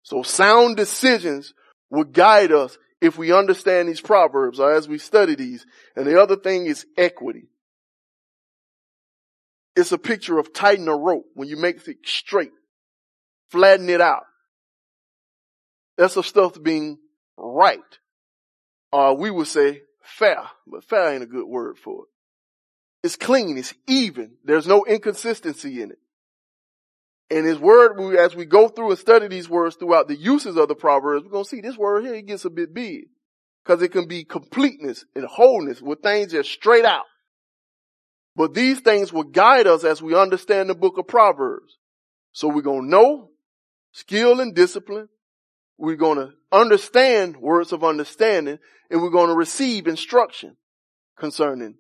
So 0.09 0.23
sound 0.23 0.79
decisions 0.79 1.53
will 1.91 2.05
guide 2.05 2.51
us 2.51 2.79
if 2.99 3.19
we 3.19 3.31
understand 3.31 3.91
these 3.91 4.01
proverbs 4.01 4.59
or 4.59 4.73
as 4.73 4.89
we 4.89 4.97
study 4.97 5.35
these. 5.35 5.67
And 5.97 6.07
the 6.07 6.19
other 6.19 6.37
thing 6.37 6.65
is 6.65 6.87
equity. 6.97 7.51
It's 9.77 9.93
a 9.93 9.99
picture 9.99 10.39
of 10.39 10.55
tightening 10.55 10.89
a 10.89 10.97
rope 10.97 11.27
when 11.35 11.47
you 11.49 11.59
make 11.59 11.87
it 11.87 11.99
straight, 12.07 12.53
flatten 13.51 13.91
it 13.91 14.01
out. 14.01 14.23
That's 15.99 16.15
the 16.15 16.23
stuff 16.23 16.55
being 16.63 16.97
right. 17.37 17.79
Uh, 18.91 19.15
we 19.15 19.31
would 19.31 19.47
say 19.47 19.83
fair, 20.03 20.41
but 20.67 20.85
fair 20.85 21.13
ain't 21.13 21.23
a 21.23 21.27
good 21.27 21.47
word 21.47 21.77
for 21.77 22.05
it. 22.05 22.09
It's 23.05 23.17
clean. 23.17 23.59
It's 23.59 23.75
even. 23.87 24.37
There's 24.43 24.67
no 24.67 24.87
inconsistency 24.87 25.83
in 25.83 25.91
it. 25.91 25.99
And 27.31 27.47
his 27.47 27.59
word, 27.59 28.01
as 28.17 28.35
we 28.35 28.47
go 28.47 28.69
through 28.69 28.91
and 28.91 28.99
study 28.99 29.29
these 29.29 29.49
words 29.49 29.77
throughout 29.77 30.09
the 30.09 30.17
uses 30.17 30.57
of 30.57 30.69
the 30.69 30.75
Proverbs, 30.75 31.25
we're 31.25 31.31
going 31.31 31.45
to 31.45 31.51
see 31.51 31.61
this 31.61 31.77
word 31.77 32.05
here, 32.05 32.15
it 32.15 32.27
gets 32.27 32.45
a 32.45 32.51
bit 32.51 32.73
big. 32.73 33.09
Cause 33.65 33.83
it 33.83 33.93
can 33.93 34.09
be 34.09 34.25
completeness 34.25 35.05
and 35.15 35.27
wholeness 35.27 35.83
with 35.83 36.01
things 36.01 36.33
just 36.33 36.51
straight 36.51 36.87
out. 36.87 37.05
But 38.35 38.55
these 38.55 38.81
things 38.81 39.13
will 39.13 39.25
guide 39.25 39.67
us 39.67 39.85
as 39.85 40.01
we 40.01 40.15
understand 40.15 40.71
the 40.71 40.75
book 40.75 40.97
of 40.97 41.07
Proverbs. 41.07 41.77
So 42.33 42.49
we're 42.49 42.63
going 42.63 42.85
to 42.85 42.89
know 42.89 43.31
skill 43.93 44.41
and 44.41 44.55
discipline. 44.55 45.09
We're 45.77 45.97
going 45.97 46.19
to 46.19 46.33
understand 46.51 47.37
words 47.37 47.73
of 47.73 47.85
understanding 47.85 48.59
and 48.91 49.03
we're 49.03 49.11
going 49.11 49.29
to 49.29 49.35
receive 49.35 49.87
instruction 49.87 50.57
concerning 51.19 51.75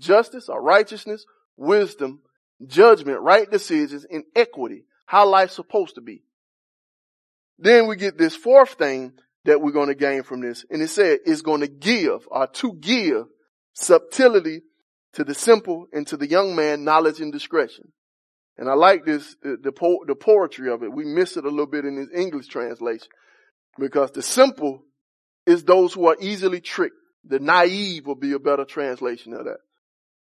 justice 0.00 0.48
or 0.48 0.60
righteousness, 0.60 1.24
wisdom, 1.56 2.20
judgment, 2.66 3.20
right 3.20 3.50
decisions, 3.50 4.04
and 4.10 4.24
equity. 4.34 4.84
How 5.10 5.28
life's 5.28 5.56
supposed 5.56 5.96
to 5.96 6.00
be. 6.00 6.22
Then 7.58 7.88
we 7.88 7.96
get 7.96 8.16
this 8.16 8.36
fourth 8.36 8.74
thing 8.74 9.14
that 9.44 9.60
we're 9.60 9.72
going 9.72 9.88
to 9.88 9.96
gain 9.96 10.22
from 10.22 10.40
this. 10.40 10.64
And 10.70 10.80
it 10.80 10.86
said 10.86 11.18
it's 11.26 11.42
going 11.42 11.62
to 11.62 11.66
give 11.66 12.28
or 12.28 12.46
to 12.46 12.74
give 12.74 13.24
subtlety 13.72 14.60
to 15.14 15.24
the 15.24 15.34
simple 15.34 15.88
and 15.92 16.06
to 16.06 16.16
the 16.16 16.28
young 16.28 16.54
man 16.54 16.84
knowledge 16.84 17.20
and 17.20 17.32
discretion. 17.32 17.90
And 18.56 18.68
I 18.68 18.74
like 18.74 19.04
this, 19.04 19.34
the, 19.42 19.72
po- 19.72 20.04
the 20.06 20.14
poetry 20.14 20.70
of 20.70 20.84
it. 20.84 20.92
We 20.92 21.06
miss 21.06 21.36
it 21.36 21.44
a 21.44 21.50
little 21.50 21.66
bit 21.66 21.84
in 21.84 21.96
this 21.96 22.10
English 22.14 22.46
translation 22.46 23.08
because 23.80 24.12
the 24.12 24.22
simple 24.22 24.84
is 25.44 25.64
those 25.64 25.92
who 25.92 26.06
are 26.06 26.16
easily 26.20 26.60
tricked. 26.60 26.94
The 27.24 27.40
naive 27.40 28.06
will 28.06 28.14
be 28.14 28.30
a 28.30 28.38
better 28.38 28.64
translation 28.64 29.32
of 29.32 29.46
that. 29.46 29.58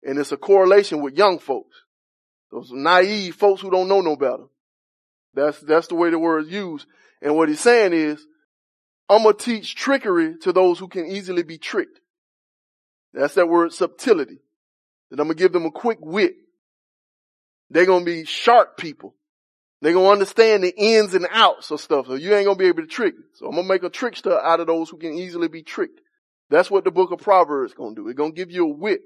And 0.04 0.18
it's 0.18 0.32
a 0.32 0.38
correlation 0.38 1.02
with 1.02 1.18
young 1.18 1.38
folks. 1.38 1.76
Those 2.50 2.72
naive 2.72 3.36
folks 3.36 3.60
who 3.60 3.72
don't 3.72 3.90
know 3.90 4.00
no 4.00 4.16
better. 4.16 4.46
That's, 5.34 5.60
that's 5.60 5.88
the 5.88 5.96
way 5.96 6.10
the 6.10 6.20
word 6.20 6.46
is 6.46 6.52
used. 6.52 6.88
And 7.22 7.36
what 7.36 7.50
he's 7.50 7.60
saying 7.60 7.94
is, 7.94 8.26
I'm 9.10 9.24
gonna 9.24 9.36
teach 9.36 9.76
trickery 9.76 10.38
to 10.42 10.54
those 10.54 10.78
who 10.78 10.88
can 10.88 11.08
easily 11.08 11.44
be 11.44 11.58
tricked. 11.58 12.00
That's 13.14 13.34
that 13.36 13.50
word 13.50 13.74
subtlety. 13.74 14.40
That 15.10 15.20
I'm 15.20 15.28
gonna 15.28 15.34
give 15.34 15.52
them 15.52 15.66
a 15.66 15.72
quick 15.72 15.98
wit. 16.00 16.36
They're 17.72 17.88
gonna 17.88 18.06
be 18.06 18.26
sharp 18.26 18.78
people. 18.78 19.16
They're 19.82 19.94
gonna 19.94 20.10
understand 20.10 20.64
the 20.64 20.74
ins 20.78 21.16
and 21.16 21.28
outs 21.32 21.72
of 21.72 21.82
stuff. 21.82 22.06
So 22.06 22.14
you 22.14 22.36
ain't 22.36 22.46
gonna 22.46 22.58
be 22.58 22.68
able 22.68 22.84
to 22.84 22.88
trick. 22.88 23.16
So 23.34 23.48
I'm 23.48 23.56
gonna 23.56 23.68
make 23.68 23.84
a 23.84 23.90
trickster 23.90 24.40
out 24.40 24.60
of 24.60 24.68
those 24.68 24.90
who 24.90 24.98
can 24.98 25.14
easily 25.14 25.48
be 25.48 25.64
tricked. 25.64 26.02
That's 26.50 26.72
what 26.72 26.84
the 26.84 26.92
book 26.92 27.12
of 27.12 27.20
Proverbs 27.20 27.72
is 27.72 27.78
going 27.78 27.96
to 27.96 28.02
do. 28.02 28.08
It's 28.08 28.18
going 28.18 28.32
to 28.32 28.36
give 28.36 28.52
you 28.52 28.66
a 28.66 28.74
wit 28.74 29.02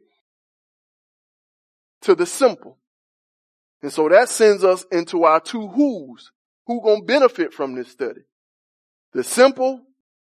to 2.01 2.15
the 2.15 2.25
simple. 2.25 2.77
And 3.83 3.91
so 3.91 4.09
that 4.09 4.29
sends 4.29 4.63
us 4.63 4.85
into 4.91 5.25
our 5.25 5.41
two 5.41 5.67
who's. 5.67 6.31
Who 6.65 6.81
to 6.81 7.03
benefit 7.05 7.53
from 7.53 7.75
this 7.75 7.89
study? 7.89 8.21
The 9.11 9.23
simple, 9.23 9.81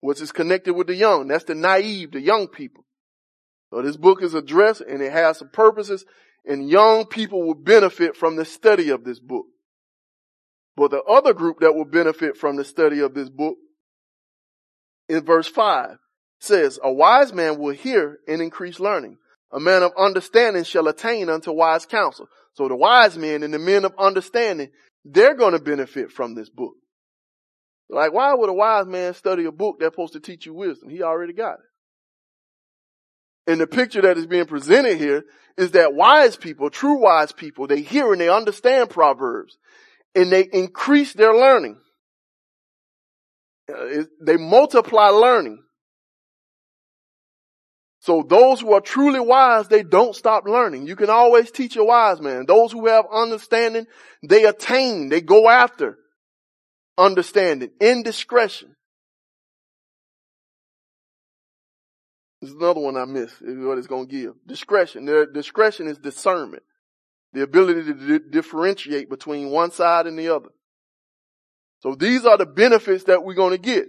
which 0.00 0.22
is 0.22 0.32
connected 0.32 0.72
with 0.72 0.86
the 0.86 0.94
young. 0.96 1.28
That's 1.28 1.44
the 1.44 1.55
naive, 1.55 2.12
the 2.12 2.20
young 2.20 2.48
people. 2.48 2.86
So 3.70 3.82
this 3.82 3.98
book 3.98 4.22
is 4.22 4.32
addressed 4.34 4.80
and 4.80 5.03
it 5.03 5.12
has 5.12 5.38
some 5.38 5.50
purposes 5.50 6.05
and 6.46 6.68
young 6.68 7.07
people 7.07 7.46
will 7.46 7.55
benefit 7.55 8.16
from 8.16 8.36
the 8.36 8.44
study 8.44 8.88
of 8.88 9.05
this 9.05 9.20
book. 9.20 9.46
But 10.74 10.90
the 10.90 11.03
other 11.03 11.34
group 11.34 11.61
that 11.61 11.74
will 11.74 11.84
benefit 11.84 12.38
from 12.38 12.57
the 12.57 12.64
study 12.64 13.00
of 13.00 13.12
this 13.12 13.28
book 13.28 13.57
in 15.09 15.24
verse 15.24 15.46
five 15.46 15.98
says, 16.40 16.78
a 16.82 16.90
wise 16.90 17.32
man 17.32 17.59
will 17.59 17.74
hear 17.74 18.18
and 18.26 18.40
increase 18.40 18.80
learning. 18.80 19.18
A 19.53 19.61
man 19.61 19.82
of 19.82 19.92
understanding 19.98 20.64
shall 20.64 20.88
attain 20.88 21.28
unto 21.28 21.53
wise 21.53 21.84
counsel. 21.84 22.28
So 22.55 22.68
the 22.68 22.76
wise 22.76 23.18
men 23.18 23.42
and 23.42 23.53
the 23.53 23.59
men 23.59 23.84
of 23.84 23.92
understanding, 23.98 24.70
they're 25.05 25.34
going 25.34 25.53
to 25.53 25.59
benefit 25.59 26.11
from 26.11 26.34
this 26.34 26.48
book. 26.48 26.74
Like, 27.90 28.12
why 28.12 28.32
would 28.32 28.48
a 28.48 28.55
wise 28.55 28.86
man 28.86 29.12
study 29.12 29.44
a 29.44 29.53
book 29.53 29.76
that's 29.78 29.92
supposed 29.92 30.14
to 30.14 30.20
teach 30.20 30.46
you 30.46 30.55
wisdom? 30.55 30.88
He 30.88 31.03
already 31.03 31.34
got 31.34 31.55
it. 31.55 33.50
And 33.50 33.61
the 33.61 33.66
picture 33.66 34.03
that 34.03 34.16
is 34.16 34.26
being 34.26 34.46
presented 34.46 34.98
here 34.98 35.24
is 35.59 35.72
that 35.72 35.94
wise 35.94 36.36
people, 36.36 36.70
true 36.70 37.00
wise 37.00 37.32
people, 37.32 37.66
they 37.66 37.82
hear 37.82 38.12
and 38.12 38.20
they 38.20 38.28
understand 38.28 38.88
Proverbs 38.88 39.59
and 40.14 40.30
they 40.32 40.48
increase 40.50 41.12
their 41.12 41.34
learning. 41.34 41.76
Uh, 43.68 44.05
they 44.24 44.36
multiply 44.36 45.09
learning. 45.09 45.62
So 48.03 48.24
those 48.28 48.61
who 48.61 48.72
are 48.72 48.80
truly 48.80 49.20
wise, 49.20 49.68
they 49.68 49.84
don't 49.84 50.16
stop 50.16 50.44
learning. 50.44 50.88
You 50.88 50.96
can 50.96 51.09
always 51.09 51.53
teach 51.53 51.76
a 51.76 51.84
wise 51.84 52.20
man. 52.20 52.46
Those 52.46 52.72
who 52.72 52.88
have 52.88 53.05
understanding, 53.12 53.86
they 54.24 54.44
attain, 54.44 55.09
they 55.09 55.20
go 55.20 55.48
after 55.48 55.98
understanding 56.98 57.70
indiscretion. 57.80 58.74
There's 62.40 62.53
another 62.55 62.80
one 62.80 62.96
I 62.96 63.05
missed. 63.05 63.36
Is 63.40 63.64
what 63.64 63.78
it's 63.78 63.86
going 63.86 64.09
to 64.09 64.12
give. 64.12 64.34
Discretion. 64.48 65.05
Their 65.05 65.24
discretion 65.24 65.86
is 65.86 65.96
discernment. 65.98 66.64
The 67.34 67.42
ability 67.42 67.84
to 67.84 67.94
di- 67.94 68.30
differentiate 68.30 69.11
between 69.11 69.50
one 69.50 69.70
side 69.70 70.09
and 70.09 70.18
the 70.18 70.34
other. 70.34 70.48
So 71.84 71.94
these 71.94 72.26
are 72.26 72.36
the 72.36 72.46
benefits 72.46 73.05
that 73.05 73.22
we're 73.22 73.34
going 73.34 73.53
to 73.53 73.59
get. 73.59 73.86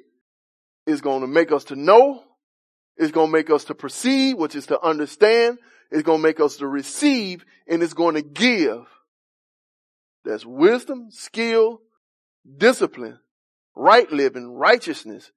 It's 0.85 1.01
going 1.01 1.21
to 1.21 1.27
make 1.27 1.51
us 1.51 1.63
to 1.65 1.75
know. 1.75 2.23
It's 2.97 3.11
going 3.11 3.27
to 3.27 3.33
make 3.33 3.49
us 3.49 3.65
to 3.65 3.75
perceive, 3.75 4.37
which 4.37 4.55
is 4.55 4.67
to 4.67 4.81
understand. 4.81 5.57
It's 5.91 6.03
going 6.03 6.19
to 6.19 6.23
make 6.23 6.39
us 6.39 6.57
to 6.57 6.67
receive 6.67 7.45
and 7.67 7.81
it's 7.81 7.93
going 7.93 8.15
to 8.15 8.21
give. 8.21 8.85
That's 10.25 10.45
wisdom, 10.45 11.07
skill, 11.11 11.81
discipline, 12.57 13.19
right 13.75 14.09
living, 14.11 14.53
righteousness, 14.53 15.31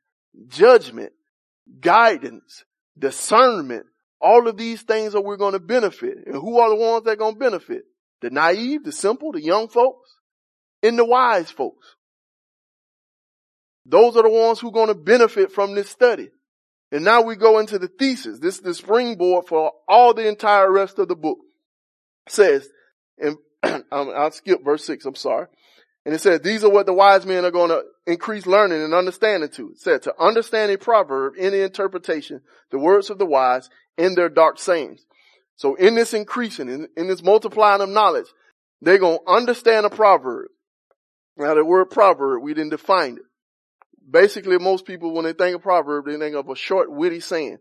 judgment, 0.49 1.13
guidance, 1.81 2.65
discernment, 2.99 3.87
all 4.21 4.49
of 4.49 4.57
these 4.57 4.83
things 4.83 5.15
are 5.15 5.23
we're 5.23 5.37
going 5.37 5.53
to 5.53 5.61
benefit. 5.61 6.19
And 6.27 6.35
who 6.35 6.59
are 6.59 6.71
the 6.71 6.77
ones 6.77 7.05
that 7.05 7.13
are 7.13 7.17
going 7.17 7.35
to 7.35 7.41
benefit? 7.41 7.85
The 8.23 8.31
naive, 8.31 8.85
the 8.85 8.93
simple, 8.93 9.33
the 9.33 9.43
young 9.43 9.69
folks, 9.69 10.11
and 10.83 10.99
the 10.99 11.05
wise 11.05 11.51
folks. 11.51 11.97
Those 13.85 14.17
are 14.17 14.23
the 14.23 14.31
ones 14.31 14.59
who 14.59 14.69
are 14.69 14.73
going 14.73 14.89
to 14.89 14.95
benefit 14.95 15.53
from 15.53 15.75
this 15.75 15.89
study. 15.89 16.31
And 16.97 17.05
now 17.05 17.21
we 17.21 17.37
go 17.37 17.59
into 17.59 17.79
the 17.79 17.89
thesis. 17.89 18.39
This 18.39 18.55
is 18.55 18.63
the 18.63 18.73
springboard 18.73 19.49
for 19.49 19.71
all 19.87 20.15
the 20.15 20.27
entire 20.27 20.73
rest 20.73 20.99
of 20.99 21.09
the 21.09 21.15
book. 21.15 21.37
It 22.27 22.33
says, 22.33 22.71
and 23.19 23.37
I'll 23.93 24.31
skip 24.31 24.65
verse 24.65 24.83
six, 24.83 25.05
I'm 25.05 25.15
sorry. 25.15 25.49
And 26.07 26.15
it 26.15 26.23
says, 26.23 26.41
these 26.41 26.65
are 26.65 26.71
what 26.71 26.87
the 26.87 26.95
wise 26.95 27.27
men 27.27 27.45
are 27.45 27.51
going 27.51 27.69
to 27.69 27.83
increase 28.07 28.47
learning 28.47 28.81
and 28.81 28.95
understanding 28.95 29.51
to. 29.51 29.73
It 29.73 29.79
said, 29.79 30.05
to 30.05 30.15
understand 30.19 30.73
a 30.73 30.79
proverb, 30.79 31.35
any 31.39 31.61
interpretation, 31.61 32.41
the 32.71 32.79
words 32.79 33.11
of 33.11 33.19
the 33.19 33.27
wise 33.27 33.69
in 33.99 34.15
their 34.15 34.31
dark 34.31 34.59
sayings. 34.59 35.05
So 35.57 35.75
in 35.75 35.97
this 35.97 36.15
increasing, 36.15 36.71
in, 36.71 36.89
in 36.97 37.09
this 37.09 37.23
multiplying 37.23 37.83
of 37.83 37.91
knowledge, 37.91 38.29
they're 38.81 38.97
going 38.97 39.19
to 39.19 39.31
understand 39.31 39.85
a 39.85 39.91
proverb. 39.91 40.49
Now 41.37 41.53
the 41.53 41.63
word 41.63 41.91
proverb, 41.91 42.43
we 42.43 42.55
didn't 42.55 42.71
define 42.71 43.17
it. 43.17 43.23
Basically, 44.09 44.59
most 44.59 44.87
people, 44.87 45.13
when 45.13 45.25
they 45.25 45.33
think 45.33 45.57
of 45.57 45.63
proverb, 45.63 46.07
they 46.07 46.17
think 46.17 46.37
of 46.37 46.49
a 46.49 46.57
short, 46.57 46.91
witty 46.91 47.21
saying. 47.21 47.59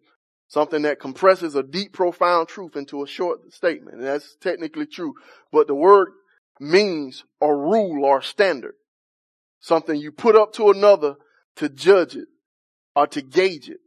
Something 0.47 0.83
that 0.83 0.99
compresses 0.99 1.55
a 1.55 1.63
deep, 1.63 1.93
profound 1.93 2.47
truth 2.47 2.75
into 2.75 3.01
a 3.01 3.07
short 3.07 3.51
statement. 3.51 3.97
And 3.97 4.05
that's 4.05 4.35
technically 4.41 4.85
true. 4.85 5.15
But 5.51 5.65
the 5.67 5.73
word 5.73 6.09
means 6.59 7.23
a 7.41 7.47
rule 7.47 8.05
or 8.05 8.21
standard. 8.21 8.75
Something 9.59 9.99
you 9.99 10.11
put 10.11 10.35
up 10.35 10.53
to 10.53 10.69
another 10.69 11.15
to 11.55 11.69
judge 11.69 12.15
it 12.15 12.27
or 12.95 13.07
to 13.07 13.21
gauge 13.21 13.69
it. 13.69 13.79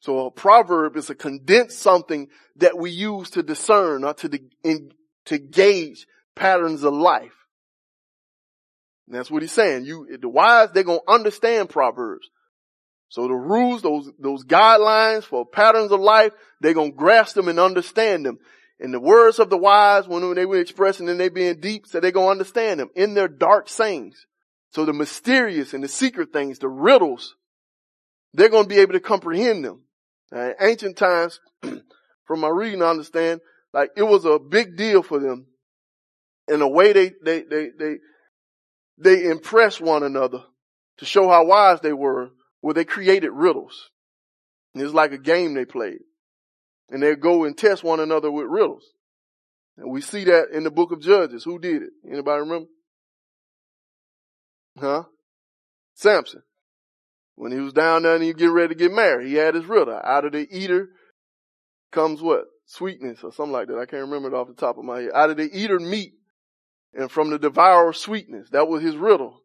So 0.00 0.26
a 0.26 0.30
proverb 0.30 0.96
is 0.96 1.10
a 1.10 1.14
condensed 1.14 1.78
something 1.78 2.28
that 2.56 2.78
we 2.78 2.90
use 2.90 3.30
to 3.30 3.42
discern 3.42 4.04
or 4.04 4.14
to, 4.14 4.38
in, 4.62 4.92
to 5.24 5.38
gauge 5.38 6.06
patterns 6.36 6.84
of 6.84 6.92
life. 6.92 7.32
And 9.06 9.16
that's 9.16 9.30
what 9.30 9.42
he's 9.42 9.52
saying. 9.52 9.84
You, 9.84 10.18
the 10.20 10.28
wise, 10.28 10.70
they're 10.72 10.82
going 10.82 11.00
to 11.06 11.12
understand 11.12 11.68
proverbs. 11.68 12.28
So 13.08 13.28
the 13.28 13.34
rules, 13.34 13.82
those, 13.82 14.10
those 14.18 14.44
guidelines 14.44 15.24
for 15.24 15.46
patterns 15.46 15.92
of 15.92 16.00
life, 16.00 16.32
they're 16.60 16.74
going 16.74 16.92
to 16.92 16.96
grasp 16.96 17.34
them 17.34 17.48
and 17.48 17.60
understand 17.60 18.26
them. 18.26 18.38
And 18.80 18.92
the 18.92 19.00
words 19.00 19.38
of 19.38 19.50
the 19.50 19.56
wise, 19.56 20.08
when 20.08 20.34
they 20.34 20.46
were 20.46 20.58
expressing 20.58 21.08
and 21.08 21.20
they 21.20 21.28
being 21.28 21.60
deep, 21.60 21.86
so 21.86 22.00
they're 22.00 22.10
going 22.10 22.26
to 22.26 22.32
understand 22.32 22.80
them 22.80 22.90
in 22.96 23.14
their 23.14 23.28
dark 23.28 23.68
sayings. 23.68 24.26
So 24.70 24.84
the 24.84 24.92
mysterious 24.92 25.74
and 25.74 25.84
the 25.84 25.88
secret 25.88 26.32
things, 26.32 26.58
the 26.58 26.68
riddles, 26.68 27.36
they're 28.32 28.48
going 28.48 28.64
to 28.64 28.68
be 28.68 28.80
able 28.80 28.94
to 28.94 29.00
comprehend 29.00 29.64
them. 29.64 29.82
Now, 30.32 30.48
in 30.48 30.54
ancient 30.60 30.96
times, 30.96 31.38
from 32.24 32.40
my 32.40 32.48
reading, 32.48 32.82
I 32.82 32.86
understand, 32.86 33.40
like 33.72 33.90
it 33.96 34.02
was 34.02 34.24
a 34.24 34.40
big 34.40 34.76
deal 34.76 35.02
for 35.04 35.20
them. 35.20 35.46
In 36.48 36.60
a 36.60 36.68
way 36.68 36.92
they, 36.92 37.12
they, 37.24 37.42
they, 37.42 37.68
they, 37.78 37.94
they 38.98 39.24
impressed 39.24 39.80
one 39.80 40.02
another 40.02 40.42
to 40.98 41.04
show 41.04 41.28
how 41.28 41.44
wise 41.44 41.80
they 41.80 41.92
were, 41.92 42.30
where 42.60 42.74
they 42.74 42.84
created 42.84 43.30
riddles. 43.30 43.90
And 44.72 44.80
it 44.80 44.84
was 44.84 44.94
like 44.94 45.12
a 45.12 45.18
game 45.18 45.54
they 45.54 45.64
played 45.64 46.00
and 46.90 47.02
they 47.02 47.14
go 47.14 47.44
and 47.44 47.56
test 47.56 47.82
one 47.82 48.00
another 48.00 48.30
with 48.30 48.46
riddles. 48.46 48.84
And 49.76 49.90
we 49.90 50.00
see 50.00 50.24
that 50.24 50.50
in 50.52 50.64
the 50.64 50.70
book 50.70 50.92
of 50.92 51.00
Judges. 51.00 51.44
Who 51.44 51.58
did 51.58 51.82
it? 51.82 51.90
Anybody 52.08 52.40
remember? 52.40 52.68
Huh? 54.78 55.04
Samson. 55.94 56.42
When 57.36 57.50
he 57.50 57.58
was 57.58 57.72
down 57.72 58.02
there 58.02 58.14
and 58.14 58.22
he 58.22 58.28
was 58.28 58.36
getting 58.36 58.54
ready 58.54 58.74
to 58.74 58.78
get 58.78 58.92
married, 58.92 59.26
he 59.26 59.34
had 59.34 59.56
his 59.56 59.64
riddle. 59.64 59.98
Out 60.04 60.24
of 60.24 60.32
the 60.32 60.46
eater 60.50 60.90
comes 61.90 62.22
what? 62.22 62.44
Sweetness 62.66 63.24
or 63.24 63.32
something 63.32 63.52
like 63.52 63.66
that. 63.68 63.78
I 63.78 63.86
can't 63.86 64.02
remember 64.02 64.28
it 64.28 64.34
off 64.34 64.46
the 64.46 64.54
top 64.54 64.78
of 64.78 64.84
my 64.84 65.00
head. 65.00 65.10
Out 65.14 65.30
of 65.30 65.36
the 65.36 65.50
eater 65.52 65.80
meat 65.80 66.12
and 66.94 67.10
from 67.10 67.30
the 67.30 67.38
devourer 67.38 67.92
sweetness. 67.92 68.50
That 68.50 68.68
was 68.68 68.82
his 68.82 68.96
riddle. 68.96 69.40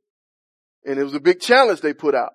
And 0.86 1.00
it 1.00 1.04
was 1.04 1.14
a 1.14 1.20
big 1.20 1.40
challenge 1.40 1.82
they 1.82 1.94
put 1.94 2.16
out. 2.16 2.32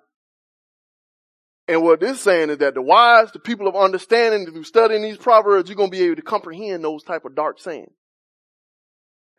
And 1.67 1.81
what 1.81 1.99
this 1.99 2.21
saying 2.21 2.51
is 2.51 2.59
that 2.59 2.75
the 2.75 2.81
wise, 2.81 3.31
the 3.31 3.39
people 3.39 3.67
of 3.67 3.75
understanding, 3.75 4.45
through 4.45 4.63
studying 4.65 5.01
these 5.01 5.17
proverbs, 5.17 5.67
you're 5.67 5.75
going 5.75 5.89
to 5.89 5.97
be 5.97 6.03
able 6.03 6.17
to 6.17 6.21
comprehend 6.21 6.83
those 6.83 7.03
type 7.03 7.25
of 7.25 7.35
dark 7.35 7.59
sayings. 7.59 7.91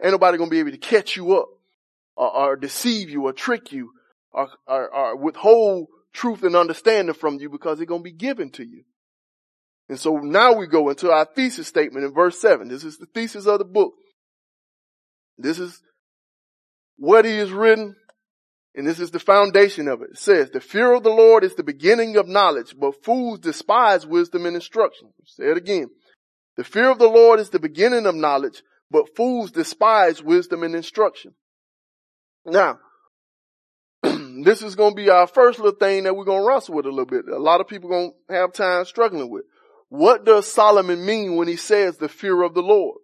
Ain't 0.02 0.12
nobody 0.12 0.36
going 0.36 0.50
to 0.50 0.54
be 0.54 0.60
able 0.60 0.72
to 0.72 0.78
catch 0.78 1.16
you 1.16 1.36
up 1.36 1.48
or, 2.16 2.34
or 2.34 2.56
deceive 2.56 3.10
you 3.10 3.26
or 3.26 3.32
trick 3.32 3.72
you 3.72 3.92
or, 4.32 4.48
or, 4.66 4.94
or, 4.94 5.16
withhold 5.16 5.86
truth 6.12 6.42
and 6.42 6.56
understanding 6.56 7.14
from 7.14 7.38
you 7.38 7.48
because 7.48 7.80
it's 7.80 7.88
going 7.88 8.00
to 8.00 8.10
be 8.10 8.12
given 8.12 8.50
to 8.50 8.64
you. 8.64 8.82
And 9.88 9.98
so 9.98 10.16
now 10.16 10.52
we 10.52 10.66
go 10.66 10.90
into 10.90 11.12
our 11.12 11.24
thesis 11.24 11.68
statement 11.68 12.04
in 12.04 12.12
verse 12.12 12.38
seven. 12.38 12.68
This 12.68 12.84
is 12.84 12.98
the 12.98 13.06
thesis 13.06 13.46
of 13.46 13.58
the 13.58 13.64
book. 13.64 13.94
This 15.38 15.58
is 15.58 15.80
what 16.96 17.24
he 17.24 17.36
has 17.38 17.50
written 17.50 17.96
and 18.76 18.86
this 18.86 19.00
is 19.00 19.10
the 19.10 19.18
foundation 19.18 19.88
of 19.88 20.02
it. 20.02 20.10
It 20.12 20.18
says, 20.18 20.50
the 20.50 20.60
fear 20.60 20.92
of 20.92 21.02
the 21.02 21.10
Lord 21.10 21.44
is 21.44 21.54
the 21.54 21.62
beginning 21.62 22.18
of 22.18 22.28
knowledge, 22.28 22.74
but 22.78 23.02
fools 23.02 23.38
despise 23.38 24.06
wisdom 24.06 24.44
and 24.44 24.54
instruction. 24.54 25.08
Say 25.24 25.44
it 25.44 25.56
again. 25.56 25.88
The 26.58 26.64
fear 26.64 26.90
of 26.90 26.98
the 26.98 27.08
Lord 27.08 27.40
is 27.40 27.48
the 27.48 27.58
beginning 27.58 28.04
of 28.04 28.14
knowledge, 28.14 28.62
but 28.90 29.16
fools 29.16 29.50
despise 29.50 30.22
wisdom 30.22 30.62
and 30.62 30.74
instruction. 30.74 31.34
Now, 32.44 32.78
this 34.02 34.60
is 34.60 34.74
going 34.74 34.92
to 34.92 35.02
be 35.02 35.08
our 35.08 35.26
first 35.26 35.58
little 35.58 35.78
thing 35.78 36.04
that 36.04 36.14
we're 36.14 36.24
going 36.24 36.42
to 36.42 36.48
wrestle 36.48 36.74
with 36.74 36.84
a 36.84 36.90
little 36.90 37.06
bit. 37.06 37.24
A 37.32 37.38
lot 37.38 37.62
of 37.62 37.68
people 37.68 37.88
going 37.88 38.12
to 38.28 38.34
have 38.34 38.52
time 38.52 38.84
struggling 38.84 39.30
with. 39.30 39.44
What 39.88 40.26
does 40.26 40.52
Solomon 40.52 41.04
mean 41.04 41.36
when 41.36 41.48
he 41.48 41.56
says 41.56 41.96
the 41.96 42.10
fear 42.10 42.42
of 42.42 42.52
the 42.52 42.62
Lord? 42.62 42.98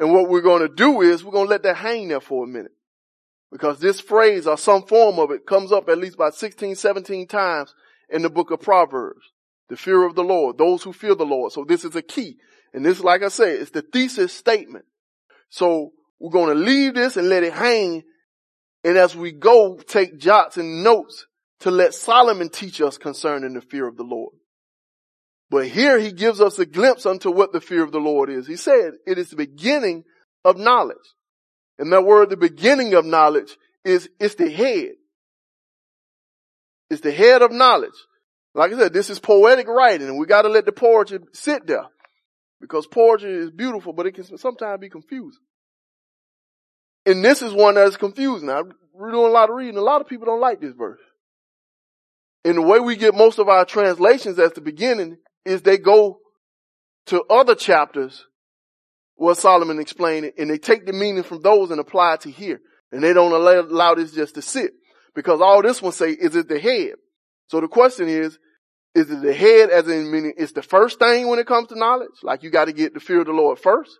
And 0.00 0.14
what 0.14 0.30
we're 0.30 0.40
going 0.40 0.62
to 0.62 0.74
do 0.74 1.02
is 1.02 1.22
we're 1.22 1.30
going 1.30 1.46
to 1.46 1.50
let 1.50 1.62
that 1.64 1.76
hang 1.76 2.08
there 2.08 2.22
for 2.22 2.44
a 2.44 2.48
minute. 2.48 2.72
Because 3.52 3.80
this 3.80 4.00
phrase 4.00 4.46
or 4.46 4.56
some 4.56 4.84
form 4.84 5.18
of 5.18 5.30
it 5.30 5.46
comes 5.46 5.72
up 5.72 5.90
at 5.90 5.98
least 5.98 6.14
about 6.14 6.34
16, 6.34 6.74
17 6.74 7.26
times 7.28 7.74
in 8.08 8.22
the 8.22 8.30
book 8.30 8.50
of 8.50 8.62
Proverbs. 8.62 9.20
The 9.68 9.76
fear 9.76 10.04
of 10.04 10.14
the 10.14 10.24
Lord, 10.24 10.56
those 10.56 10.82
who 10.82 10.94
fear 10.94 11.14
the 11.14 11.26
Lord. 11.26 11.52
So 11.52 11.64
this 11.68 11.84
is 11.84 11.94
a 11.94 12.02
key. 12.02 12.38
And 12.72 12.84
this, 12.84 13.00
like 13.00 13.22
I 13.22 13.28
said, 13.28 13.60
it's 13.60 13.72
the 13.72 13.82
thesis 13.82 14.32
statement. 14.32 14.86
So 15.50 15.92
we're 16.18 16.30
going 16.30 16.56
to 16.56 16.60
leave 16.60 16.94
this 16.94 17.18
and 17.18 17.28
let 17.28 17.42
it 17.42 17.52
hang. 17.52 18.02
And 18.82 18.96
as 18.96 19.14
we 19.14 19.32
go, 19.32 19.76
take 19.76 20.18
jots 20.18 20.56
and 20.56 20.82
notes 20.82 21.26
to 21.60 21.70
let 21.70 21.92
Solomon 21.92 22.48
teach 22.48 22.80
us 22.80 22.96
concerning 22.96 23.52
the 23.52 23.60
fear 23.60 23.86
of 23.86 23.98
the 23.98 24.04
Lord. 24.04 24.32
But 25.50 25.66
here 25.66 25.98
he 25.98 26.12
gives 26.12 26.40
us 26.40 26.58
a 26.58 26.66
glimpse 26.66 27.06
unto 27.06 27.30
what 27.30 27.52
the 27.52 27.60
fear 27.60 27.82
of 27.82 27.90
the 27.90 27.98
Lord 27.98 28.30
is. 28.30 28.46
He 28.46 28.56
said 28.56 28.92
it 29.06 29.18
is 29.18 29.30
the 29.30 29.36
beginning 29.36 30.04
of 30.44 30.56
knowledge. 30.56 30.96
And 31.78 31.92
that 31.92 32.04
word, 32.04 32.30
the 32.30 32.36
beginning 32.36 32.94
of 32.94 33.04
knowledge 33.04 33.56
is, 33.84 34.08
it's 34.20 34.36
the 34.36 34.50
head. 34.50 34.92
It's 36.88 37.00
the 37.00 37.12
head 37.12 37.42
of 37.42 37.50
knowledge. 37.50 37.94
Like 38.54 38.72
I 38.72 38.78
said, 38.78 38.92
this 38.92 39.10
is 39.10 39.18
poetic 39.18 39.66
writing 39.66 40.08
and 40.08 40.18
we 40.18 40.26
got 40.26 40.42
to 40.42 40.48
let 40.48 40.66
the 40.66 40.72
poetry 40.72 41.18
sit 41.32 41.66
there 41.66 41.86
because 42.60 42.86
poetry 42.86 43.34
is 43.34 43.50
beautiful, 43.50 43.92
but 43.92 44.06
it 44.06 44.14
can 44.14 44.36
sometimes 44.38 44.80
be 44.80 44.88
confusing. 44.88 45.42
And 47.06 47.24
this 47.24 47.42
is 47.42 47.52
one 47.52 47.74
that's 47.74 47.96
confusing. 47.96 48.50
I'm 48.50 48.72
doing 48.98 49.14
a 49.14 49.32
lot 49.32 49.48
of 49.50 49.56
reading. 49.56 49.78
A 49.78 49.82
lot 49.82 50.00
of 50.00 50.06
people 50.06 50.26
don't 50.26 50.40
like 50.40 50.60
this 50.60 50.74
verse. 50.76 51.00
And 52.44 52.56
the 52.56 52.62
way 52.62 52.78
we 52.78 52.96
get 52.96 53.14
most 53.14 53.38
of 53.38 53.48
our 53.48 53.64
translations 53.64 54.38
at 54.38 54.54
the 54.54 54.60
beginning 54.60 55.16
is 55.44 55.62
they 55.62 55.78
go 55.78 56.18
to 57.06 57.22
other 57.30 57.54
chapters 57.54 58.24
where 59.16 59.34
Solomon 59.34 59.78
explained 59.78 60.26
it 60.26 60.34
and 60.38 60.48
they 60.48 60.58
take 60.58 60.86
the 60.86 60.92
meaning 60.92 61.22
from 61.22 61.42
those 61.42 61.70
and 61.70 61.80
apply 61.80 62.14
it 62.14 62.22
to 62.22 62.30
here. 62.30 62.60
And 62.92 63.02
they 63.02 63.12
don't 63.12 63.32
allow, 63.32 63.60
allow 63.60 63.94
this 63.94 64.12
just 64.12 64.34
to 64.36 64.42
sit 64.42 64.72
because 65.14 65.40
all 65.40 65.62
this 65.62 65.82
one 65.82 65.92
say 65.92 66.10
is 66.10 66.34
it 66.34 66.48
the 66.48 66.58
head. 66.58 66.94
So 67.48 67.60
the 67.60 67.68
question 67.68 68.08
is, 68.08 68.38
is 68.94 69.10
it 69.10 69.22
the 69.22 69.34
head 69.34 69.70
as 69.70 69.86
in 69.88 70.10
meaning 70.10 70.34
it's 70.36 70.52
the 70.52 70.62
first 70.62 70.98
thing 70.98 71.28
when 71.28 71.38
it 71.38 71.46
comes 71.46 71.68
to 71.68 71.78
knowledge? 71.78 72.08
Like 72.22 72.42
you 72.42 72.50
got 72.50 72.64
to 72.64 72.72
get 72.72 72.94
the 72.94 73.00
fear 73.00 73.20
of 73.20 73.26
the 73.26 73.32
Lord 73.32 73.58
first. 73.58 73.90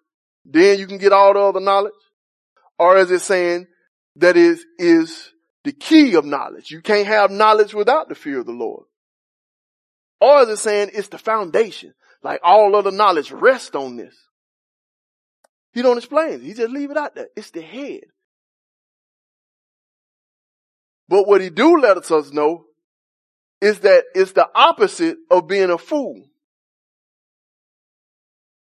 Then 0.45 0.79
you 0.79 0.87
can 0.87 0.99
get 0.99 1.13
all 1.13 1.35
the 1.35 1.41
other 1.41 1.61
knowledge. 1.61 1.93
Or 2.79 2.97
is 2.97 3.11
it 3.11 3.21
saying 3.21 3.67
that 4.17 4.37
is, 4.37 4.65
is 4.79 5.31
the 5.65 5.73
key 5.73 6.15
of 6.15 6.25
knowledge? 6.25 6.71
You 6.71 6.81
can't 6.81 7.07
have 7.07 7.31
knowledge 7.31 7.75
without 7.75 8.09
the 8.09 8.15
fear 8.15 8.41
of 8.41 8.47
the 8.47 8.53
Lord. 8.53 8.85
Or 10.21 10.43
is 10.43 10.49
it 10.49 10.57
saying 10.59 10.91
it's 10.93 11.09
the 11.09 11.19
foundation? 11.19 11.95
Like 12.23 12.41
all 12.43 12.77
other 12.77 12.91
knowledge 12.91 13.31
rests 13.31 13.75
on 13.75 13.97
this. 13.97 14.15
He 15.73 15.83
don't 15.83 15.99
explain 15.99 16.35
it. 16.35 16.43
He 16.43 16.53
just 16.53 16.71
leave 16.71 16.91
it 16.91 16.97
out 16.97 17.15
there. 17.15 17.29
It's 17.37 17.51
the 17.51 17.63
head. 17.63 18.03
But 21.09 21.27
what 21.27 21.41
he 21.41 21.51
do 21.51 21.81
let 21.81 21.97
us 21.97 22.33
know 22.33 22.67
is 23.61 23.81
that 23.81 24.05
it's 24.15 24.33
the 24.33 24.49
opposite 24.55 25.19
of 25.31 25.49
being 25.49 25.71
a 25.71 25.79
fool. 25.79 26.25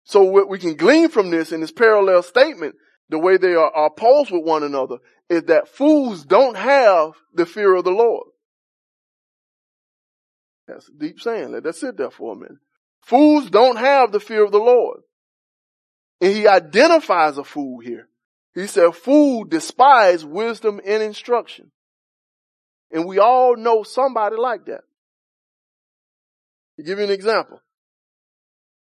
So 0.04 0.22
what 0.22 0.48
we 0.48 0.58
can 0.58 0.76
glean 0.76 1.08
from 1.08 1.30
this 1.30 1.52
in 1.52 1.60
this 1.60 1.72
parallel 1.72 2.22
statement, 2.22 2.74
the 3.08 3.18
way 3.18 3.36
they 3.36 3.54
are, 3.54 3.70
are 3.70 3.86
opposed 3.86 4.30
with 4.30 4.44
one 4.44 4.62
another, 4.62 4.98
is 5.28 5.44
that 5.44 5.68
fools 5.68 6.24
don't 6.24 6.56
have 6.56 7.12
the 7.32 7.46
fear 7.46 7.74
of 7.74 7.84
the 7.84 7.90
Lord. 7.90 8.26
That's 10.66 10.88
a 10.88 10.92
deep 10.92 11.20
saying. 11.20 11.52
Let 11.52 11.64
that 11.64 11.76
sit 11.76 11.96
there 11.96 12.10
for 12.10 12.32
a 12.32 12.36
minute. 12.36 12.58
Fools 13.02 13.50
don't 13.50 13.76
have 13.76 14.12
the 14.12 14.20
fear 14.20 14.44
of 14.44 14.52
the 14.52 14.58
Lord. 14.58 15.00
And 16.20 16.32
he 16.32 16.48
identifies 16.48 17.36
a 17.36 17.44
fool 17.44 17.80
here. 17.80 18.08
He 18.54 18.66
said, 18.66 18.94
fool 18.94 19.44
despise 19.44 20.24
wisdom 20.24 20.80
and 20.84 21.02
instruction. 21.02 21.70
And 22.90 23.06
we 23.06 23.18
all 23.18 23.56
know 23.56 23.82
somebody 23.82 24.36
like 24.36 24.66
that. 24.66 24.82
Give 26.78 26.98
you 26.98 27.04
an 27.04 27.10
example. 27.10 27.60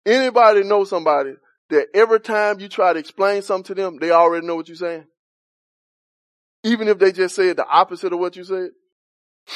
Anybody 0.04 0.62
know 0.64 0.84
somebody 0.84 1.34
that 1.70 1.88
every 1.94 2.20
time 2.20 2.60
you 2.60 2.68
try 2.68 2.92
to 2.92 2.98
explain 2.98 3.42
something 3.42 3.74
to 3.74 3.82
them, 3.82 3.98
they 3.98 4.10
already 4.10 4.46
know 4.46 4.56
what 4.56 4.68
you're 4.68 4.76
saying? 4.76 5.04
Even 6.64 6.88
if 6.88 6.98
they 6.98 7.12
just 7.12 7.34
said 7.34 7.56
the 7.56 7.66
opposite 7.66 8.12
of 8.12 8.18
what 8.18 8.36
you 8.36 8.44
said? 8.44 8.70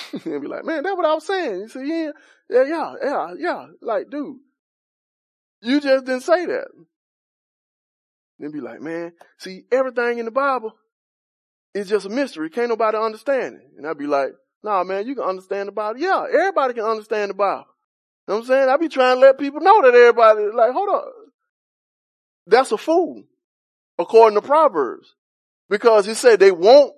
and 0.12 0.42
be 0.42 0.48
like, 0.48 0.64
man, 0.64 0.82
that's 0.82 0.96
what 0.96 1.06
I 1.06 1.14
was 1.14 1.26
saying. 1.26 1.60
You 1.60 1.68
see, 1.68 1.86
yeah, 1.86 2.10
yeah, 2.50 2.64
yeah, 2.64 2.94
yeah, 3.02 3.34
yeah. 3.38 3.66
Like, 3.80 4.10
dude, 4.10 4.36
you 5.62 5.80
just 5.80 6.04
didn't 6.04 6.22
say 6.22 6.46
that. 6.46 6.68
Then 8.38 8.50
be 8.50 8.60
like, 8.60 8.80
man, 8.80 9.12
see, 9.38 9.62
everything 9.70 10.18
in 10.18 10.24
the 10.24 10.30
Bible 10.30 10.72
is 11.74 11.88
just 11.88 12.06
a 12.06 12.08
mystery. 12.08 12.50
Can't 12.50 12.68
nobody 12.68 12.98
understand 12.98 13.56
it. 13.56 13.62
And 13.76 13.86
I'd 13.86 13.98
be 13.98 14.06
like, 14.06 14.32
nah, 14.62 14.82
man, 14.84 15.06
you 15.06 15.14
can 15.14 15.24
understand 15.24 15.68
the 15.68 15.72
Bible. 15.72 16.00
Yeah, 16.00 16.24
everybody 16.28 16.74
can 16.74 16.84
understand 16.84 17.30
the 17.30 17.34
Bible. 17.34 17.66
You 18.26 18.34
know 18.34 18.34
what 18.34 18.40
I'm 18.42 18.46
saying? 18.46 18.68
I 18.68 18.76
be 18.76 18.88
trying 18.88 19.16
to 19.16 19.20
let 19.20 19.38
people 19.38 19.60
know 19.60 19.82
that 19.82 19.94
everybody, 19.94 20.42
like, 20.54 20.72
hold 20.72 20.88
up. 20.88 21.04
That's 22.46 22.72
a 22.72 22.78
fool, 22.78 23.24
according 23.98 24.40
to 24.40 24.46
Proverbs. 24.46 25.14
Because 25.68 26.06
he 26.06 26.14
said 26.14 26.38
they 26.38 26.50
won't 26.50 26.94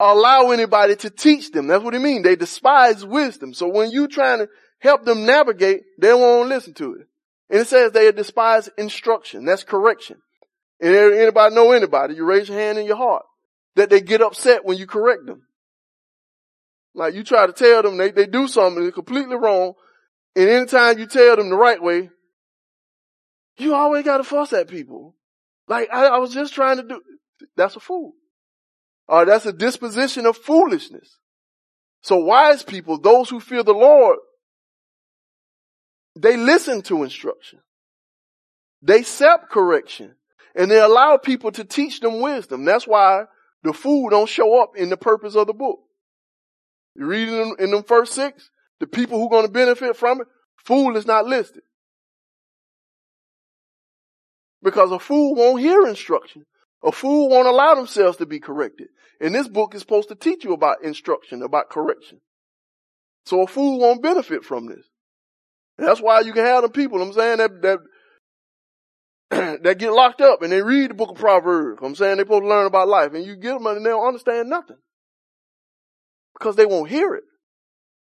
allow 0.00 0.50
anybody 0.50 0.96
to 0.96 1.10
teach 1.10 1.50
them. 1.50 1.66
That's 1.66 1.82
what 1.82 1.94
he 1.94 2.00
means. 2.00 2.24
They 2.24 2.36
despise 2.36 3.04
wisdom. 3.04 3.52
So 3.54 3.68
when 3.68 3.90
you 3.90 4.08
trying 4.08 4.38
to 4.38 4.48
help 4.78 5.04
them 5.04 5.26
navigate, 5.26 5.82
they 5.98 6.14
won't 6.14 6.48
listen 6.48 6.74
to 6.74 6.94
it. 6.94 7.06
And 7.50 7.60
it 7.60 7.66
says 7.66 7.92
they 7.92 8.10
despise 8.12 8.68
instruction. 8.78 9.44
That's 9.44 9.64
correction. 9.64 10.18
And 10.80 10.94
anybody 10.94 11.54
know 11.54 11.72
anybody, 11.72 12.14
you 12.14 12.24
raise 12.24 12.48
your 12.48 12.58
hand 12.58 12.78
in 12.78 12.86
your 12.86 12.96
heart 12.96 13.24
that 13.74 13.90
they 13.90 14.00
get 14.00 14.22
upset 14.22 14.64
when 14.64 14.76
you 14.76 14.86
correct 14.86 15.26
them. 15.26 15.42
Like 16.94 17.14
you 17.14 17.24
try 17.24 17.46
to 17.46 17.52
tell 17.52 17.82
them 17.82 17.96
they, 17.96 18.10
they 18.10 18.26
do 18.26 18.48
something 18.48 18.82
that's 18.82 18.94
completely 18.94 19.36
wrong. 19.36 19.74
And 20.36 20.48
anytime 20.48 20.98
you 20.98 21.06
tell 21.06 21.36
them 21.36 21.48
the 21.48 21.56
right 21.56 21.82
way, 21.82 22.10
you 23.56 23.74
always 23.74 24.04
got 24.04 24.18
to 24.18 24.24
fuss 24.24 24.52
at 24.52 24.68
people. 24.68 25.14
Like 25.66 25.88
I, 25.92 26.06
I 26.06 26.18
was 26.18 26.32
just 26.32 26.54
trying 26.54 26.76
to 26.76 26.82
do, 26.84 27.00
that's 27.56 27.76
a 27.76 27.80
fool. 27.80 28.14
Or 29.08 29.24
that's 29.24 29.46
a 29.46 29.52
disposition 29.52 30.26
of 30.26 30.36
foolishness. 30.36 31.16
So 32.02 32.16
wise 32.16 32.62
people, 32.62 32.98
those 32.98 33.30
who 33.30 33.40
fear 33.40 33.62
the 33.62 33.72
Lord, 33.72 34.18
they 36.14 36.36
listen 36.36 36.82
to 36.82 37.02
instruction. 37.02 37.60
They 38.82 39.00
accept 39.00 39.50
correction. 39.50 40.14
And 40.54 40.70
they 40.70 40.80
allow 40.80 41.16
people 41.16 41.52
to 41.52 41.64
teach 41.64 42.00
them 42.00 42.20
wisdom. 42.20 42.64
That's 42.64 42.86
why 42.86 43.24
the 43.62 43.72
fool 43.72 44.10
don't 44.10 44.28
show 44.28 44.62
up 44.62 44.76
in 44.76 44.90
the 44.90 44.96
purpose 44.96 45.34
of 45.34 45.46
the 45.46 45.52
book. 45.52 45.78
You 46.94 47.06
read 47.06 47.28
in, 47.28 47.56
in 47.58 47.70
them 47.70 47.84
first 47.84 48.14
six, 48.14 48.50
the 48.80 48.86
people 48.86 49.18
who 49.18 49.26
are 49.26 49.30
going 49.30 49.46
to 49.46 49.52
benefit 49.52 49.96
from 49.96 50.20
it, 50.20 50.26
fool 50.56 50.96
is 50.96 51.06
not 51.06 51.26
listed. 51.26 51.62
Because 54.62 54.90
a 54.90 54.98
fool 54.98 55.34
won't 55.34 55.60
hear 55.60 55.86
instruction. 55.86 56.44
A 56.82 56.92
fool 56.92 57.28
won't 57.28 57.48
allow 57.48 57.74
themselves 57.74 58.18
to 58.18 58.26
be 58.26 58.38
corrected. 58.38 58.88
And 59.20 59.34
this 59.34 59.48
book 59.48 59.74
is 59.74 59.80
supposed 59.80 60.08
to 60.10 60.14
teach 60.14 60.44
you 60.44 60.52
about 60.52 60.84
instruction, 60.84 61.42
about 61.42 61.70
correction. 61.70 62.20
So 63.26 63.42
a 63.42 63.46
fool 63.46 63.80
won't 63.80 64.02
benefit 64.02 64.44
from 64.44 64.66
this. 64.66 64.86
That's 65.76 66.00
why 66.00 66.20
you 66.20 66.32
can 66.32 66.44
have 66.44 66.62
them 66.62 66.72
people, 66.72 67.02
I'm 67.02 67.12
saying, 67.12 67.38
that, 67.38 67.62
that, 67.62 67.78
that 69.62 69.78
get 69.78 69.92
locked 69.92 70.20
up 70.20 70.42
and 70.42 70.50
they 70.50 70.62
read 70.62 70.90
the 70.90 70.94
book 70.94 71.10
of 71.10 71.16
Proverbs. 71.16 71.80
I'm 71.82 71.94
saying 71.94 72.16
they're 72.16 72.26
supposed 72.26 72.44
to 72.44 72.48
learn 72.48 72.66
about 72.66 72.88
life 72.88 73.12
and 73.12 73.24
you 73.24 73.36
get 73.36 73.54
them 73.54 73.66
and 73.66 73.84
they 73.84 73.90
don't 73.90 74.06
understand 74.06 74.48
nothing. 74.48 74.78
Because 76.38 76.56
they 76.56 76.66
won't 76.66 76.90
hear 76.90 77.14
it. 77.14 77.24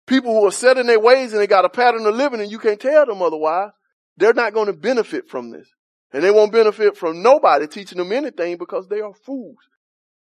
People 0.06 0.32
who 0.32 0.46
are 0.46 0.52
set 0.52 0.78
in 0.78 0.86
their 0.86 1.00
ways 1.00 1.32
and 1.32 1.40
they 1.40 1.46
got 1.46 1.64
a 1.64 1.68
pattern 1.68 2.06
of 2.06 2.14
living 2.14 2.40
and 2.40 2.50
you 2.50 2.58
can't 2.58 2.80
tell 2.80 3.06
them 3.06 3.22
otherwise, 3.22 3.70
they're 4.16 4.34
not 4.34 4.54
going 4.54 4.66
to 4.66 4.72
benefit 4.72 5.28
from 5.28 5.50
this. 5.50 5.68
And 6.12 6.22
they 6.22 6.30
won't 6.30 6.52
benefit 6.52 6.96
from 6.96 7.22
nobody 7.22 7.66
teaching 7.66 7.98
them 7.98 8.12
anything 8.12 8.58
because 8.58 8.88
they 8.88 9.00
are 9.00 9.14
fools. 9.14 9.56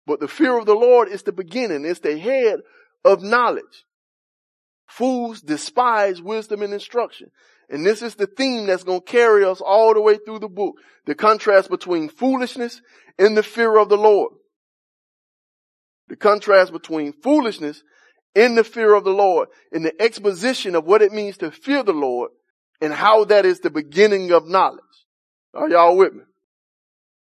But 0.05 0.19
the 0.19 0.27
fear 0.27 0.57
of 0.57 0.65
the 0.65 0.75
Lord 0.75 1.07
is 1.07 1.23
the 1.23 1.31
beginning. 1.31 1.85
It's 1.85 1.99
the 1.99 2.17
head 2.17 2.59
of 3.05 3.23
knowledge. 3.23 3.85
Fools 4.87 5.41
despise 5.41 6.21
wisdom 6.21 6.63
and 6.63 6.73
instruction. 6.73 7.29
And 7.69 7.85
this 7.85 8.01
is 8.01 8.15
the 8.15 8.25
theme 8.25 8.65
that's 8.65 8.83
going 8.83 9.01
to 9.01 9.05
carry 9.05 9.45
us 9.45 9.61
all 9.61 9.93
the 9.93 10.01
way 10.01 10.17
through 10.17 10.39
the 10.39 10.49
book. 10.49 10.75
The 11.05 11.15
contrast 11.15 11.69
between 11.69 12.09
foolishness 12.09 12.81
and 13.17 13.37
the 13.37 13.43
fear 13.43 13.77
of 13.77 13.89
the 13.89 13.97
Lord. 13.97 14.33
The 16.07 16.15
contrast 16.15 16.71
between 16.71 17.13
foolishness 17.13 17.83
and 18.35 18.57
the 18.57 18.63
fear 18.63 18.95
of 18.95 19.03
the 19.03 19.11
Lord 19.11 19.49
in 19.71 19.83
the 19.83 20.01
exposition 20.01 20.75
of 20.75 20.85
what 20.85 21.03
it 21.03 21.11
means 21.11 21.37
to 21.37 21.51
fear 21.51 21.83
the 21.83 21.93
Lord 21.93 22.31
and 22.81 22.91
how 22.91 23.25
that 23.25 23.45
is 23.45 23.59
the 23.59 23.69
beginning 23.69 24.31
of 24.31 24.47
knowledge. 24.47 24.79
Are 25.59 25.69
y'all 25.69 25.97
with 25.97 26.13
me? 26.13 26.23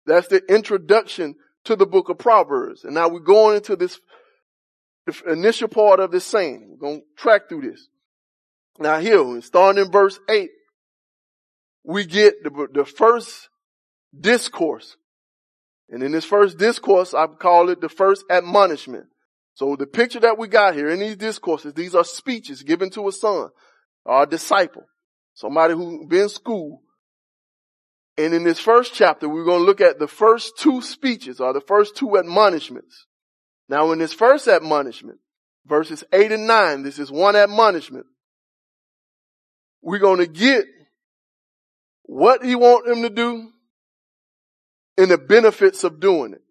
That's 0.05 0.27
the 0.27 0.43
introduction 0.53 1.37
to 1.65 1.77
the 1.77 1.87
book 1.87 2.09
of 2.09 2.19
Proverbs. 2.19 2.83
And 2.83 2.93
now 2.93 3.09
we're 3.09 3.21
going 3.21 3.57
into 3.57 3.77
this 3.77 4.01
initial 5.29 5.69
part 5.69 6.01
of 6.01 6.11
this 6.11 6.25
saying. 6.25 6.67
We're 6.69 6.89
going 6.89 7.01
to 7.03 7.07
track 7.17 7.49
through 7.49 7.71
this. 7.71 7.89
Now 8.81 8.99
here, 8.99 9.41
starting 9.43 9.85
in 9.85 9.93
verse 9.93 10.19
8, 10.29 10.51
we 11.85 12.05
get 12.05 12.43
the, 12.43 12.67
the 12.73 12.85
first 12.85 13.49
discourse. 14.19 14.97
And 15.89 16.03
in 16.03 16.11
this 16.11 16.25
first 16.25 16.59
discourse, 16.59 17.15
I 17.15 17.29
call 17.29 17.69
it 17.69 17.81
the 17.81 17.89
first 17.89 18.25
admonishment. 18.29 19.07
So 19.55 19.77
the 19.77 19.87
picture 19.87 20.21
that 20.21 20.37
we 20.37 20.49
got 20.49 20.75
here 20.75 20.89
in 20.89 20.99
these 20.99 21.17
discourses, 21.17 21.75
these 21.75 21.95
are 21.95 22.03
speeches 22.03 22.65
given 22.65 22.91
to 22.91 23.07
a 23.07 23.13
son 23.13 23.51
or 24.05 24.25
a 24.25 24.27
disciple, 24.27 24.83
somebody 25.35 25.75
who's 25.75 26.09
been 26.09 26.23
in 26.23 26.29
school. 26.29 26.83
And 28.19 28.33
in 28.33 28.45
this 28.45 28.59
first 28.59 28.95
chapter, 28.95 29.29
we're 29.29 29.45
going 29.45 29.61
to 29.61 29.67
look 29.67 29.81
at 29.81 29.99
the 29.99 30.09
first 30.09 30.59
two 30.59 30.81
speeches 30.81 31.41
or 31.41 31.53
the 31.53 31.61
first 31.61 31.97
two 31.97 32.17
admonishments. 32.17 33.07
Now 33.69 33.93
in 33.93 33.99
this 33.99 34.15
first 34.15 34.49
admonishment, 34.49 35.19
verses 35.67 36.05
eight 36.13 36.33
and 36.33 36.47
nine, 36.47 36.83
this 36.83 36.99
is 36.99 37.11
one 37.11 37.37
admonishment. 37.37 38.07
We're 39.83 39.99
going 39.99 40.21
to 40.21 40.27
get 40.27 40.65
what 42.05 42.45
he 42.45 42.55
wants 42.55 42.89
them 42.89 43.03
to 43.03 43.11
do 43.11 43.51
and 44.97 45.11
the 45.11 45.19
benefits 45.19 45.85
of 45.85 46.01
doing 46.01 46.33
it. 46.33 46.43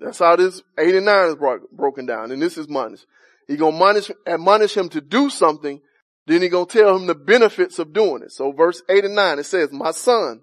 That's 0.00 0.20
how 0.20 0.36
this 0.36 0.62
eight 0.78 0.94
and 0.94 1.06
nine 1.06 1.28
is 1.28 1.34
bro- 1.34 1.66
broken 1.72 2.06
down. 2.06 2.30
And 2.30 2.40
this 2.40 2.56
is 2.56 2.68
minus. 2.68 3.04
He 3.48 3.56
gonna 3.56 3.74
admonish, 3.74 4.10
admonish 4.26 4.76
him 4.76 4.88
to 4.90 5.00
do 5.00 5.30
something. 5.30 5.80
Then 6.26 6.42
he 6.42 6.48
gonna 6.48 6.66
tell 6.66 6.94
him 6.96 7.06
the 7.06 7.14
benefits 7.14 7.78
of 7.78 7.92
doing 7.92 8.22
it. 8.22 8.32
So 8.32 8.52
verse 8.52 8.82
8 8.88 9.06
and 9.06 9.14
9, 9.14 9.38
it 9.38 9.44
says, 9.44 9.72
My 9.72 9.90
son, 9.90 10.42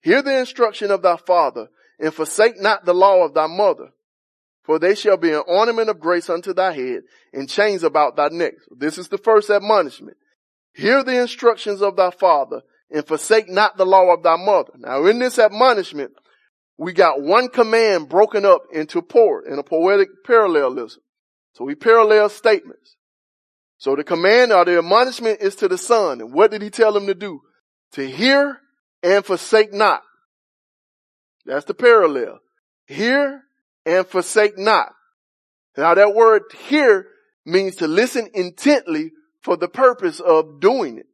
hear 0.00 0.22
the 0.22 0.38
instruction 0.38 0.90
of 0.90 1.02
thy 1.02 1.16
father 1.16 1.68
and 1.98 2.14
forsake 2.14 2.60
not 2.60 2.84
the 2.84 2.94
law 2.94 3.24
of 3.24 3.34
thy 3.34 3.46
mother. 3.46 3.90
For 4.64 4.78
they 4.78 4.94
shall 4.94 5.16
be 5.16 5.32
an 5.32 5.42
ornament 5.46 5.88
of 5.88 5.98
grace 5.98 6.28
unto 6.28 6.52
thy 6.52 6.72
head 6.72 7.02
and 7.32 7.48
chains 7.48 7.82
about 7.82 8.16
thy 8.16 8.28
neck. 8.28 8.54
This 8.70 8.98
is 8.98 9.08
the 9.08 9.16
first 9.16 9.48
admonishment. 9.48 10.18
Hear 10.74 11.02
the 11.02 11.20
instructions 11.20 11.80
of 11.80 11.96
thy 11.96 12.10
father 12.10 12.60
and 12.90 13.06
forsake 13.06 13.48
not 13.48 13.76
the 13.76 13.86
law 13.86 14.12
of 14.12 14.22
thy 14.22 14.36
mother. 14.36 14.72
Now 14.76 15.06
in 15.06 15.18
this 15.18 15.38
admonishment, 15.38 16.12
we 16.76 16.92
got 16.92 17.22
one 17.22 17.48
command 17.48 18.08
broken 18.08 18.44
up 18.44 18.62
into 18.72 19.02
four 19.02 19.44
in 19.46 19.58
a 19.58 19.62
poetic 19.62 20.08
parallelism. 20.24 21.00
So 21.54 21.64
we 21.64 21.74
parallel 21.74 22.28
statements. 22.28 22.96
So 23.78 23.96
the 23.96 24.04
command 24.04 24.52
or 24.52 24.64
the 24.64 24.78
admonishment 24.78 25.40
is 25.40 25.56
to 25.56 25.68
the 25.68 25.78
son. 25.78 26.20
And 26.20 26.32
what 26.32 26.50
did 26.50 26.62
he 26.62 26.70
tell 26.70 26.96
him 26.96 27.06
to 27.06 27.14
do? 27.14 27.40
To 27.92 28.08
hear 28.08 28.60
and 29.02 29.24
forsake 29.24 29.72
not. 29.72 30.02
That's 31.46 31.64
the 31.64 31.74
parallel. 31.74 32.40
Hear 32.86 33.42
and 33.86 34.06
forsake 34.06 34.58
not. 34.58 34.92
Now 35.76 35.94
that 35.94 36.14
word 36.14 36.42
hear 36.66 37.06
means 37.46 37.76
to 37.76 37.86
listen 37.86 38.28
intently 38.34 39.12
for 39.42 39.56
the 39.56 39.68
purpose 39.68 40.20
of 40.20 40.60
doing 40.60 40.98
it. 40.98 41.06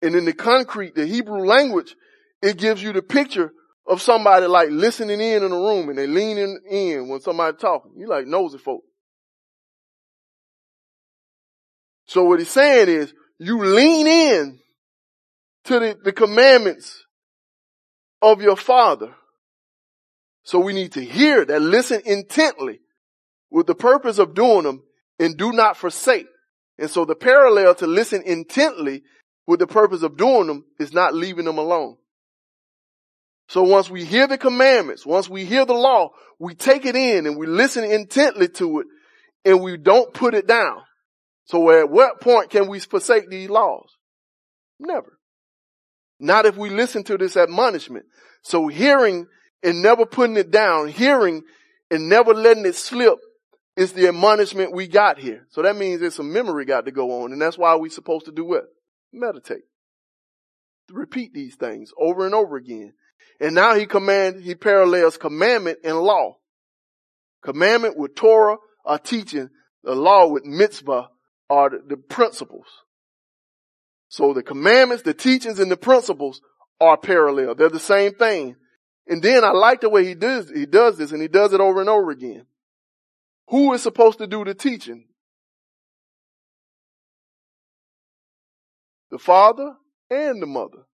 And 0.00 0.16
in 0.16 0.24
the 0.24 0.32
concrete, 0.32 0.94
the 0.94 1.06
Hebrew 1.06 1.44
language, 1.44 1.94
it 2.40 2.58
gives 2.58 2.82
you 2.82 2.92
the 2.92 3.02
picture 3.02 3.52
of 3.86 4.02
somebody 4.02 4.46
like 4.46 4.70
listening 4.70 5.20
in 5.20 5.44
in 5.44 5.52
a 5.52 5.56
room 5.56 5.88
and 5.88 5.98
they 5.98 6.06
leaning 6.06 6.58
in 6.68 7.08
when 7.08 7.20
somebody 7.20 7.56
talking. 7.56 7.92
You 7.96 8.08
like 8.08 8.26
nosy 8.26 8.58
folk. 8.58 8.82
So 12.06 12.24
what 12.24 12.40
he's 12.40 12.50
saying 12.50 12.88
is 12.88 13.14
you 13.38 13.62
lean 13.62 14.06
in 14.06 14.58
to 15.64 15.78
the, 15.78 15.98
the 16.02 16.12
commandments 16.12 17.04
of 18.20 18.42
your 18.42 18.56
father. 18.56 19.14
So 20.44 20.58
we 20.58 20.72
need 20.72 20.92
to 20.92 21.04
hear 21.04 21.44
that, 21.44 21.62
listen 21.62 22.02
intently 22.04 22.80
with 23.50 23.66
the 23.66 23.74
purpose 23.74 24.18
of 24.18 24.34
doing 24.34 24.64
them 24.64 24.82
and 25.18 25.36
do 25.36 25.52
not 25.52 25.76
forsake. 25.76 26.26
And 26.78 26.90
so 26.90 27.04
the 27.04 27.14
parallel 27.14 27.74
to 27.76 27.86
listen 27.86 28.22
intently 28.22 29.02
with 29.46 29.60
the 29.60 29.66
purpose 29.66 30.02
of 30.02 30.16
doing 30.16 30.46
them 30.46 30.64
is 30.80 30.92
not 30.92 31.14
leaving 31.14 31.44
them 31.44 31.58
alone. 31.58 31.96
So 33.48 33.62
once 33.62 33.90
we 33.90 34.04
hear 34.04 34.26
the 34.26 34.38
commandments, 34.38 35.04
once 35.04 35.28
we 35.28 35.44
hear 35.44 35.66
the 35.66 35.74
law, 35.74 36.10
we 36.38 36.54
take 36.54 36.86
it 36.86 36.96
in 36.96 37.26
and 37.26 37.36
we 37.36 37.46
listen 37.46 37.84
intently 37.84 38.48
to 38.48 38.80
it 38.80 38.86
and 39.44 39.62
we 39.62 39.76
don't 39.76 40.14
put 40.14 40.34
it 40.34 40.46
down. 40.46 40.78
So 41.44 41.70
at 41.70 41.90
what 41.90 42.20
point 42.20 42.50
can 42.50 42.68
we 42.68 42.80
forsake 42.80 43.28
these 43.28 43.50
laws? 43.50 43.90
Never. 44.80 45.18
Not 46.22 46.46
if 46.46 46.56
we 46.56 46.70
listen 46.70 47.02
to 47.04 47.18
this 47.18 47.36
admonishment. 47.36 48.06
So 48.42 48.68
hearing 48.68 49.26
and 49.60 49.82
never 49.82 50.06
putting 50.06 50.36
it 50.36 50.52
down, 50.52 50.86
hearing 50.86 51.42
and 51.90 52.08
never 52.08 52.32
letting 52.32 52.64
it 52.64 52.76
slip 52.76 53.18
is 53.76 53.92
the 53.92 54.06
admonishment 54.06 54.72
we 54.72 54.86
got 54.86 55.18
here. 55.18 55.46
So 55.50 55.62
that 55.62 55.76
means 55.76 56.00
there's 56.00 56.14
some 56.14 56.32
memory 56.32 56.64
got 56.64 56.84
to 56.84 56.92
go 56.92 57.22
on 57.22 57.32
and 57.32 57.42
that's 57.42 57.58
why 57.58 57.74
we're 57.74 57.90
supposed 57.90 58.26
to 58.26 58.32
do 58.32 58.44
what? 58.44 58.66
Meditate. 59.12 59.64
Repeat 60.92 61.34
these 61.34 61.56
things 61.56 61.90
over 61.98 62.24
and 62.24 62.36
over 62.36 62.56
again. 62.56 62.92
And 63.40 63.56
now 63.56 63.74
he 63.74 63.86
command, 63.86 64.44
he 64.44 64.54
parallels 64.54 65.16
commandment 65.16 65.80
and 65.82 65.98
law. 65.98 66.36
Commandment 67.42 67.98
with 67.98 68.14
Torah 68.14 68.58
are 68.84 68.98
teaching, 69.00 69.48
the 69.82 69.96
law 69.96 70.28
with 70.28 70.44
mitzvah 70.44 71.08
are 71.50 71.70
the, 71.70 71.82
the 71.88 71.96
principles. 71.96 72.66
So 74.12 74.34
the 74.34 74.42
commandments, 74.42 75.04
the 75.04 75.14
teachings, 75.14 75.58
and 75.58 75.70
the 75.70 75.76
principles 75.76 76.42
are 76.78 76.98
parallel. 76.98 77.54
They're 77.54 77.70
the 77.70 77.80
same 77.80 78.12
thing. 78.12 78.56
And 79.06 79.22
then 79.22 79.42
I 79.42 79.52
like 79.52 79.80
the 79.80 79.88
way 79.88 80.04
he 80.04 80.14
does, 80.14 80.50
he 80.50 80.66
does 80.66 80.98
this 80.98 81.12
and 81.12 81.22
he 81.22 81.28
does 81.28 81.54
it 81.54 81.62
over 81.62 81.80
and 81.80 81.88
over 81.88 82.10
again. 82.10 82.44
Who 83.48 83.72
is 83.72 83.82
supposed 83.82 84.18
to 84.18 84.26
do 84.26 84.44
the 84.44 84.52
teaching? 84.52 85.06
The 89.10 89.18
father 89.18 89.76
and 90.10 90.42
the 90.42 90.46
mother. 90.46 90.84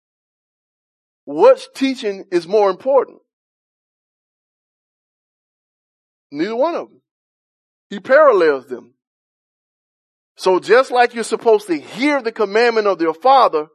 Which 1.26 1.66
teaching 1.74 2.24
is 2.30 2.46
more 2.46 2.70
important? 2.70 3.18
Neither 6.30 6.54
one 6.54 6.76
of 6.76 6.88
them. 6.88 7.00
He 7.90 7.98
parallels 7.98 8.66
them. 8.66 8.94
So 10.38 10.60
just 10.60 10.92
like 10.92 11.14
you're 11.14 11.24
supposed 11.24 11.66
to 11.66 11.76
hear 11.76 12.22
the 12.22 12.30
commandment 12.30 12.86
of 12.86 13.00
your 13.00 13.12
father, 13.12 13.66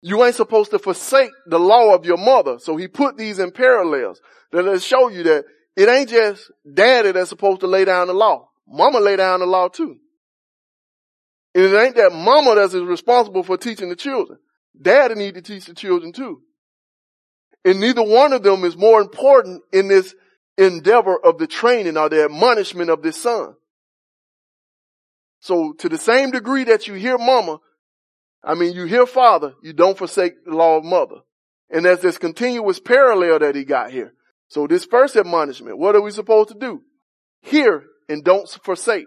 you 0.00 0.22
ain't 0.22 0.36
supposed 0.36 0.70
to 0.70 0.78
forsake 0.78 1.32
the 1.46 1.58
law 1.58 1.96
of 1.96 2.04
your 2.04 2.16
mother. 2.16 2.60
So 2.60 2.76
he 2.76 2.86
put 2.86 3.16
these 3.16 3.40
in 3.40 3.50
parallels. 3.50 4.20
That 4.52 4.64
let's 4.64 4.84
show 4.84 5.08
you 5.08 5.24
that 5.24 5.44
it 5.76 5.88
ain't 5.88 6.10
just 6.10 6.48
daddy 6.72 7.10
that's 7.10 7.28
supposed 7.28 7.58
to 7.60 7.66
lay 7.66 7.84
down 7.84 8.06
the 8.06 8.14
law. 8.14 8.50
Mama 8.68 9.00
lay 9.00 9.16
down 9.16 9.40
the 9.40 9.46
law 9.46 9.66
too. 9.66 9.96
And 11.56 11.64
it 11.64 11.76
ain't 11.76 11.96
that 11.96 12.12
mama 12.12 12.54
that's 12.54 12.74
responsible 12.74 13.42
for 13.42 13.56
teaching 13.56 13.88
the 13.88 13.96
children. 13.96 14.38
Daddy 14.80 15.16
need 15.16 15.34
to 15.34 15.42
teach 15.42 15.66
the 15.66 15.74
children 15.74 16.12
too. 16.12 16.40
And 17.64 17.80
neither 17.80 18.04
one 18.04 18.32
of 18.32 18.44
them 18.44 18.62
is 18.62 18.76
more 18.76 19.00
important 19.00 19.62
in 19.72 19.88
this 19.88 20.14
endeavor 20.56 21.18
of 21.18 21.38
the 21.38 21.48
training 21.48 21.96
or 21.96 22.08
the 22.08 22.26
admonishment 22.26 22.90
of 22.90 23.02
this 23.02 23.20
son. 23.20 23.56
So 25.44 25.74
to 25.74 25.90
the 25.90 25.98
same 25.98 26.30
degree 26.30 26.64
that 26.64 26.88
you 26.88 26.94
hear 26.94 27.18
mama, 27.18 27.58
I 28.42 28.54
mean, 28.54 28.72
you 28.72 28.86
hear 28.86 29.04
father, 29.04 29.52
you 29.62 29.74
don't 29.74 29.98
forsake 29.98 30.42
the 30.42 30.56
law 30.56 30.78
of 30.78 30.86
mother. 30.86 31.16
And 31.68 31.84
there's 31.84 32.00
this 32.00 32.16
continuous 32.16 32.80
parallel 32.80 33.40
that 33.40 33.54
he 33.54 33.66
got 33.66 33.90
here. 33.90 34.14
So 34.48 34.66
this 34.66 34.86
first 34.86 35.16
admonishment, 35.16 35.76
what 35.76 35.96
are 35.96 36.00
we 36.00 36.12
supposed 36.12 36.48
to 36.48 36.54
do? 36.54 36.80
Hear 37.42 37.84
and 38.08 38.24
don't 38.24 38.48
forsake. 38.64 39.04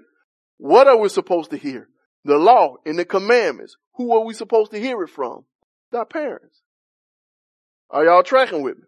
What 0.58 0.88
are 0.88 0.98
we 0.98 1.10
supposed 1.10 1.50
to 1.52 1.58
hear? 1.58 1.90
The 2.24 2.38
law 2.38 2.76
and 2.86 3.00
the 3.00 3.06
commandments. 3.06 3.76
Who 3.96 4.14
are 4.14 4.24
we 4.24 4.36
supposed 4.36 4.70
to 4.74 4.80
hear 4.80 5.02
it 5.02 5.10
from? 5.10 5.46
Our 5.92 6.06
parents. 6.06 6.62
Are 7.90 8.06
y'all 8.06 8.22
tracking 8.22 8.62
with 8.62 8.78
me? 8.78 8.84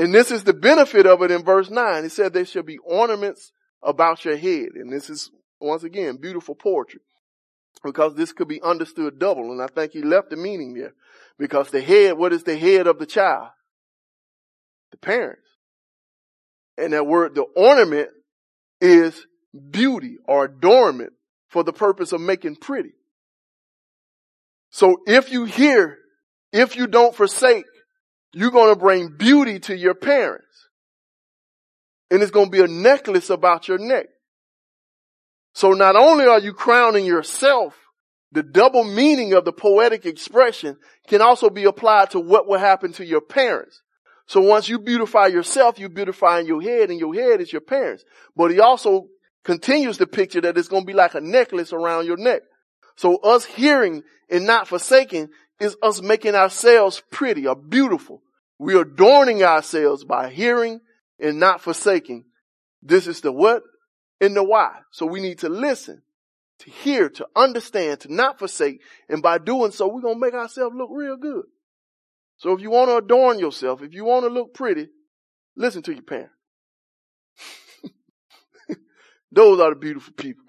And 0.00 0.12
this 0.12 0.32
is 0.32 0.42
the 0.42 0.52
benefit 0.52 1.06
of 1.06 1.22
it 1.22 1.30
in 1.30 1.44
verse 1.44 1.70
9. 1.70 2.02
He 2.02 2.08
said 2.08 2.32
there 2.32 2.44
shall 2.44 2.64
be 2.64 2.78
ornaments 2.78 3.52
about 3.84 4.24
your 4.24 4.36
head. 4.36 4.70
And 4.74 4.92
this 4.92 5.08
is, 5.08 5.30
once 5.60 5.84
again, 5.84 6.16
beautiful 6.16 6.54
poetry. 6.54 7.00
Because 7.82 8.14
this 8.14 8.32
could 8.32 8.48
be 8.48 8.60
understood 8.62 9.18
double. 9.18 9.52
And 9.52 9.62
I 9.62 9.68
think 9.68 9.92
he 9.92 10.02
left 10.02 10.30
the 10.30 10.36
meaning 10.36 10.74
there. 10.74 10.94
Because 11.38 11.70
the 11.70 11.80
head, 11.80 12.18
what 12.18 12.32
is 12.32 12.42
the 12.42 12.56
head 12.56 12.86
of 12.86 12.98
the 12.98 13.06
child? 13.06 13.48
The 14.90 14.96
parents. 14.96 15.46
And 16.76 16.92
that 16.92 17.06
word, 17.06 17.34
the 17.34 17.42
ornament 17.42 18.08
is 18.80 19.26
beauty 19.70 20.16
or 20.24 20.44
adornment 20.44 21.12
for 21.48 21.62
the 21.62 21.72
purpose 21.72 22.12
of 22.12 22.20
making 22.20 22.56
pretty. 22.56 22.92
So 24.70 24.98
if 25.06 25.30
you 25.30 25.44
hear 25.44 25.98
if 26.52 26.76
you 26.76 26.86
don't 26.86 27.14
forsake, 27.14 27.66
you're 28.32 28.50
going 28.50 28.74
to 28.74 28.78
bring 28.78 29.16
beauty 29.16 29.58
to 29.60 29.76
your 29.76 29.94
parents. 29.94 30.44
And 32.10 32.22
it's 32.22 32.30
going 32.30 32.46
to 32.46 32.50
be 32.50 32.62
a 32.62 32.68
necklace 32.68 33.30
about 33.30 33.68
your 33.68 33.78
neck. 33.78 34.06
So 35.58 35.72
not 35.72 35.96
only 35.96 36.24
are 36.24 36.38
you 36.38 36.52
crowning 36.52 37.04
yourself, 37.04 37.74
the 38.30 38.44
double 38.44 38.84
meaning 38.84 39.32
of 39.32 39.44
the 39.44 39.52
poetic 39.52 40.06
expression 40.06 40.76
can 41.08 41.20
also 41.20 41.50
be 41.50 41.64
applied 41.64 42.10
to 42.10 42.20
what 42.20 42.46
will 42.46 42.60
happen 42.60 42.92
to 42.92 43.04
your 43.04 43.20
parents. 43.20 43.82
So 44.28 44.40
once 44.40 44.68
you 44.68 44.78
beautify 44.78 45.26
yourself, 45.26 45.80
you 45.80 45.88
beautify 45.88 46.38
in 46.38 46.46
your 46.46 46.62
head 46.62 46.90
and 46.90 47.00
your 47.00 47.12
head 47.12 47.40
is 47.40 47.52
your 47.52 47.60
parents. 47.60 48.04
But 48.36 48.52
he 48.52 48.60
also 48.60 49.08
continues 49.42 49.98
the 49.98 50.06
picture 50.06 50.40
that 50.42 50.56
it's 50.56 50.68
going 50.68 50.84
to 50.84 50.86
be 50.86 50.92
like 50.92 51.16
a 51.16 51.20
necklace 51.20 51.72
around 51.72 52.06
your 52.06 52.18
neck. 52.18 52.42
So 52.94 53.16
us 53.16 53.44
hearing 53.44 54.04
and 54.30 54.46
not 54.46 54.68
forsaking 54.68 55.30
is 55.58 55.76
us 55.82 56.00
making 56.00 56.36
ourselves 56.36 57.02
pretty 57.10 57.48
or 57.48 57.56
beautiful. 57.56 58.22
We're 58.60 58.82
adorning 58.82 59.42
ourselves 59.42 60.04
by 60.04 60.30
hearing 60.30 60.82
and 61.18 61.40
not 61.40 61.62
forsaking 61.62 62.26
This 62.80 63.08
is 63.08 63.22
the 63.22 63.32
what 63.32 63.64
and 64.20 64.36
the 64.36 64.42
why. 64.42 64.80
So 64.90 65.06
we 65.06 65.20
need 65.20 65.38
to 65.40 65.48
listen, 65.48 66.02
to 66.60 66.70
hear, 66.70 67.08
to 67.10 67.26
understand, 67.36 68.00
to 68.00 68.12
not 68.12 68.38
forsake. 68.38 68.80
And 69.08 69.22
by 69.22 69.38
doing 69.38 69.70
so, 69.70 69.88
we're 69.88 70.00
going 70.00 70.16
to 70.16 70.20
make 70.20 70.34
ourselves 70.34 70.74
look 70.76 70.90
real 70.92 71.16
good. 71.16 71.44
So 72.38 72.52
if 72.52 72.60
you 72.60 72.70
want 72.70 72.90
to 72.90 72.96
adorn 72.96 73.38
yourself, 73.38 73.82
if 73.82 73.92
you 73.92 74.04
want 74.04 74.24
to 74.24 74.30
look 74.30 74.54
pretty, 74.54 74.88
listen 75.56 75.82
to 75.82 75.92
your 75.92 76.02
parents. 76.02 76.32
Those 79.32 79.60
are 79.60 79.70
the 79.70 79.76
beautiful 79.76 80.14
people. 80.14 80.44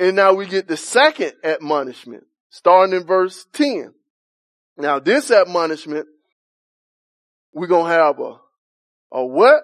And 0.00 0.16
now 0.16 0.32
we 0.32 0.46
get 0.46 0.66
the 0.66 0.76
second 0.76 1.34
admonishment, 1.44 2.24
starting 2.50 2.96
in 2.96 3.06
verse 3.06 3.46
10. 3.52 3.92
Now 4.76 4.98
this 4.98 5.30
admonishment, 5.30 6.06
we're 7.52 7.68
going 7.68 7.86
to 7.86 7.92
have 7.92 8.18
a, 8.18 8.36
a 9.12 9.24
what, 9.24 9.62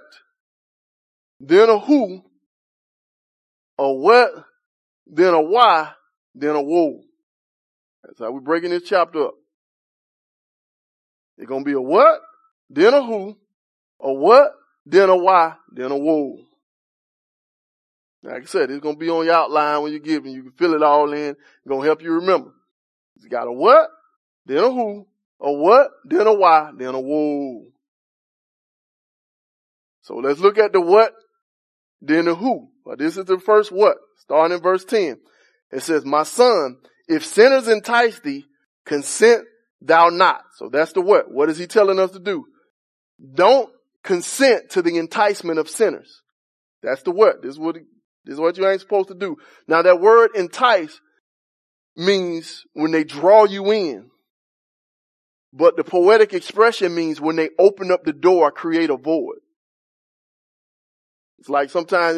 then 1.40 1.68
a 1.68 1.78
who, 1.78 2.22
a 3.80 3.92
what, 3.92 4.30
then 5.06 5.32
a 5.32 5.40
why, 5.40 5.92
then 6.34 6.54
a 6.54 6.62
woe. 6.62 7.00
That's 8.04 8.18
how 8.18 8.30
we're 8.30 8.40
breaking 8.40 8.70
this 8.70 8.82
chapter 8.82 9.28
up. 9.28 9.34
It's 11.38 11.48
to 11.48 11.64
be 11.64 11.72
a 11.72 11.80
what, 11.80 12.20
then 12.68 12.92
a 12.92 13.02
who, 13.02 13.38
a 13.98 14.12
what, 14.12 14.52
then 14.84 15.08
a 15.08 15.16
why, 15.16 15.54
then 15.72 15.90
a 15.90 15.96
woe. 15.96 16.40
Like 18.22 18.42
I 18.42 18.44
said, 18.44 18.70
it's 18.70 18.84
to 18.84 18.96
be 18.96 19.08
on 19.08 19.24
your 19.24 19.34
outline 19.34 19.82
when 19.82 19.92
you're 19.92 20.00
giving. 20.00 20.32
You 20.32 20.42
can 20.42 20.52
fill 20.52 20.74
it 20.74 20.82
all 20.82 21.10
in. 21.14 21.30
It's 21.30 21.38
to 21.70 21.80
help 21.80 22.02
you 22.02 22.12
remember. 22.12 22.52
It's 23.16 23.24
got 23.24 23.48
a 23.48 23.52
what, 23.52 23.88
then 24.44 24.58
a 24.58 24.70
who, 24.70 25.06
a 25.40 25.50
what, 25.50 25.90
then 26.04 26.26
a 26.26 26.34
why, 26.34 26.70
then 26.76 26.94
a 26.94 27.00
woe. 27.00 27.64
So 30.02 30.16
let's 30.16 30.40
look 30.40 30.58
at 30.58 30.74
the 30.74 30.82
what, 30.82 31.14
then 32.02 32.26
the 32.26 32.34
who. 32.34 32.68
But 32.90 32.98
this 32.98 33.16
is 33.16 33.24
the 33.26 33.38
first 33.38 33.70
what, 33.70 33.98
starting 34.16 34.56
in 34.56 34.60
verse 34.60 34.84
10. 34.84 35.20
It 35.70 35.84
says, 35.84 36.04
my 36.04 36.24
son, 36.24 36.78
if 37.06 37.24
sinners 37.24 37.68
entice 37.68 38.18
thee, 38.18 38.46
consent 38.84 39.44
thou 39.80 40.08
not. 40.08 40.40
So 40.56 40.68
that's 40.68 40.92
the 40.92 41.00
what. 41.00 41.30
What 41.30 41.48
is 41.50 41.56
he 41.56 41.68
telling 41.68 42.00
us 42.00 42.10
to 42.10 42.18
do? 42.18 42.46
Don't 43.32 43.70
consent 44.02 44.70
to 44.70 44.82
the 44.82 44.98
enticement 44.98 45.60
of 45.60 45.70
sinners. 45.70 46.22
That's 46.82 47.04
the 47.04 47.12
what. 47.12 47.42
This 47.42 47.52
is 47.52 47.58
what, 47.60 47.76
this 48.24 48.34
is 48.34 48.40
what 48.40 48.58
you 48.58 48.66
ain't 48.66 48.80
supposed 48.80 49.06
to 49.06 49.14
do. 49.14 49.36
Now 49.68 49.82
that 49.82 50.00
word 50.00 50.30
entice 50.34 51.00
means 51.96 52.64
when 52.72 52.90
they 52.90 53.04
draw 53.04 53.44
you 53.44 53.70
in. 53.70 54.10
But 55.52 55.76
the 55.76 55.84
poetic 55.84 56.32
expression 56.32 56.92
means 56.92 57.20
when 57.20 57.36
they 57.36 57.50
open 57.56 57.92
up 57.92 58.02
the 58.02 58.12
door, 58.12 58.50
create 58.50 58.90
a 58.90 58.96
void. 58.96 59.38
It's 61.40 61.48
like 61.48 61.70
sometimes 61.70 62.16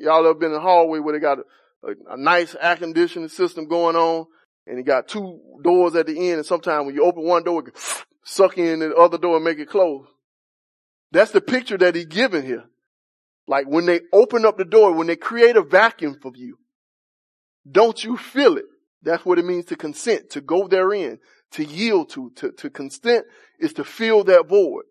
y'all 0.00 0.24
have 0.24 0.40
been 0.40 0.48
in 0.48 0.54
the 0.54 0.60
hallway 0.60 0.98
where 0.98 1.14
they 1.14 1.20
got 1.20 1.38
a, 1.38 1.42
a, 1.86 2.14
a 2.14 2.16
nice 2.16 2.56
air 2.58 2.76
conditioning 2.76 3.28
system 3.28 3.68
going 3.68 3.96
on 3.96 4.26
and 4.66 4.78
you 4.78 4.84
got 4.84 5.08
two 5.08 5.40
doors 5.62 5.94
at 5.94 6.06
the 6.06 6.30
end 6.30 6.38
and 6.38 6.46
sometimes 6.46 6.86
when 6.86 6.94
you 6.94 7.04
open 7.04 7.24
one 7.24 7.44
door, 7.44 7.60
it 7.60 7.72
can 7.72 7.74
suck 8.24 8.56
in 8.56 8.78
the 8.78 8.94
other 8.94 9.18
door 9.18 9.36
and 9.36 9.44
make 9.44 9.58
it 9.58 9.68
close. 9.68 10.06
That's 11.10 11.32
the 11.32 11.42
picture 11.42 11.76
that 11.78 11.94
he's 11.94 12.06
giving 12.06 12.44
here. 12.44 12.64
Like 13.46 13.66
when 13.66 13.84
they 13.84 14.00
open 14.12 14.46
up 14.46 14.56
the 14.56 14.64
door, 14.64 14.94
when 14.94 15.06
they 15.06 15.16
create 15.16 15.56
a 15.56 15.62
vacuum 15.62 16.16
for 16.22 16.32
you, 16.34 16.56
don't 17.70 18.02
you 18.02 18.16
feel 18.16 18.56
it? 18.56 18.64
That's 19.02 19.24
what 19.24 19.38
it 19.38 19.44
means 19.44 19.66
to 19.66 19.76
consent, 19.76 20.30
to 20.30 20.40
go 20.40 20.68
therein, 20.68 21.18
to 21.52 21.64
yield 21.64 22.08
to, 22.10 22.30
to, 22.36 22.52
to 22.52 22.70
consent 22.70 23.26
is 23.58 23.74
to 23.74 23.84
fill 23.84 24.24
that 24.24 24.48
void. 24.48 24.84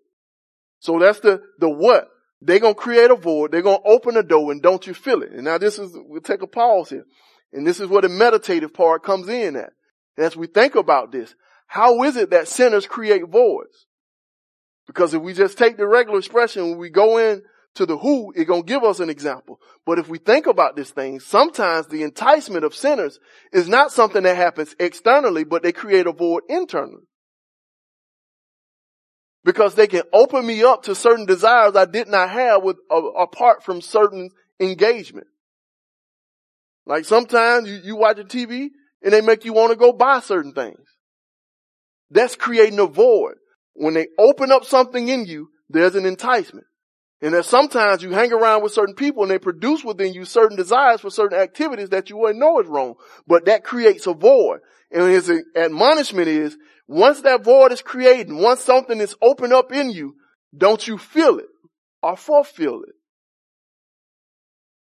So 0.79 0.99
that's 0.99 1.19
the, 1.21 1.41
the 1.59 1.69
what. 1.69 2.07
They're 2.41 2.59
going 2.59 2.73
to 2.73 2.79
create 2.79 3.11
a 3.11 3.15
void. 3.15 3.51
They're 3.51 3.61
going 3.61 3.81
to 3.81 3.89
open 3.89 4.17
a 4.17 4.23
door 4.23 4.51
and 4.51 4.61
don't 4.61 4.85
you 4.87 4.93
feel 4.93 5.21
it? 5.21 5.31
And 5.31 5.43
now 5.43 5.57
this 5.57 5.77
is, 5.77 5.91
we'll 5.93 6.21
take 6.21 6.41
a 6.41 6.47
pause 6.47 6.89
here. 6.89 7.05
And 7.53 7.67
this 7.67 7.79
is 7.79 7.87
where 7.87 8.01
the 8.01 8.09
meditative 8.09 8.73
part 8.73 9.03
comes 9.03 9.29
in 9.29 9.55
at. 9.55 9.73
As 10.17 10.35
we 10.35 10.47
think 10.47 10.75
about 10.75 11.11
this, 11.11 11.35
how 11.67 12.03
is 12.03 12.17
it 12.17 12.31
that 12.31 12.47
sinners 12.47 12.87
create 12.87 13.27
voids? 13.27 13.85
Because 14.87 15.13
if 15.13 15.21
we 15.21 15.33
just 15.33 15.57
take 15.57 15.77
the 15.77 15.87
regular 15.87 16.19
expression, 16.19 16.71
when 16.71 16.79
we 16.79 16.89
go 16.89 17.17
in 17.17 17.43
to 17.75 17.85
the 17.85 17.97
who, 17.97 18.33
it's 18.35 18.47
going 18.47 18.63
to 18.63 18.67
give 18.67 18.83
us 18.83 18.99
an 18.99 19.09
example. 19.09 19.59
But 19.85 19.99
if 19.99 20.09
we 20.09 20.17
think 20.17 20.47
about 20.47 20.75
this 20.75 20.91
thing, 20.91 21.19
sometimes 21.19 21.87
the 21.87 22.03
enticement 22.03 22.65
of 22.65 22.75
sinners 22.75 23.19
is 23.53 23.69
not 23.69 23.91
something 23.91 24.23
that 24.23 24.35
happens 24.35 24.75
externally, 24.79 25.43
but 25.43 25.63
they 25.63 25.71
create 25.71 26.07
a 26.07 26.11
void 26.11 26.43
internally. 26.49 27.03
Because 29.43 29.75
they 29.75 29.87
can 29.87 30.03
open 30.13 30.45
me 30.45 30.63
up 30.63 30.83
to 30.83 30.93
certain 30.93 31.25
desires 31.25 31.75
I 31.75 31.85
did 31.85 32.07
not 32.07 32.29
have 32.29 32.63
with, 32.63 32.77
uh, 32.91 33.01
apart 33.01 33.63
from 33.63 33.81
certain 33.81 34.29
engagement. 34.59 35.27
Like 36.85 37.05
sometimes 37.05 37.67
you, 37.67 37.79
you 37.83 37.95
watch 37.95 38.19
a 38.19 38.23
TV 38.23 38.69
and 39.01 39.13
they 39.13 39.21
make 39.21 39.45
you 39.45 39.53
want 39.53 39.71
to 39.71 39.77
go 39.77 39.93
buy 39.93 40.19
certain 40.19 40.53
things. 40.53 40.79
That's 42.09 42.35
creating 42.35 42.79
a 42.79 42.85
void. 42.85 43.35
When 43.73 43.93
they 43.93 44.07
open 44.19 44.51
up 44.51 44.65
something 44.65 45.07
in 45.07 45.25
you, 45.25 45.49
there's 45.69 45.95
an 45.95 46.05
enticement. 46.05 46.67
And 47.21 47.35
that 47.35 47.45
sometimes 47.45 48.01
you 48.01 48.11
hang 48.11 48.33
around 48.33 48.63
with 48.63 48.73
certain 48.73 48.95
people 48.95 49.21
and 49.21 49.31
they 49.31 49.37
produce 49.37 49.83
within 49.83 50.13
you 50.13 50.25
certain 50.25 50.57
desires 50.57 51.01
for 51.01 51.11
certain 51.11 51.39
activities 51.39 51.89
that 51.89 52.09
you 52.09 52.17
wouldn't 52.17 52.39
know 52.39 52.59
is 52.59 52.67
wrong. 52.67 52.95
But 53.27 53.45
that 53.45 53.63
creates 53.63 54.07
a 54.07 54.13
void. 54.13 54.59
And 54.91 55.03
his 55.03 55.31
admonishment 55.55 56.27
is, 56.27 56.57
once 56.91 57.21
that 57.21 57.43
void 57.43 57.71
is 57.71 57.81
created, 57.81 58.31
once 58.31 58.61
something 58.61 58.99
is 58.99 59.15
opened 59.21 59.53
up 59.53 59.71
in 59.71 59.91
you, 59.91 60.15
don't 60.55 60.87
you 60.87 60.97
feel 60.97 61.39
it 61.39 61.49
or 62.03 62.17
fulfill 62.17 62.83
it. 62.83 62.95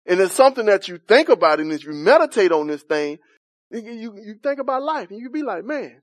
And 0.06 0.20
it's 0.20 0.34
something 0.34 0.66
that 0.66 0.88
you 0.88 0.98
think 0.98 1.28
about 1.28 1.60
and 1.60 1.72
as 1.72 1.82
you 1.82 1.92
meditate 1.92 2.52
on 2.52 2.66
this 2.66 2.82
thing, 2.82 3.18
you, 3.70 4.14
you 4.22 4.34
think 4.42 4.58
about 4.60 4.82
life 4.82 5.10
and 5.10 5.20
you 5.20 5.30
be 5.30 5.42
like, 5.42 5.64
man, 5.64 6.02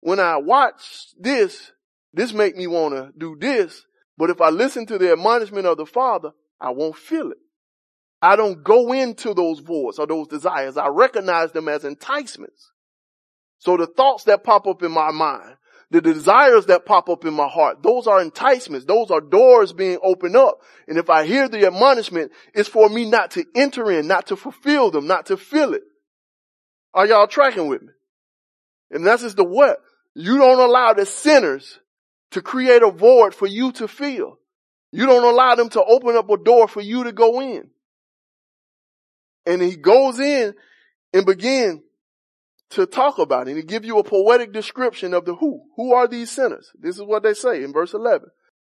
when 0.00 0.20
I 0.20 0.36
watch 0.36 1.08
this, 1.18 1.72
this 2.12 2.32
make 2.32 2.56
me 2.56 2.66
want 2.66 2.94
to 2.94 3.10
do 3.18 3.36
this 3.38 3.84
but 4.20 4.28
if 4.28 4.42
I 4.42 4.50
listen 4.50 4.84
to 4.84 4.98
the 4.98 5.12
admonishment 5.12 5.66
of 5.66 5.78
the 5.78 5.86
Father, 5.86 6.32
I 6.60 6.72
won't 6.72 6.94
feel 6.94 7.30
it. 7.30 7.38
I 8.20 8.36
don't 8.36 8.62
go 8.62 8.92
into 8.92 9.32
those 9.32 9.60
voids 9.60 9.98
or 9.98 10.06
those 10.06 10.28
desires. 10.28 10.76
I 10.76 10.88
recognize 10.88 11.52
them 11.52 11.70
as 11.70 11.86
enticements. 11.86 12.69
So 13.60 13.76
the 13.76 13.86
thoughts 13.86 14.24
that 14.24 14.42
pop 14.42 14.66
up 14.66 14.82
in 14.82 14.90
my 14.90 15.12
mind, 15.12 15.56
the 15.90 16.00
desires 16.00 16.66
that 16.66 16.86
pop 16.86 17.08
up 17.08 17.24
in 17.24 17.34
my 17.34 17.46
heart, 17.46 17.82
those 17.82 18.06
are 18.06 18.20
enticements. 18.20 18.86
Those 18.86 19.10
are 19.10 19.20
doors 19.20 19.72
being 19.72 19.98
opened 20.02 20.36
up. 20.36 20.60
And 20.88 20.98
if 20.98 21.10
I 21.10 21.26
hear 21.26 21.48
the 21.48 21.66
admonishment, 21.66 22.32
it's 22.54 22.68
for 22.68 22.88
me 22.88 23.08
not 23.08 23.32
to 23.32 23.44
enter 23.54 23.90
in, 23.90 24.06
not 24.06 24.28
to 24.28 24.36
fulfill 24.36 24.90
them, 24.90 25.06
not 25.06 25.26
to 25.26 25.36
feel 25.36 25.74
it. 25.74 25.82
Are 26.94 27.06
y'all 27.06 27.26
tracking 27.26 27.68
with 27.68 27.82
me? 27.82 27.88
And 28.90 29.06
that's 29.06 29.22
just 29.22 29.36
the 29.36 29.44
what. 29.44 29.78
You 30.14 30.38
don't 30.38 30.58
allow 30.58 30.94
the 30.94 31.06
sinners 31.06 31.78
to 32.32 32.42
create 32.42 32.82
a 32.82 32.90
void 32.90 33.34
for 33.34 33.46
you 33.46 33.72
to 33.72 33.86
fill. 33.86 34.38
You 34.92 35.06
don't 35.06 35.24
allow 35.24 35.54
them 35.54 35.68
to 35.70 35.84
open 35.84 36.16
up 36.16 36.30
a 36.30 36.36
door 36.36 36.66
for 36.66 36.80
you 36.80 37.04
to 37.04 37.12
go 37.12 37.40
in. 37.40 37.68
And 39.46 39.60
he 39.60 39.76
goes 39.76 40.18
in 40.18 40.54
and 41.12 41.26
begin 41.26 41.82
to 42.70 42.86
talk 42.86 43.18
about 43.18 43.48
it 43.48 43.56
and 43.56 43.66
give 43.66 43.84
you 43.84 43.98
a 43.98 44.04
poetic 44.04 44.52
description 44.52 45.12
of 45.12 45.24
the 45.24 45.34
who. 45.34 45.62
Who 45.76 45.92
are 45.92 46.06
these 46.06 46.30
sinners? 46.30 46.70
This 46.78 46.96
is 46.96 47.02
what 47.02 47.22
they 47.22 47.34
say 47.34 47.62
in 47.62 47.72
verse 47.72 47.94
11. 47.94 48.28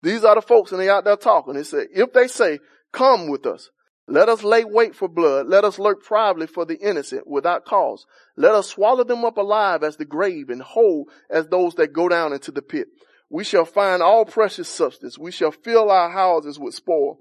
These 0.02 0.24
are 0.24 0.36
the 0.36 0.42
folks 0.42 0.72
and 0.72 0.82
they 0.82 0.89
out 0.89 1.04
there 1.04 1.18
talking. 1.18 1.54
They 1.54 1.64
say, 1.64 1.88
if 1.94 2.14
they 2.14 2.28
say, 2.28 2.60
come 2.92 3.30
with 3.30 3.46
us, 3.46 3.70
let 4.08 4.30
us 4.30 4.44
lay 4.44 4.64
wait 4.64 4.96
for 4.96 5.08
blood. 5.08 5.48
Let 5.48 5.64
us 5.64 5.78
lurk 5.78 6.04
privately 6.04 6.48
for 6.48 6.66
the 6.66 6.78
innocent 6.78 7.28
without 7.28 7.66
cause. 7.66 8.06
Let 8.36 8.56
us 8.56 8.68
swallow 8.68 9.04
them 9.04 9.24
up 9.24 9.38
alive 9.38 9.84
as 9.84 9.98
the 9.98 10.06
grave 10.06 10.50
and 10.50 10.62
whole 10.62 11.08
as 11.30 11.48
those 11.48 11.76
that 11.76 11.94
go 11.94 12.10
down 12.10 12.34
into 12.34 12.52
the 12.52 12.62
pit. 12.62 12.88
We 13.30 13.44
shall 13.44 13.66
find 13.66 14.02
all 14.02 14.26
precious 14.26 14.68
substance. 14.68 15.18
We 15.18 15.32
shall 15.32 15.52
fill 15.52 15.89
our 15.89 16.10
houses 16.10 16.60
with 16.60 16.74
spoil. 16.74 17.20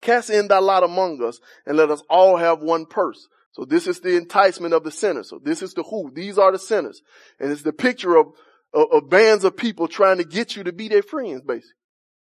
Cast 0.00 0.30
in 0.30 0.48
thy 0.48 0.58
lot 0.58 0.82
among 0.82 1.22
us 1.22 1.38
and 1.64 1.76
let 1.76 1.90
us 1.90 2.02
all 2.10 2.36
have 2.36 2.60
one 2.60 2.86
purse. 2.86 3.28
So 3.52 3.64
this 3.66 3.86
is 3.86 4.00
the 4.00 4.16
enticement 4.16 4.74
of 4.74 4.82
the 4.82 4.90
sinners. 4.90 5.28
So 5.28 5.38
this 5.42 5.62
is 5.62 5.74
the 5.74 5.82
who. 5.82 6.10
These 6.12 6.38
are 6.38 6.52
the 6.52 6.58
sinners. 6.58 7.02
And 7.38 7.52
it's 7.52 7.62
the 7.62 7.72
picture 7.72 8.16
of, 8.16 8.28
of, 8.72 8.86
of 8.90 9.10
bands 9.10 9.44
of 9.44 9.56
people 9.56 9.88
trying 9.88 10.18
to 10.18 10.24
get 10.24 10.56
you 10.56 10.64
to 10.64 10.72
be 10.72 10.88
their 10.88 11.02
friends, 11.02 11.42
basically. 11.42 11.70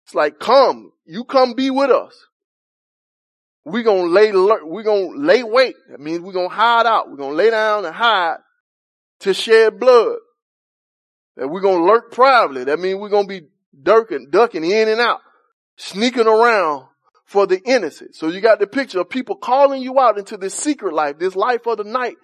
It's 0.06 0.14
like, 0.14 0.40
come, 0.40 0.92
you 1.06 1.24
come 1.24 1.54
be 1.54 1.72
with 1.72 1.90
us. 1.90 2.14
We're 3.64 3.84
gonna 3.84 4.04
lay, 4.04 4.32
we're 4.32 4.84
gonna 4.84 5.18
lay 5.18 5.42
wait. 5.42 5.76
That 5.90 6.00
means 6.00 6.20
we're 6.20 6.34
gonna 6.34 6.50
hide 6.50 6.86
out. 6.86 7.10
We're 7.10 7.18
gonna 7.18 7.34
lay 7.34 7.50
down 7.50 7.86
and 7.86 7.96
hide 7.96 8.38
to 9.22 9.34
shed 9.34 9.80
blood. 9.80 10.18
That 11.38 11.48
we're 11.48 11.62
to 11.80 11.84
lurk 11.84 12.12
privately. 12.12 12.66
That 12.66 12.80
means 12.80 13.00
we're 13.00 13.10
to 13.28 13.42
be 13.42 13.48
ducking, 13.82 14.28
ducking 14.30 14.64
in 14.64 14.88
and 14.88 15.02
out, 15.02 15.22
sneaking 15.78 16.28
around 16.28 16.86
for 17.26 17.48
the 17.48 17.60
innocent. 17.66 18.16
So 18.16 18.28
you 18.28 18.40
got 18.40 18.60
the 18.60 18.68
picture 18.68 19.02
of 19.02 19.10
people 19.10 19.36
calling 19.36 19.82
you 19.82 20.00
out 20.00 20.18
into 20.18 20.38
this 20.38 20.54
secret 20.54 20.94
life, 20.94 21.18
this 21.20 21.36
life 21.36 21.66
of 21.68 21.78
the 21.78 21.84
night, 21.84 22.16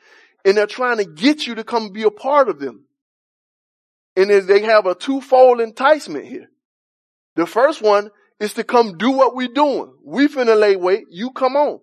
and 0.46 0.56
they're 0.56 0.68
trying 0.68 0.98
to 0.98 1.06
get 1.06 1.46
you 1.48 1.56
to 1.56 1.64
come 1.64 1.90
be 1.90 2.04
a 2.04 2.12
part 2.12 2.50
of 2.50 2.60
them. 2.60 2.86
And 4.16 4.30
they 4.30 4.62
have 4.62 4.86
a 4.86 4.96
twofold 4.96 5.62
enticement 5.62 6.26
here. 6.26 6.50
The 7.36 7.46
first 7.46 7.82
one 7.82 8.12
is 8.40 8.54
to 8.56 8.64
come 8.64 8.98
do 8.98 9.12
what 9.12 9.36
we're 9.36 9.48
doing. 9.48 9.94
We 10.04 10.28
finna 10.28 10.60
lay 10.60 10.76
wait. 10.76 11.06
You 11.10 11.32
come 11.32 11.56
on. 11.56 11.80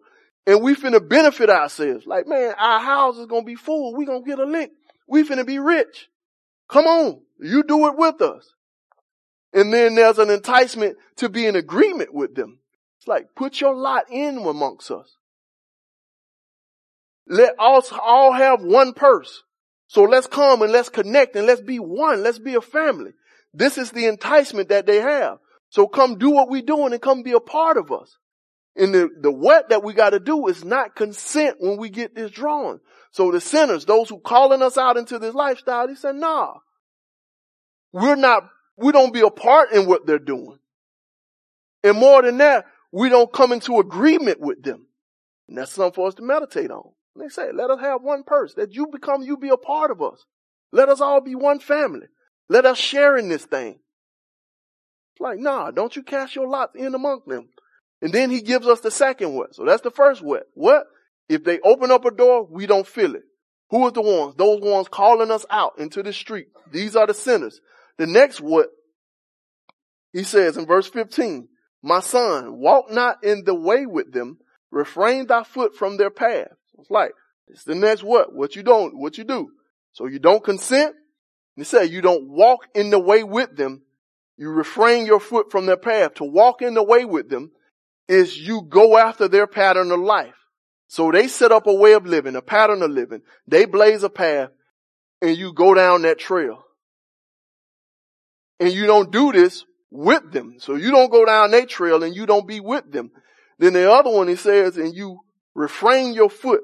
And 0.46 0.62
we 0.62 0.74
finna 0.74 1.06
benefit 1.06 1.50
ourselves. 1.50 2.06
Like, 2.06 2.26
man, 2.26 2.54
our 2.58 2.80
house 2.80 3.16
is 3.16 3.26
gonna 3.26 3.44
be 3.44 3.54
full. 3.54 3.96
We 3.96 4.06
gonna 4.06 4.22
get 4.22 4.38
a 4.38 4.44
lick. 4.44 4.70
We 5.06 5.22
finna 5.22 5.46
be 5.46 5.58
rich. 5.58 6.08
Come 6.68 6.86
on. 6.86 7.22
You 7.40 7.62
do 7.62 7.86
it 7.86 7.96
with 7.96 8.20
us. 8.20 8.52
And 9.52 9.72
then 9.72 9.94
there's 9.94 10.18
an 10.18 10.30
enticement 10.30 10.96
to 11.16 11.28
be 11.28 11.46
in 11.46 11.56
agreement 11.56 12.12
with 12.12 12.34
them. 12.34 12.58
It's 12.98 13.06
like, 13.06 13.34
put 13.34 13.60
your 13.60 13.74
lot 13.74 14.04
in 14.10 14.38
amongst 14.38 14.90
us. 14.90 15.16
Let 17.26 17.54
us 17.58 17.92
all 17.92 18.32
have 18.32 18.62
one 18.62 18.92
purse. 18.92 19.42
So 19.86 20.02
let's 20.02 20.26
come 20.26 20.62
and 20.62 20.72
let's 20.72 20.88
connect 20.88 21.36
and 21.36 21.46
let's 21.46 21.60
be 21.60 21.78
one. 21.78 22.22
Let's 22.22 22.38
be 22.38 22.54
a 22.54 22.60
family. 22.60 23.12
This 23.54 23.78
is 23.78 23.90
the 23.90 24.06
enticement 24.06 24.68
that 24.70 24.86
they 24.86 24.96
have. 24.96 25.38
So 25.70 25.86
come 25.86 26.18
do 26.18 26.30
what 26.30 26.48
we're 26.48 26.62
doing 26.62 26.92
and 26.92 27.02
come 27.02 27.22
be 27.22 27.32
a 27.32 27.40
part 27.40 27.76
of 27.76 27.92
us. 27.92 28.16
And 28.76 28.94
the, 28.94 29.08
the 29.20 29.30
what 29.30 29.70
that 29.70 29.82
we 29.82 29.92
got 29.92 30.10
to 30.10 30.20
do 30.20 30.46
is 30.46 30.64
not 30.64 30.94
consent 30.94 31.56
when 31.58 31.78
we 31.78 31.90
get 31.90 32.14
this 32.14 32.30
drawing. 32.30 32.80
So 33.10 33.30
the 33.30 33.40
sinners, 33.40 33.84
those 33.84 34.08
who 34.08 34.20
calling 34.20 34.62
us 34.62 34.78
out 34.78 34.96
into 34.96 35.18
this 35.18 35.34
lifestyle, 35.34 35.88
they 35.88 35.94
said, 35.94 36.14
nah, 36.14 36.54
we're 37.92 38.16
not, 38.16 38.44
we 38.76 38.92
don't 38.92 39.12
be 39.12 39.20
a 39.20 39.30
part 39.30 39.72
in 39.72 39.86
what 39.86 40.06
they're 40.06 40.18
doing. 40.18 40.58
And 41.82 41.96
more 41.96 42.22
than 42.22 42.38
that, 42.38 42.66
we 42.92 43.08
don't 43.08 43.32
come 43.32 43.52
into 43.52 43.78
agreement 43.78 44.40
with 44.40 44.62
them. 44.62 44.86
And 45.48 45.58
that's 45.58 45.72
something 45.72 45.94
for 45.94 46.08
us 46.08 46.14
to 46.14 46.22
meditate 46.22 46.70
on. 46.70 46.90
And 47.14 47.24
they 47.24 47.28
say, 47.28 47.50
let 47.52 47.70
us 47.70 47.80
have 47.80 48.02
one 48.02 48.22
purse, 48.24 48.54
that 48.54 48.74
you 48.74 48.86
become, 48.86 49.22
you 49.22 49.36
be 49.36 49.48
a 49.48 49.56
part 49.56 49.90
of 49.90 50.02
us. 50.02 50.24
Let 50.72 50.88
us 50.88 51.00
all 51.00 51.20
be 51.20 51.34
one 51.34 51.58
family. 51.58 52.06
Let 52.48 52.66
us 52.66 52.78
share 52.78 53.16
in 53.16 53.28
this 53.28 53.44
thing. 53.44 53.78
It's 55.14 55.20
like, 55.20 55.38
nah, 55.38 55.70
don't 55.70 55.96
you 55.96 56.02
cast 56.02 56.34
your 56.34 56.48
lot 56.48 56.70
in 56.76 56.94
among 56.94 57.22
them. 57.26 57.48
And 58.00 58.12
then 58.12 58.30
he 58.30 58.40
gives 58.40 58.66
us 58.66 58.80
the 58.80 58.90
second 58.90 59.34
what. 59.34 59.54
So 59.54 59.64
that's 59.64 59.82
the 59.82 59.90
first 59.90 60.22
what. 60.22 60.44
What? 60.54 60.84
If 61.28 61.44
they 61.44 61.60
open 61.60 61.90
up 61.90 62.04
a 62.04 62.10
door, 62.10 62.46
we 62.48 62.66
don't 62.66 62.86
feel 62.86 63.14
it. 63.14 63.22
Who 63.70 63.86
are 63.86 63.90
the 63.90 64.00
ones? 64.00 64.34
Those 64.36 64.60
ones 64.62 64.88
calling 64.88 65.30
us 65.30 65.44
out 65.50 65.78
into 65.78 66.02
the 66.02 66.12
street. 66.12 66.48
These 66.70 66.96
are 66.96 67.06
the 67.06 67.14
sinners. 67.14 67.60
The 67.98 68.06
next 68.06 68.40
what? 68.40 68.68
He 70.12 70.22
says 70.22 70.56
in 70.56 70.66
verse 70.66 70.88
15, 70.88 71.48
my 71.82 72.00
son, 72.00 72.58
walk 72.58 72.90
not 72.90 73.22
in 73.22 73.44
the 73.44 73.54
way 73.54 73.86
with 73.86 74.12
them, 74.12 74.38
refrain 74.70 75.26
thy 75.26 75.44
foot 75.44 75.76
from 75.76 75.96
their 75.96 76.10
path. 76.10 76.48
It's 76.78 76.90
like, 76.90 77.12
it's 77.48 77.64
the 77.64 77.74
next 77.74 78.02
what? 78.02 78.34
What 78.34 78.56
you 78.56 78.62
don't, 78.62 78.96
what 78.98 79.18
you 79.18 79.24
do. 79.24 79.50
So 79.92 80.06
you 80.06 80.18
don't 80.18 80.44
consent. 80.44 80.94
He 81.56 81.64
said 81.64 81.90
you 81.90 82.00
don't 82.00 82.28
walk 82.28 82.66
in 82.74 82.90
the 82.90 82.98
way 82.98 83.24
with 83.24 83.56
them. 83.56 83.82
You 84.36 84.50
refrain 84.50 85.06
your 85.06 85.20
foot 85.20 85.50
from 85.50 85.66
their 85.66 85.76
path. 85.76 86.14
To 86.14 86.24
walk 86.24 86.62
in 86.62 86.74
the 86.74 86.82
way 86.82 87.04
with 87.04 87.28
them 87.28 87.50
is 88.08 88.38
you 88.38 88.62
go 88.62 88.96
after 88.96 89.28
their 89.28 89.46
pattern 89.46 89.90
of 89.90 90.00
life. 90.00 90.34
So 90.86 91.10
they 91.10 91.28
set 91.28 91.52
up 91.52 91.66
a 91.66 91.74
way 91.74 91.92
of 91.92 92.06
living, 92.06 92.36
a 92.36 92.42
pattern 92.42 92.82
of 92.82 92.90
living. 92.90 93.22
They 93.46 93.66
blaze 93.66 94.02
a 94.02 94.10
path 94.10 94.50
and 95.20 95.36
you 95.36 95.52
go 95.52 95.74
down 95.74 96.02
that 96.02 96.18
trail. 96.18 96.64
And 98.60 98.72
you 98.72 98.86
don't 98.86 99.12
do 99.12 99.32
this 99.32 99.64
with 99.90 100.32
them. 100.32 100.56
So 100.58 100.74
you 100.74 100.90
don't 100.90 101.10
go 101.10 101.24
down 101.24 101.50
that 101.52 101.68
trail 101.68 102.02
and 102.02 102.14
you 102.14 102.26
don't 102.26 102.46
be 102.46 102.60
with 102.60 102.90
them. 102.90 103.10
Then 103.58 103.72
the 103.72 103.90
other 103.90 104.10
one, 104.10 104.28
he 104.28 104.36
says, 104.36 104.76
and 104.76 104.94
you 104.94 105.20
refrain 105.54 106.14
your 106.14 106.30
foot. 106.30 106.60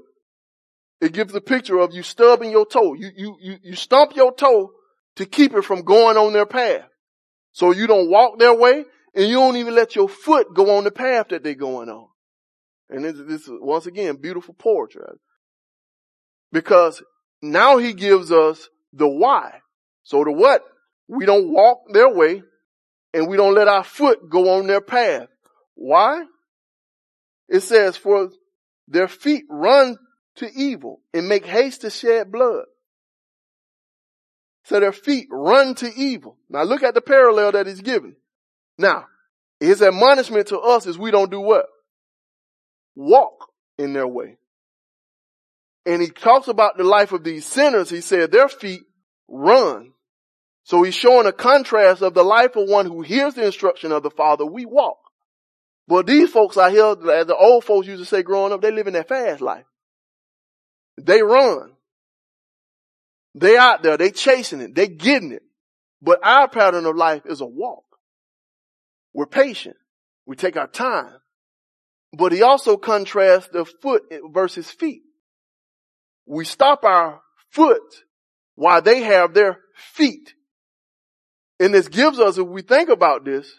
It 1.01 1.13
gives 1.13 1.35
a 1.35 1.41
picture 1.41 1.79
of 1.79 1.93
you 1.93 2.03
stubbing 2.03 2.51
your 2.51 2.67
toe. 2.67 2.95
You, 2.95 3.11
you, 3.17 3.37
you, 3.41 3.57
you 3.63 3.75
stump 3.75 4.15
your 4.15 4.33
toe 4.33 4.73
to 5.17 5.27
keep 5.27 5.55
it 5.55 5.65
from 5.65 5.83
going 5.83 6.17
on 6.17 6.33
their 6.33 6.47
path. 6.47 6.89
So 7.53 7.73
you 7.73 7.87
don't 7.87 8.11
walk 8.11 8.39
their 8.39 8.55
way 8.55 8.85
and 9.15 9.29
you 9.29 9.35
don't 9.35 9.57
even 9.57 9.75
let 9.75 9.95
your 9.95 10.09
foot 10.09 10.55
go 10.55 10.77
on 10.77 10.85
the 10.85 10.91
path 10.91 11.29
that 11.29 11.43
they're 11.43 11.55
going 11.55 11.89
on. 11.89 12.09
And 12.89 13.05
this, 13.05 13.17
this 13.27 13.43
is 13.43 13.51
once 13.61 13.87
again 13.87 14.17
beautiful 14.17 14.55
poetry. 14.55 15.03
Because 16.53 17.03
now 17.43 17.79
he 17.79 17.93
gives 17.93 18.31
us 18.31 18.69
the 18.93 19.09
why. 19.09 19.61
So 20.03 20.23
the 20.25 20.33
what? 20.33 20.63
We 21.09 21.27
don't 21.27 21.53
walk 21.53 21.79
their 21.93 22.09
way 22.09 22.43
and 23.15 23.29
we 23.29 23.37
don't 23.37 23.55
let 23.55 23.69
our 23.69 23.85
foot 23.85 24.29
go 24.29 24.59
on 24.59 24.67
their 24.67 24.81
path. 24.81 25.29
Why? 25.75 26.25
It 27.49 27.61
says, 27.61 27.97
for 27.97 28.31
their 28.89 29.09
feet 29.09 29.45
run 29.49 29.97
to 30.37 30.51
evil 30.53 31.01
and 31.15 31.29
make 31.29 31.47
haste 31.47 31.83
to 31.83 31.91
shed 31.91 32.33
blood. 32.33 32.65
So 34.65 34.81
their 34.81 34.93
feet 34.93 35.29
run 35.31 35.75
to 35.77 35.91
evil. 35.95 36.37
Now 36.51 36.65
look 36.65 36.83
at 36.83 36.95
the 36.95 37.01
parallel 37.01 37.53
that 37.53 37.67
he's 37.67 37.81
given. 37.81 38.17
Now, 38.77 39.07
his 39.61 39.81
admonishment 39.81 40.49
to 40.49 40.59
us 40.59 40.87
is 40.87 40.99
we 40.99 41.11
don't 41.11 41.31
do 41.31 41.41
what? 41.41 41.67
Walk 42.97 43.49
in 43.79 43.93
their 43.93 44.09
way. 44.09 44.39
And 45.87 46.03
he 46.03 46.09
talks 46.09 46.49
about 46.49 46.77
the 46.77 46.85
life 46.85 47.13
of 47.13 47.23
these 47.23 47.47
sinners. 47.47 47.91
He 47.91 48.01
said 48.01 48.33
their 48.33 48.49
feet 48.49 48.83
run. 49.29 49.94
So 50.65 50.83
he's 50.83 50.95
showing 50.95 51.27
a 51.27 51.33
contrast 51.33 52.03
of 52.03 52.15
the 52.15 52.23
life 52.23 52.57
of 52.57 52.69
one 52.69 52.87
who 52.87 53.03
hears 53.03 53.35
the 53.35 53.45
instruction 53.45 53.93
of 53.93 54.03
the 54.03 54.11
Father. 54.11 54.47
We 54.47 54.65
walk. 54.65 54.99
But 55.87 56.07
these 56.07 56.31
folks 56.31 56.57
out 56.57 56.73
here, 56.73 56.97
as 57.13 57.27
the 57.27 57.37
old 57.37 57.65
folks 57.65 57.87
used 57.87 58.03
to 58.03 58.07
say 58.07 58.23
growing 58.23 58.53
up, 58.53 58.63
they 58.63 58.71
live 58.71 58.87
in 58.87 58.95
that 58.95 59.09
fast 59.09 59.43
life. 59.43 59.67
They 60.97 61.23
run. 61.23 61.73
They 63.35 63.57
out 63.57 63.83
there, 63.83 63.97
they 63.97 64.11
chasing 64.11 64.61
it, 64.61 64.75
they 64.75 64.87
getting 64.87 65.33
it. 65.33 65.43
But 66.01 66.21
our 66.23 66.49
pattern 66.49 66.87
of 66.87 66.97
life 66.97 67.23
is 67.27 67.41
a 67.41 67.47
walk. 67.47 67.85
We're 69.13 69.27
patient. 69.27 69.77
We 70.27 70.37
take 70.37 70.57
our 70.57 70.67
time. 70.67 71.17
But 72.17 72.33
he 72.33 72.43
also 72.43 72.77
contrasts 72.77 73.49
the 73.49 73.65
foot 73.65 74.03
versus 74.33 74.71
feet. 74.71 75.03
We 76.27 76.45
stop 76.45 76.85
our 76.85 77.21
foot 77.51 77.83
while 78.55 78.81
they 78.81 79.03
have 79.03 79.35
their 79.35 79.59
feet. 79.77 80.33
And 81.61 81.73
this 81.73 81.89
gives 81.89 82.19
us, 82.19 82.39
if 82.39 82.47
we 82.47 82.63
think 82.63 82.89
about 82.89 83.25
this, 83.25 83.53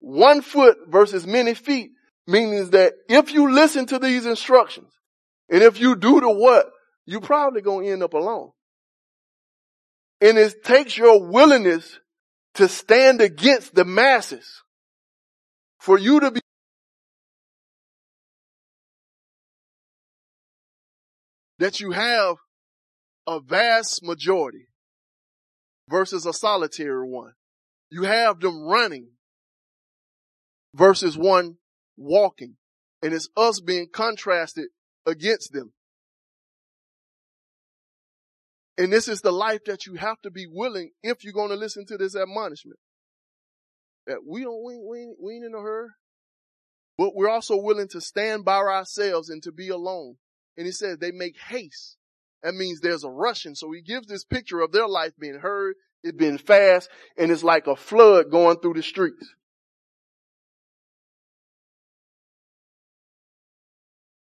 one 0.00 0.42
foot 0.42 0.76
versus 0.88 1.26
many 1.26 1.54
feet 1.54 1.90
means 2.26 2.70
that 2.70 2.94
if 3.08 3.32
you 3.32 3.52
listen 3.52 3.86
to 3.86 3.98
these 3.98 4.26
instructions 4.26 4.92
and 5.48 5.62
if 5.62 5.80
you 5.80 5.96
do 5.96 6.20
the 6.20 6.30
what, 6.30 6.66
you're 7.06 7.20
probably 7.20 7.62
gonna 7.62 7.86
end 7.86 8.02
up 8.02 8.14
alone. 8.14 8.50
And 10.20 10.38
it 10.38 10.64
takes 10.64 10.96
your 10.96 11.24
willingness 11.24 12.00
to 12.54 12.68
stand 12.68 13.20
against 13.20 13.74
the 13.74 13.84
masses 13.84 14.62
for 15.78 15.98
you 15.98 16.20
to 16.20 16.30
be 16.30 16.40
that 21.58 21.80
you 21.80 21.92
have 21.92 22.36
a 23.26 23.40
vast 23.40 24.02
majority 24.02 24.65
versus 25.88 26.26
a 26.26 26.32
solitary 26.32 27.08
one. 27.08 27.32
You 27.90 28.02
have 28.02 28.40
them 28.40 28.62
running 28.62 29.08
versus 30.74 31.16
one 31.16 31.56
walking. 31.96 32.56
And 33.02 33.12
it's 33.12 33.28
us 33.36 33.60
being 33.60 33.88
contrasted 33.92 34.66
against 35.06 35.52
them. 35.52 35.72
And 38.78 38.92
this 38.92 39.08
is 39.08 39.22
the 39.22 39.32
life 39.32 39.60
that 39.66 39.86
you 39.86 39.94
have 39.94 40.20
to 40.22 40.30
be 40.30 40.46
willing 40.46 40.90
if 41.02 41.24
you're 41.24 41.32
going 41.32 41.48
to 41.50 41.56
listen 41.56 41.86
to 41.86 41.96
this 41.96 42.14
admonishment. 42.14 42.78
That 44.06 44.18
we 44.26 44.42
don't, 44.42 44.62
we, 44.64 44.76
we, 44.76 45.14
we 45.20 45.34
ain't 45.34 45.46
in 45.46 45.54
a 45.54 45.60
hurry, 45.60 45.88
but 46.98 47.14
we're 47.14 47.30
also 47.30 47.56
willing 47.56 47.88
to 47.88 48.00
stand 48.00 48.44
by 48.44 48.56
ourselves 48.56 49.30
and 49.30 49.42
to 49.42 49.52
be 49.52 49.68
alone. 49.68 50.16
And 50.56 50.66
he 50.66 50.72
says 50.72 50.98
they 50.98 51.10
make 51.10 51.36
haste. 51.48 51.96
That 52.46 52.54
means 52.54 52.78
there's 52.78 53.02
a 53.02 53.10
rushing. 53.10 53.56
So 53.56 53.72
he 53.72 53.80
gives 53.80 54.06
this 54.06 54.22
picture 54.22 54.60
of 54.60 54.70
their 54.70 54.86
life 54.86 55.10
being 55.18 55.40
heard, 55.40 55.74
it 56.04 56.16
being 56.16 56.38
fast, 56.38 56.88
and 57.18 57.32
it's 57.32 57.42
like 57.42 57.66
a 57.66 57.74
flood 57.74 58.30
going 58.30 58.60
through 58.60 58.74
the 58.74 58.84
streets. 58.84 59.34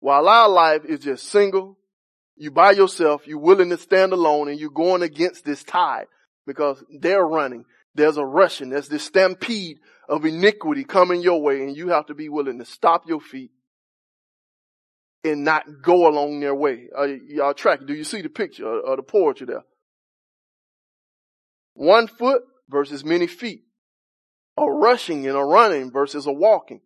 While 0.02 0.28
our 0.28 0.50
life 0.50 0.84
is 0.84 1.00
just 1.00 1.30
single, 1.30 1.78
you 2.36 2.52
by 2.52 2.72
yourself, 2.72 3.26
you're 3.26 3.40
willing 3.40 3.70
to 3.70 3.78
stand 3.78 4.12
alone 4.12 4.50
and 4.50 4.60
you're 4.60 4.70
going 4.70 5.02
against 5.02 5.46
this 5.46 5.64
tide 5.64 6.08
because 6.46 6.84
they're 7.00 7.26
running. 7.26 7.64
There's 7.96 8.18
a 8.18 8.26
rushing. 8.26 8.68
There's 8.70 8.90
this 8.90 9.06
stampede 9.06 9.80
of 10.10 10.26
iniquity 10.26 10.84
coming 10.84 11.22
your 11.22 11.42
way 11.42 11.62
and 11.62 11.74
you 11.74 11.88
have 11.88 12.08
to 12.08 12.14
be 12.14 12.28
willing 12.28 12.60
to 12.60 12.66
stop 12.66 13.08
your 13.08 13.22
feet 13.22 13.52
and 15.24 15.44
not 15.44 15.82
go 15.82 16.08
along 16.08 16.40
their 16.40 16.56
way. 16.56 16.88
Uh, 16.98 17.08
y'all 17.28 17.54
track. 17.54 17.82
Do 17.86 17.94
you 17.94 18.04
see 18.04 18.22
the 18.22 18.30
picture 18.30 18.66
or, 18.66 18.92
of 18.92 18.98
the 18.98 19.04
poetry 19.04 19.48
there? 19.48 19.64
One 21.74 22.08
foot 22.08 22.44
versus 22.70 23.04
many 23.04 23.28
feet. 23.28 23.64
A 24.58 24.66
rushing 24.66 25.28
and 25.28 25.38
a 25.38 25.44
running 25.44 25.92
versus 25.92 26.26
a 26.26 26.32
walking. 26.32 26.82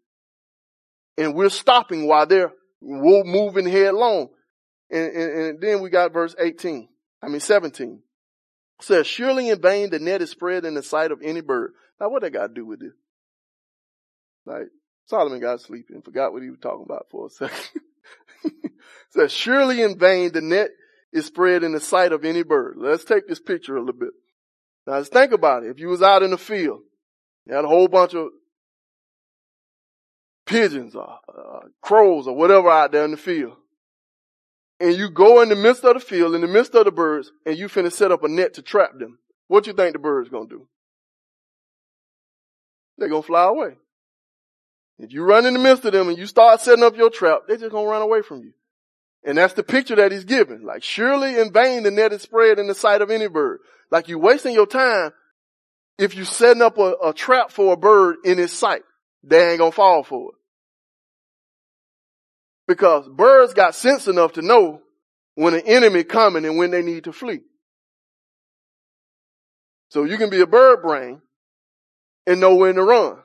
And 1.17 1.35
we're 1.35 1.49
stopping 1.49 2.07
while 2.07 2.25
they're 2.25 2.53
moving 2.81 3.67
headlong. 3.67 4.29
And, 4.91 5.11
and, 5.11 5.39
and 5.39 5.61
then 5.61 5.81
we 5.81 5.89
got 5.89 6.13
verse 6.13 6.35
18. 6.39 6.87
I 7.21 7.27
mean 7.27 7.39
17. 7.39 8.01
It 8.79 8.85
says, 8.85 9.07
surely 9.07 9.49
in 9.49 9.61
vain 9.61 9.89
the 9.89 9.99
net 9.99 10.21
is 10.21 10.31
spread 10.31 10.65
in 10.65 10.73
the 10.73 10.83
sight 10.83 11.11
of 11.11 11.21
any 11.23 11.41
bird. 11.41 11.73
Now 11.99 12.09
what 12.09 12.21
that 12.21 12.31
got 12.31 12.47
to 12.47 12.53
do 12.53 12.65
with 12.65 12.79
this? 12.79 12.93
Like 14.45 14.67
Solomon 15.05 15.39
got 15.39 15.61
sleepy 15.61 15.93
and 15.93 16.03
forgot 16.03 16.33
what 16.33 16.43
he 16.43 16.49
was 16.49 16.59
talking 16.59 16.85
about 16.85 17.07
for 17.09 17.27
a 17.27 17.29
second. 17.29 17.81
says, 19.09 19.31
surely 19.31 19.81
in 19.81 19.97
vain 19.97 20.31
the 20.31 20.41
net 20.41 20.69
is 21.11 21.25
spread 21.25 21.63
in 21.63 21.73
the 21.73 21.79
sight 21.79 22.11
of 22.11 22.25
any 22.25 22.43
bird. 22.43 22.75
Let's 22.77 23.05
take 23.05 23.27
this 23.27 23.39
picture 23.39 23.75
a 23.75 23.79
little 23.79 23.99
bit. 23.99 24.11
Now 24.87 24.93
let's 24.93 25.09
think 25.09 25.31
about 25.31 25.63
it. 25.63 25.69
If 25.69 25.79
you 25.79 25.87
was 25.87 26.01
out 26.01 26.23
in 26.23 26.31
the 26.31 26.37
field, 26.37 26.81
you 27.45 27.55
had 27.55 27.65
a 27.65 27.69
whole 27.69 27.87
bunch 27.87 28.13
of 28.13 28.29
pigeons 30.45 30.95
or 30.95 31.19
uh, 31.29 31.67
crows 31.81 32.27
or 32.27 32.35
whatever 32.35 32.69
out 32.69 32.91
there 32.91 33.05
in 33.05 33.11
the 33.11 33.17
field. 33.17 33.53
And 34.79 34.95
you 34.95 35.09
go 35.09 35.41
in 35.41 35.49
the 35.49 35.55
midst 35.55 35.83
of 35.85 35.93
the 35.93 35.99
field, 35.99 36.35
in 36.35 36.41
the 36.41 36.47
midst 36.47 36.75
of 36.75 36.85
the 36.85 36.91
birds, 36.91 37.31
and 37.45 37.57
you 37.57 37.67
finna 37.67 37.91
set 37.91 38.11
up 38.11 38.23
a 38.23 38.27
net 38.27 38.55
to 38.55 38.61
trap 38.61 38.97
them. 38.97 39.19
What 39.47 39.67
you 39.67 39.73
think 39.73 39.93
the 39.93 39.99
bird's 39.99 40.29
gonna 40.29 40.47
do? 40.47 40.67
They're 42.97 43.09
gonna 43.09 43.21
fly 43.21 43.45
away. 43.45 43.77
If 44.99 45.11
you 45.11 45.23
run 45.23 45.45
in 45.45 45.53
the 45.53 45.59
midst 45.59 45.85
of 45.85 45.93
them 45.93 46.09
and 46.09 46.17
you 46.17 46.25
start 46.25 46.61
setting 46.61 46.83
up 46.83 46.95
your 46.95 47.09
trap, 47.09 47.41
they're 47.47 47.57
just 47.57 47.71
gonna 47.71 47.87
run 47.87 48.01
away 48.01 48.21
from 48.21 48.41
you. 48.41 48.53
And 49.25 49.37
that's 49.37 49.53
the 49.53 49.63
picture 49.63 49.95
that 49.95 50.11
he's 50.11 50.25
given. 50.25 50.63
Like 50.63 50.83
surely 50.83 51.39
in 51.39 51.51
vain 51.51 51.83
the 51.83 51.91
net 51.91 52.13
is 52.13 52.21
spread 52.21 52.59
in 52.59 52.67
the 52.67 52.75
sight 52.75 53.01
of 53.01 53.09
any 53.09 53.27
bird. 53.27 53.59
Like 53.89 54.07
you're 54.07 54.19
wasting 54.19 54.53
your 54.53 54.67
time 54.67 55.11
if 55.97 56.15
you're 56.15 56.25
setting 56.25 56.61
up 56.61 56.77
a, 56.77 56.95
a 57.05 57.13
trap 57.13 57.51
for 57.51 57.73
a 57.73 57.77
bird 57.77 58.17
in 58.23 58.39
its 58.39 58.53
sight. 58.53 58.83
They 59.23 59.51
ain't 59.51 59.59
gonna 59.59 59.71
fall 59.71 60.03
for 60.03 60.31
it. 60.31 60.35
Because 62.67 63.07
birds 63.09 63.53
got 63.53 63.75
sense 63.75 64.07
enough 64.07 64.33
to 64.33 64.41
know 64.41 64.81
when 65.35 65.53
an 65.53 65.63
enemy 65.65 66.03
coming 66.03 66.45
and 66.45 66.57
when 66.57 66.71
they 66.71 66.81
need 66.81 67.05
to 67.05 67.13
flee. 67.13 67.41
So 69.89 70.03
you 70.03 70.17
can 70.17 70.29
be 70.29 70.41
a 70.41 70.47
bird 70.47 70.81
brain 70.81 71.21
and 72.25 72.39
know 72.39 72.55
when 72.55 72.75
to 72.75 72.83
run. 72.83 73.17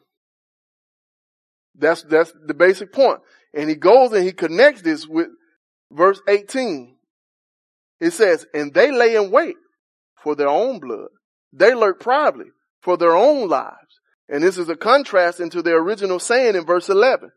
That's, 1.79 2.03
that's 2.03 2.33
the 2.47 2.55
basic 2.55 2.93
point. 2.93 3.20
And 3.55 3.68
he 3.68 3.76
goes 3.76 4.12
and 4.12 4.24
he 4.24 4.33
connects 4.33 4.83
this 4.83 5.07
with 5.07 5.29
verse 5.91 6.20
18. 6.29 6.97
It 8.01 8.12
says, 8.12 8.47
and 8.53 8.72
they 8.74 8.93
lay 8.93 9.16
in 9.16 9.31
wait 9.31 9.57
for 10.22 10.35
their 10.35 10.49
own 10.49 10.81
blood. 10.81 11.09
They 11.53 11.74
lurk 11.74 12.01
privately 12.01 12.47
for 12.81 12.97
their 12.97 13.16
own 13.16 13.49
lives. 13.49 14.01
And 14.29 14.43
this 14.43 14.59
is 14.59 14.68
a 14.68 14.76
contrast 14.76 15.41
into 15.41 15.62
their 15.62 15.79
original 15.79 16.18
saying 16.18 16.55
in 16.55 16.66
verse 16.66 16.89
11. 16.89 17.31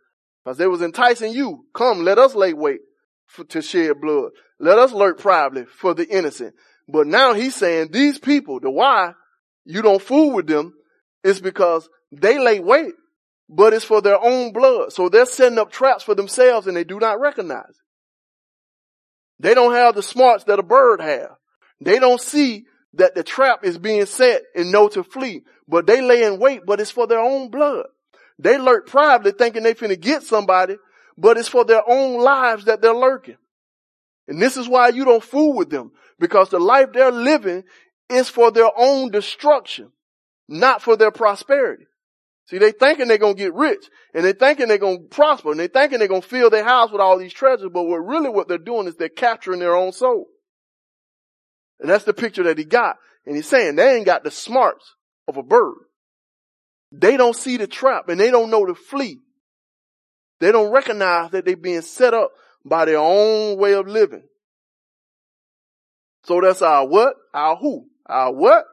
Because 0.43 0.57
they 0.57 0.67
was 0.67 0.81
enticing 0.81 1.33
you. 1.33 1.65
Come, 1.73 2.03
let 2.03 2.17
us 2.17 2.35
lay 2.35 2.53
wait 2.53 2.81
for, 3.27 3.45
to 3.45 3.61
shed 3.61 4.01
blood. 4.01 4.31
Let 4.59 4.77
us 4.77 4.91
lurk 4.91 5.19
privately 5.19 5.65
for 5.65 5.93
the 5.93 6.07
innocent. 6.07 6.55
But 6.87 7.07
now 7.07 7.33
he's 7.33 7.55
saying 7.55 7.89
these 7.91 8.19
people, 8.19 8.59
the 8.59 8.69
why 8.69 9.13
you 9.65 9.81
don't 9.81 10.01
fool 10.01 10.33
with 10.33 10.47
them 10.47 10.73
is 11.23 11.39
because 11.39 11.87
they 12.11 12.39
lay 12.39 12.59
wait, 12.59 12.93
but 13.53 13.73
it's 13.73 13.83
for 13.83 14.01
their 14.01 14.19
own 14.19 14.53
blood. 14.53 14.93
So 14.93 15.09
they're 15.09 15.25
setting 15.25 15.59
up 15.59 15.71
traps 15.71 16.03
for 16.03 16.15
themselves 16.15 16.67
and 16.67 16.75
they 16.75 16.85
do 16.85 16.99
not 16.99 17.19
recognize 17.19 17.69
it. 17.69 17.75
They 19.39 19.53
don't 19.53 19.73
have 19.73 19.93
the 19.93 20.01
smarts 20.01 20.45
that 20.45 20.59
a 20.59 20.63
bird 20.63 21.01
have. 21.01 21.31
They 21.81 21.99
don't 21.99 22.21
see 22.21 22.65
that 22.93 23.13
the 23.13 23.23
trap 23.23 23.65
is 23.65 23.77
being 23.77 24.05
set 24.05 24.43
and 24.55 24.71
know 24.71 24.87
to 24.89 25.03
flee, 25.03 25.41
but 25.67 25.85
they 25.85 26.01
lay 26.01 26.23
in 26.23 26.39
wait, 26.39 26.61
but 26.65 26.79
it's 26.79 26.91
for 26.91 27.07
their 27.07 27.19
own 27.19 27.49
blood. 27.49 27.87
They 28.39 28.57
lurk 28.57 28.87
privately 28.87 29.33
thinking 29.33 29.63
they 29.63 29.73
finna 29.73 29.99
get 29.99 30.23
somebody, 30.23 30.77
but 31.17 31.37
it's 31.37 31.49
for 31.49 31.65
their 31.65 31.83
own 31.87 32.21
lives 32.21 32.65
that 32.65 32.81
they're 32.81 32.93
lurking. 32.93 33.37
And 34.27 34.41
this 34.41 34.55
is 34.55 34.69
why 34.69 34.89
you 34.89 35.03
don't 35.03 35.23
fool 35.23 35.53
with 35.53 35.69
them 35.69 35.91
because 36.19 36.49
the 36.49 36.59
life 36.59 36.93
they're 36.93 37.11
living 37.11 37.63
is 38.09 38.29
for 38.29 38.51
their 38.51 38.69
own 38.77 39.11
destruction, 39.11 39.91
not 40.47 40.81
for 40.81 40.95
their 40.95 41.11
prosperity. 41.11 41.85
See, 42.51 42.57
they 42.57 42.73
thinking 42.73 43.07
they're 43.07 43.17
to 43.17 43.33
get 43.33 43.53
rich 43.53 43.85
and 44.13 44.25
they 44.25 44.33
thinking 44.33 44.67
they're 44.67 44.77
to 44.77 44.99
prosper 45.09 45.51
and 45.51 45.59
they 45.59 45.69
thinking 45.69 45.99
they're 45.99 46.09
to 46.09 46.21
fill 46.21 46.49
their 46.49 46.65
house 46.65 46.91
with 46.91 46.99
all 46.99 47.17
these 47.17 47.31
treasures. 47.31 47.69
But 47.73 47.83
what 47.83 48.05
really 48.05 48.27
what 48.27 48.49
they're 48.49 48.57
doing 48.57 48.87
is 48.87 48.97
they're 48.97 49.07
capturing 49.07 49.61
their 49.61 49.73
own 49.73 49.93
soul. 49.93 50.27
And 51.79 51.89
that's 51.89 52.03
the 52.03 52.13
picture 52.13 52.43
that 52.43 52.57
he 52.57 52.65
got. 52.65 52.97
And 53.25 53.37
he's 53.37 53.47
saying 53.47 53.77
they 53.77 53.95
ain't 53.95 54.05
got 54.05 54.25
the 54.25 54.31
smarts 54.31 54.95
of 55.29 55.37
a 55.37 55.43
bird. 55.43 55.75
They 56.91 57.15
don't 57.15 57.37
see 57.37 57.55
the 57.55 57.67
trap 57.67 58.09
and 58.09 58.19
they 58.19 58.31
don't 58.31 58.51
know 58.51 58.65
to 58.65 58.75
flee. 58.75 59.19
They 60.41 60.51
don't 60.51 60.73
recognize 60.73 61.31
that 61.31 61.45
they're 61.45 61.55
being 61.55 61.83
set 61.83 62.13
up 62.13 62.31
by 62.65 62.83
their 62.83 62.97
own 62.97 63.59
way 63.59 63.75
of 63.75 63.87
living. 63.87 64.23
So 66.25 66.41
that's 66.41 66.61
our 66.61 66.85
what? 66.85 67.13
Our 67.33 67.55
who? 67.55 67.87
Our 68.05 68.33
what? 68.33 68.65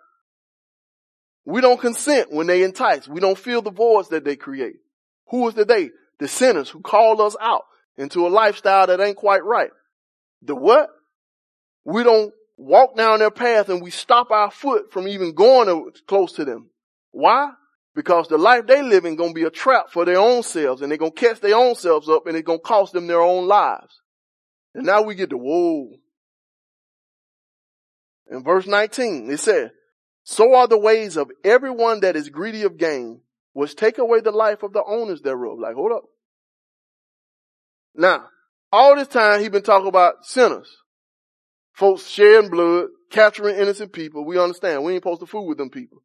We 1.49 1.63
don't 1.63 1.81
consent 1.81 2.31
when 2.31 2.47
they 2.47 2.63
entice. 2.63 3.09
We 3.09 3.21
don't 3.21 3.39
fill 3.39 3.63
the 3.63 3.71
voids 3.71 4.11
that 4.11 4.23
they 4.23 4.37
create. 4.37 4.77
Who 5.29 5.49
is 5.49 5.55
the 5.55 5.65
they? 5.65 5.89
The 6.19 6.29
sinners 6.29 6.69
who 6.69 6.83
call 6.83 7.23
us 7.23 7.37
out 7.41 7.63
into 7.97 8.27
a 8.27 8.29
lifestyle 8.29 8.87
that 8.87 9.01
ain't 9.01 9.17
quite 9.17 9.43
right. 9.43 9.71
The 10.43 10.55
what? 10.55 10.91
We 11.87 12.03
don't 12.03 12.35
walk 12.59 12.99
down 12.99 13.21
their 13.21 13.31
path 13.31 13.71
and 13.71 13.81
we 13.81 13.91
stop 13.91 14.31
our 14.31 14.51
foot 14.51 14.93
from 14.93 15.09
even 15.09 15.33
going 15.33 15.91
close 16.07 16.33
to 16.35 16.45
them. 16.45 16.69
Why? 17.13 17.51
Because 17.95 18.29
the 18.29 18.37
life 18.37 18.67
they 18.67 18.83
live 18.83 19.07
in 19.07 19.17
gonna 19.17 19.33
be 19.33 19.45
a 19.45 19.51
trap 19.51 19.87
for 19.91 20.05
their 20.05 20.19
own 20.19 20.43
selves 20.43 20.83
and 20.83 20.91
they're 20.91 20.99
gonna 20.99 21.13
catch 21.13 21.41
their 21.41 21.57
own 21.57 21.77
selves 21.77 22.11
up 22.11 22.27
and 22.27 22.37
it's 22.37 22.45
gonna 22.45 22.59
cost 22.59 22.93
them 22.93 23.07
their 23.07 23.23
own 23.23 23.49
lives. 23.49 24.03
And 24.75 24.85
now 24.85 25.01
we 25.01 25.15
get 25.15 25.31
to 25.31 25.39
whoa. 25.39 25.95
In 28.31 28.45
verse 28.45 28.67
19, 28.67 29.31
it 29.31 29.41
said, 29.41 29.73
so 30.31 30.55
are 30.55 30.69
the 30.69 30.79
ways 30.79 31.17
of 31.17 31.31
everyone 31.43 32.01
that 32.01 32.15
is 32.15 32.29
greedy 32.29 32.65
of 32.65 32.77
gain, 32.77 33.23
which 33.55 33.75
take 33.75 33.97
away 33.97 34.21
the 34.21 34.31
life 34.31 34.63
of 34.63 34.75
the 34.75 34.85
owners 34.87 35.23
thereof. 35.23 35.59
Like, 35.59 35.75
hold 35.75 35.91
up. 35.91 36.03
Now, 37.95 38.27
all 38.71 38.95
this 38.95 39.09
time 39.09 39.41
he's 39.41 39.49
been 39.49 39.63
talking 39.63 39.89
about 39.89 40.27
sinners. 40.27 40.69
Folks 41.73 42.07
shedding 42.07 42.51
blood, 42.51 42.89
capturing 43.11 43.57
innocent 43.57 43.95
people. 43.95 44.27
We 44.27 44.39
understand. 44.39 44.85
We 44.85 44.93
ain't 44.93 45.03
supposed 45.03 45.21
to 45.21 45.27
fool 45.27 45.47
with 45.47 45.57
them 45.57 45.71
people. 45.71 46.03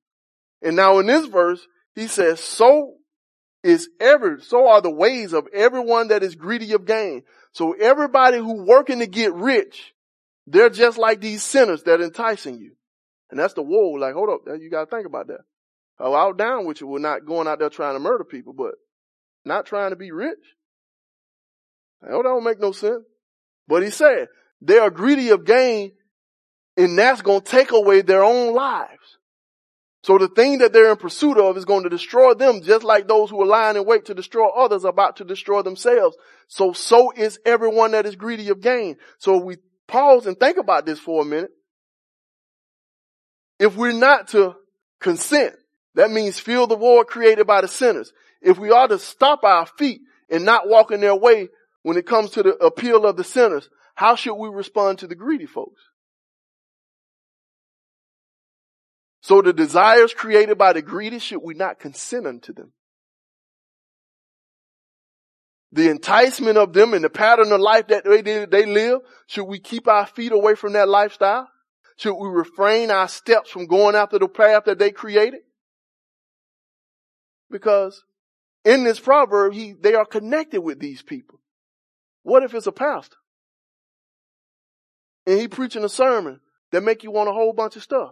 And 0.61 0.77
now 0.77 0.99
in 0.99 1.05
this 1.07 1.25
verse, 1.25 1.67
he 1.93 2.07
says, 2.07 2.39
so 2.39 2.93
is 3.61 3.89
ever, 3.99 4.39
so 4.39 4.69
are 4.69 4.79
the 4.79 4.89
ways 4.89 5.33
of 5.33 5.49
everyone 5.53 6.07
that 6.07 6.23
is 6.23 6.35
greedy 6.35 6.71
of 6.71 6.85
gain. 6.85 7.23
So 7.51 7.73
everybody 7.73 8.37
who 8.37 8.63
working 8.63 8.99
to 8.99 9.05
get 9.05 9.33
rich, 9.33 9.93
they're 10.47 10.69
just 10.69 10.97
like 10.97 11.19
these 11.19 11.43
sinners 11.43 11.83
that 11.83 11.99
enticing 11.99 12.59
you. 12.59 12.77
And 13.33 13.39
that's 13.39 13.55
the 13.55 13.63
woe. 13.63 13.93
Like, 13.93 14.13
hold 14.13 14.29
up, 14.29 14.41
you 14.61 14.69
gotta 14.69 14.85
think 14.85 15.07
about 15.07 15.25
that. 15.25 15.39
Oh, 15.99 16.13
I'll 16.13 16.33
down 16.33 16.67
with 16.67 16.81
you. 16.81 16.85
We're 16.85 16.99
not 16.99 17.25
going 17.25 17.47
out 17.47 17.57
there 17.57 17.69
trying 17.71 17.95
to 17.95 17.99
murder 17.99 18.23
people, 18.23 18.53
but 18.53 18.75
not 19.43 19.65
trying 19.65 19.89
to 19.89 19.95
be 19.95 20.11
rich. 20.11 20.37
Oh, 22.07 22.17
that 22.17 22.23
don't 22.23 22.43
make 22.43 22.59
no 22.59 22.73
sense. 22.73 23.03
But 23.67 23.81
he 23.81 23.89
said, 23.89 24.27
they 24.61 24.77
are 24.77 24.91
greedy 24.91 25.29
of 25.29 25.45
gain 25.45 25.93
and 26.77 26.95
that's 26.95 27.23
going 27.23 27.41
to 27.41 27.51
take 27.51 27.71
away 27.71 28.03
their 28.03 28.23
own 28.23 28.53
lives. 28.53 29.17
So 30.03 30.19
the 30.19 30.27
thing 30.27 30.59
that 30.59 30.71
they're 30.71 30.91
in 30.91 30.97
pursuit 30.97 31.39
of 31.39 31.57
is 31.57 31.65
going 31.65 31.85
to 31.85 31.89
destroy 31.89 32.35
them 32.35 32.61
just 32.61 32.83
like 32.83 33.07
those 33.07 33.31
who 33.31 33.41
are 33.41 33.47
lying 33.47 33.77
in 33.77 33.85
wait 33.85 34.05
to 34.05 34.13
destroy 34.13 34.47
others 34.47 34.85
are 34.85 34.89
about 34.89 35.15
to 35.15 35.23
destroy 35.23 35.63
themselves. 35.63 36.15
So, 36.49 36.73
so 36.73 37.11
is 37.15 37.39
everyone 37.47 37.93
that 37.93 38.05
is 38.05 38.15
greedy 38.15 38.49
of 38.49 38.61
gain. 38.61 38.97
So 39.17 39.39
we 39.39 39.57
pause 39.87 40.27
and 40.27 40.39
think 40.39 40.57
about 40.57 40.85
this 40.85 40.99
for 40.99 41.23
a 41.23 41.25
minute. 41.25 41.49
If 43.59 43.75
we're 43.75 43.91
not 43.91 44.29
to 44.29 44.55
consent, 44.99 45.55
that 45.95 46.11
means 46.11 46.39
fill 46.39 46.67
the 46.67 46.75
void 46.75 47.07
created 47.07 47.45
by 47.45 47.61
the 47.61 47.67
sinners. 47.67 48.11
If 48.41 48.57
we 48.57 48.71
are 48.71 48.87
to 48.87 48.99
stop 48.99 49.43
our 49.43 49.65
feet 49.65 50.01
and 50.29 50.45
not 50.45 50.67
walk 50.67 50.91
in 50.91 51.01
their 51.01 51.15
way 51.15 51.49
when 51.83 51.97
it 51.97 52.05
comes 52.05 52.31
to 52.31 52.43
the 52.43 52.55
appeal 52.57 53.05
of 53.05 53.15
the 53.17 53.23
sinners, 53.23 53.69
how 53.95 54.15
should 54.15 54.35
we 54.35 54.49
respond 54.49 54.99
to 54.99 55.07
the 55.07 55.15
greedy 55.15 55.45
folks? 55.45 55.81
So 59.21 59.41
the 59.41 59.53
desires 59.53 60.13
created 60.13 60.57
by 60.57 60.73
the 60.73 60.81
greedy, 60.81 61.19
should 61.19 61.41
we 61.41 61.53
not 61.53 61.79
consent 61.79 62.27
unto 62.27 62.53
them? 62.53 62.73
The 65.71 65.89
enticement 65.89 66.57
of 66.57 66.73
them 66.73 66.93
and 66.93 67.03
the 67.03 67.09
pattern 67.09 67.51
of 67.51 67.61
life 67.61 67.87
that 67.87 68.03
they, 68.03 68.21
they 68.21 68.65
live, 68.65 68.99
should 69.27 69.45
we 69.45 69.59
keep 69.59 69.87
our 69.87 70.05
feet 70.05 70.31
away 70.31 70.55
from 70.55 70.73
that 70.73 70.89
lifestyle? 70.89 71.47
Should 72.03 72.15
we 72.15 72.27
refrain 72.27 72.91
our 72.91 73.07
steps 73.07 73.49
from 73.49 73.65
going 73.65 73.95
after 73.95 74.19
the 74.19 74.27
path 74.27 74.65
that 74.65 74.77
they 74.77 74.91
created? 74.91 75.39
Because 77.49 78.03
in 78.65 78.83
this 78.83 78.99
proverb, 78.99 79.53
he, 79.53 79.71
they 79.71 79.93
are 79.93 80.03
connected 80.03 80.59
with 80.59 80.81
these 80.81 81.01
people. 81.01 81.39
What 82.23 82.43
if 82.43 82.53
it's 82.53 82.67
a 82.67 82.73
pastor? 82.73 83.15
And 85.25 85.39
he 85.39 85.47
preaching 85.47 85.85
a 85.85 85.89
sermon 85.89 86.41
that 86.73 86.83
make 86.83 87.03
you 87.03 87.11
want 87.11 87.29
a 87.29 87.33
whole 87.33 87.53
bunch 87.53 87.77
of 87.77 87.83
stuff. 87.83 88.11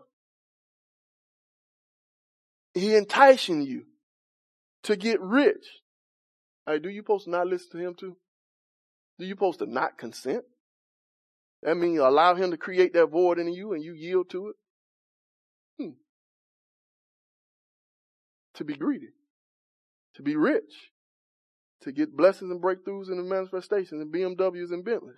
He 2.74 2.96
enticing 2.96 3.62
you 3.62 3.88
to 4.84 4.96
get 4.96 5.20
rich. 5.20 5.66
Hey, 6.66 6.80
do 6.80 6.88
you 6.88 7.02
supposed 7.02 7.26
to 7.26 7.32
not 7.32 7.48
listen 7.48 7.72
to 7.72 7.78
him 7.78 7.96
too? 7.96 8.16
Do 9.20 9.26
you 9.26 9.34
supposed 9.34 9.60
to 9.60 9.66
not 9.66 9.98
consent? 9.98 10.46
That 11.64 11.78
means 11.78 12.00
allow 12.00 12.36
him 12.36 12.52
to 12.52 12.58
create 12.58 12.94
that 12.94 13.08
void 13.08 13.40
in 13.40 13.52
you 13.54 13.74
and 13.74 13.84
you 13.84 13.94
yield 13.94 14.30
to 14.32 14.50
it. 14.50 14.56
Hmm. 15.80 15.92
To 18.56 18.64
be 18.64 18.76
greedy. 18.76 19.10
to 20.16 20.24
be 20.24 20.36
rich, 20.36 20.92
to 21.82 21.92
get 21.92 22.16
blessings 22.16 22.52
and 22.52 22.62
breakthroughs 22.62 23.08
and 23.08 23.28
manifestations 23.28 24.02
and 24.02 24.14
BMWs 24.14 24.72
and 24.72 24.84
Bentleys. 24.84 25.16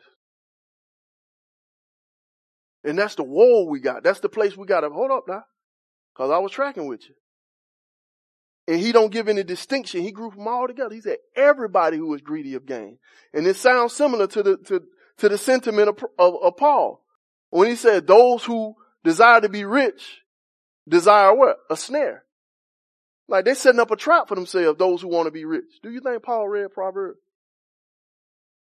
And 2.83 2.97
that's 2.97 3.15
the 3.15 3.23
wall 3.23 3.69
we 3.69 3.79
got. 3.79 4.03
That's 4.03 4.19
the 4.19 4.29
place 4.29 4.57
we 4.57 4.65
got 4.65 4.81
to 4.81 4.89
hold 4.89 5.11
up 5.11 5.23
now. 5.27 5.43
Cause 6.15 6.29
I 6.29 6.37
was 6.37 6.51
tracking 6.51 6.87
with 6.87 7.01
you. 7.07 7.15
And 8.67 8.79
he 8.79 8.91
don't 8.91 9.11
give 9.11 9.27
any 9.27 9.43
distinction. 9.43 10.01
He 10.01 10.11
grouped 10.11 10.37
them 10.37 10.47
all 10.47 10.67
together. 10.67 10.93
He 10.93 11.01
said 11.01 11.17
everybody 11.35 11.97
who 11.97 12.13
is 12.13 12.21
greedy 12.21 12.53
of 12.53 12.65
gain. 12.65 12.97
And 13.33 13.47
it 13.47 13.55
sounds 13.55 13.93
similar 13.93 14.27
to 14.27 14.43
the, 14.43 14.57
to, 14.67 14.81
to 15.17 15.29
the 15.29 15.37
sentiment 15.37 15.89
of, 15.89 16.05
of, 16.17 16.35
of 16.41 16.57
Paul. 16.57 17.03
When 17.49 17.69
he 17.69 17.75
said 17.75 18.07
those 18.07 18.43
who 18.43 18.75
desire 19.03 19.41
to 19.41 19.49
be 19.49 19.65
rich 19.65 20.23
desire 20.87 21.33
what? 21.33 21.57
A 21.69 21.77
snare. 21.77 22.23
Like 23.27 23.45
they're 23.45 23.55
setting 23.55 23.79
up 23.79 23.91
a 23.91 23.95
trap 23.95 24.27
for 24.27 24.35
themselves, 24.35 24.77
those 24.77 25.01
who 25.01 25.07
want 25.07 25.27
to 25.27 25.31
be 25.31 25.45
rich. 25.45 25.79
Do 25.81 25.89
you 25.89 26.01
think 26.01 26.23
Paul 26.23 26.47
read 26.47 26.73
Proverbs? 26.73 27.19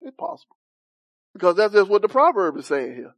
It's 0.03 0.17
possible. 0.17 0.57
Because 1.33 1.57
that's 1.57 1.73
just 1.73 1.89
what 1.89 2.03
the 2.03 2.09
proverb 2.09 2.57
is 2.57 2.67
saying 2.67 2.95
here. 2.95 3.15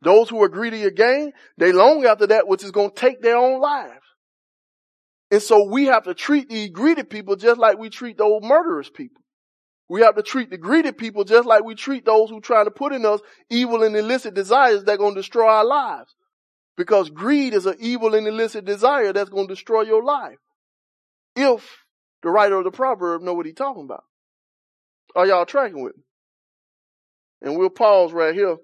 Those 0.00 0.28
who 0.28 0.42
are 0.42 0.48
greedy 0.48 0.84
of 0.84 0.94
gain, 0.94 1.32
they 1.56 1.72
long 1.72 2.04
after 2.04 2.28
that 2.28 2.46
which 2.46 2.62
is 2.62 2.70
going 2.70 2.90
to 2.90 2.96
take 2.96 3.20
their 3.20 3.36
own 3.36 3.60
lives. 3.60 4.04
And 5.30 5.42
so 5.42 5.64
we 5.68 5.86
have 5.86 6.04
to 6.04 6.14
treat 6.14 6.48
these 6.48 6.70
greedy 6.70 7.02
people 7.02 7.36
just 7.36 7.58
like 7.58 7.78
we 7.78 7.90
treat 7.90 8.16
those 8.16 8.42
murderous 8.42 8.88
people. 8.88 9.22
We 9.88 10.02
have 10.02 10.16
to 10.16 10.22
treat 10.22 10.50
the 10.50 10.58
greedy 10.58 10.92
people 10.92 11.24
just 11.24 11.46
like 11.46 11.64
we 11.64 11.74
treat 11.74 12.04
those 12.04 12.28
who 12.28 12.40
try 12.40 12.62
to 12.62 12.70
put 12.70 12.92
in 12.92 13.06
us 13.06 13.20
evil 13.48 13.82
and 13.82 13.96
illicit 13.96 14.34
desires 14.34 14.84
that 14.84 14.92
are 14.92 14.98
going 14.98 15.14
to 15.14 15.20
destroy 15.20 15.46
our 15.46 15.64
lives. 15.64 16.14
Because 16.76 17.10
greed 17.10 17.54
is 17.54 17.66
an 17.66 17.76
evil 17.80 18.14
and 18.14 18.26
illicit 18.26 18.64
desire 18.64 19.12
that's 19.12 19.30
going 19.30 19.48
to 19.48 19.54
destroy 19.54 19.82
your 19.82 20.04
life. 20.04 20.36
If 21.34 21.66
the 22.22 22.30
writer 22.30 22.58
of 22.58 22.64
the 22.64 22.70
proverb 22.70 23.22
know 23.22 23.34
what 23.34 23.46
he's 23.46 23.54
talking 23.54 23.84
about. 23.84 24.04
Are 25.14 25.26
y'all 25.26 25.46
tracking 25.46 25.82
with 25.82 25.96
me? 25.96 26.02
And 27.40 27.56
we'll 27.56 27.70
pause 27.70 28.12
right 28.12 28.34
here 28.34 28.56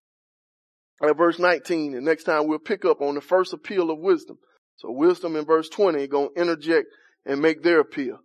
at 1.02 1.16
verse 1.16 1.38
19 1.38 1.94
and 1.94 2.04
next 2.04 2.24
time 2.24 2.46
we'll 2.46 2.58
pick 2.58 2.84
up 2.84 3.00
on 3.00 3.14
the 3.14 3.20
first 3.20 3.52
appeal 3.52 3.90
of 3.90 3.98
wisdom. 3.98 4.38
So 4.76 4.90
wisdom 4.90 5.36
in 5.36 5.44
verse 5.44 5.68
20 5.68 6.06
going 6.08 6.30
to 6.34 6.40
interject 6.40 6.88
and 7.24 7.40
make 7.40 7.62
their 7.62 7.80
appeal. 7.80 8.18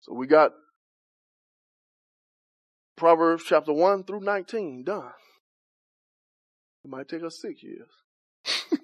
So 0.00 0.14
we 0.14 0.26
got 0.26 0.52
Proverbs 2.96 3.44
chapter 3.46 3.72
1 3.72 4.04
through 4.04 4.20
19 4.20 4.84
done. 4.84 5.12
It 6.84 6.90
might 6.90 7.08
take 7.08 7.22
us 7.22 7.40
six 7.40 7.62
years. 7.62 7.88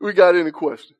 we 0.00 0.12
got 0.12 0.34
any 0.34 0.50
question? 0.50 0.96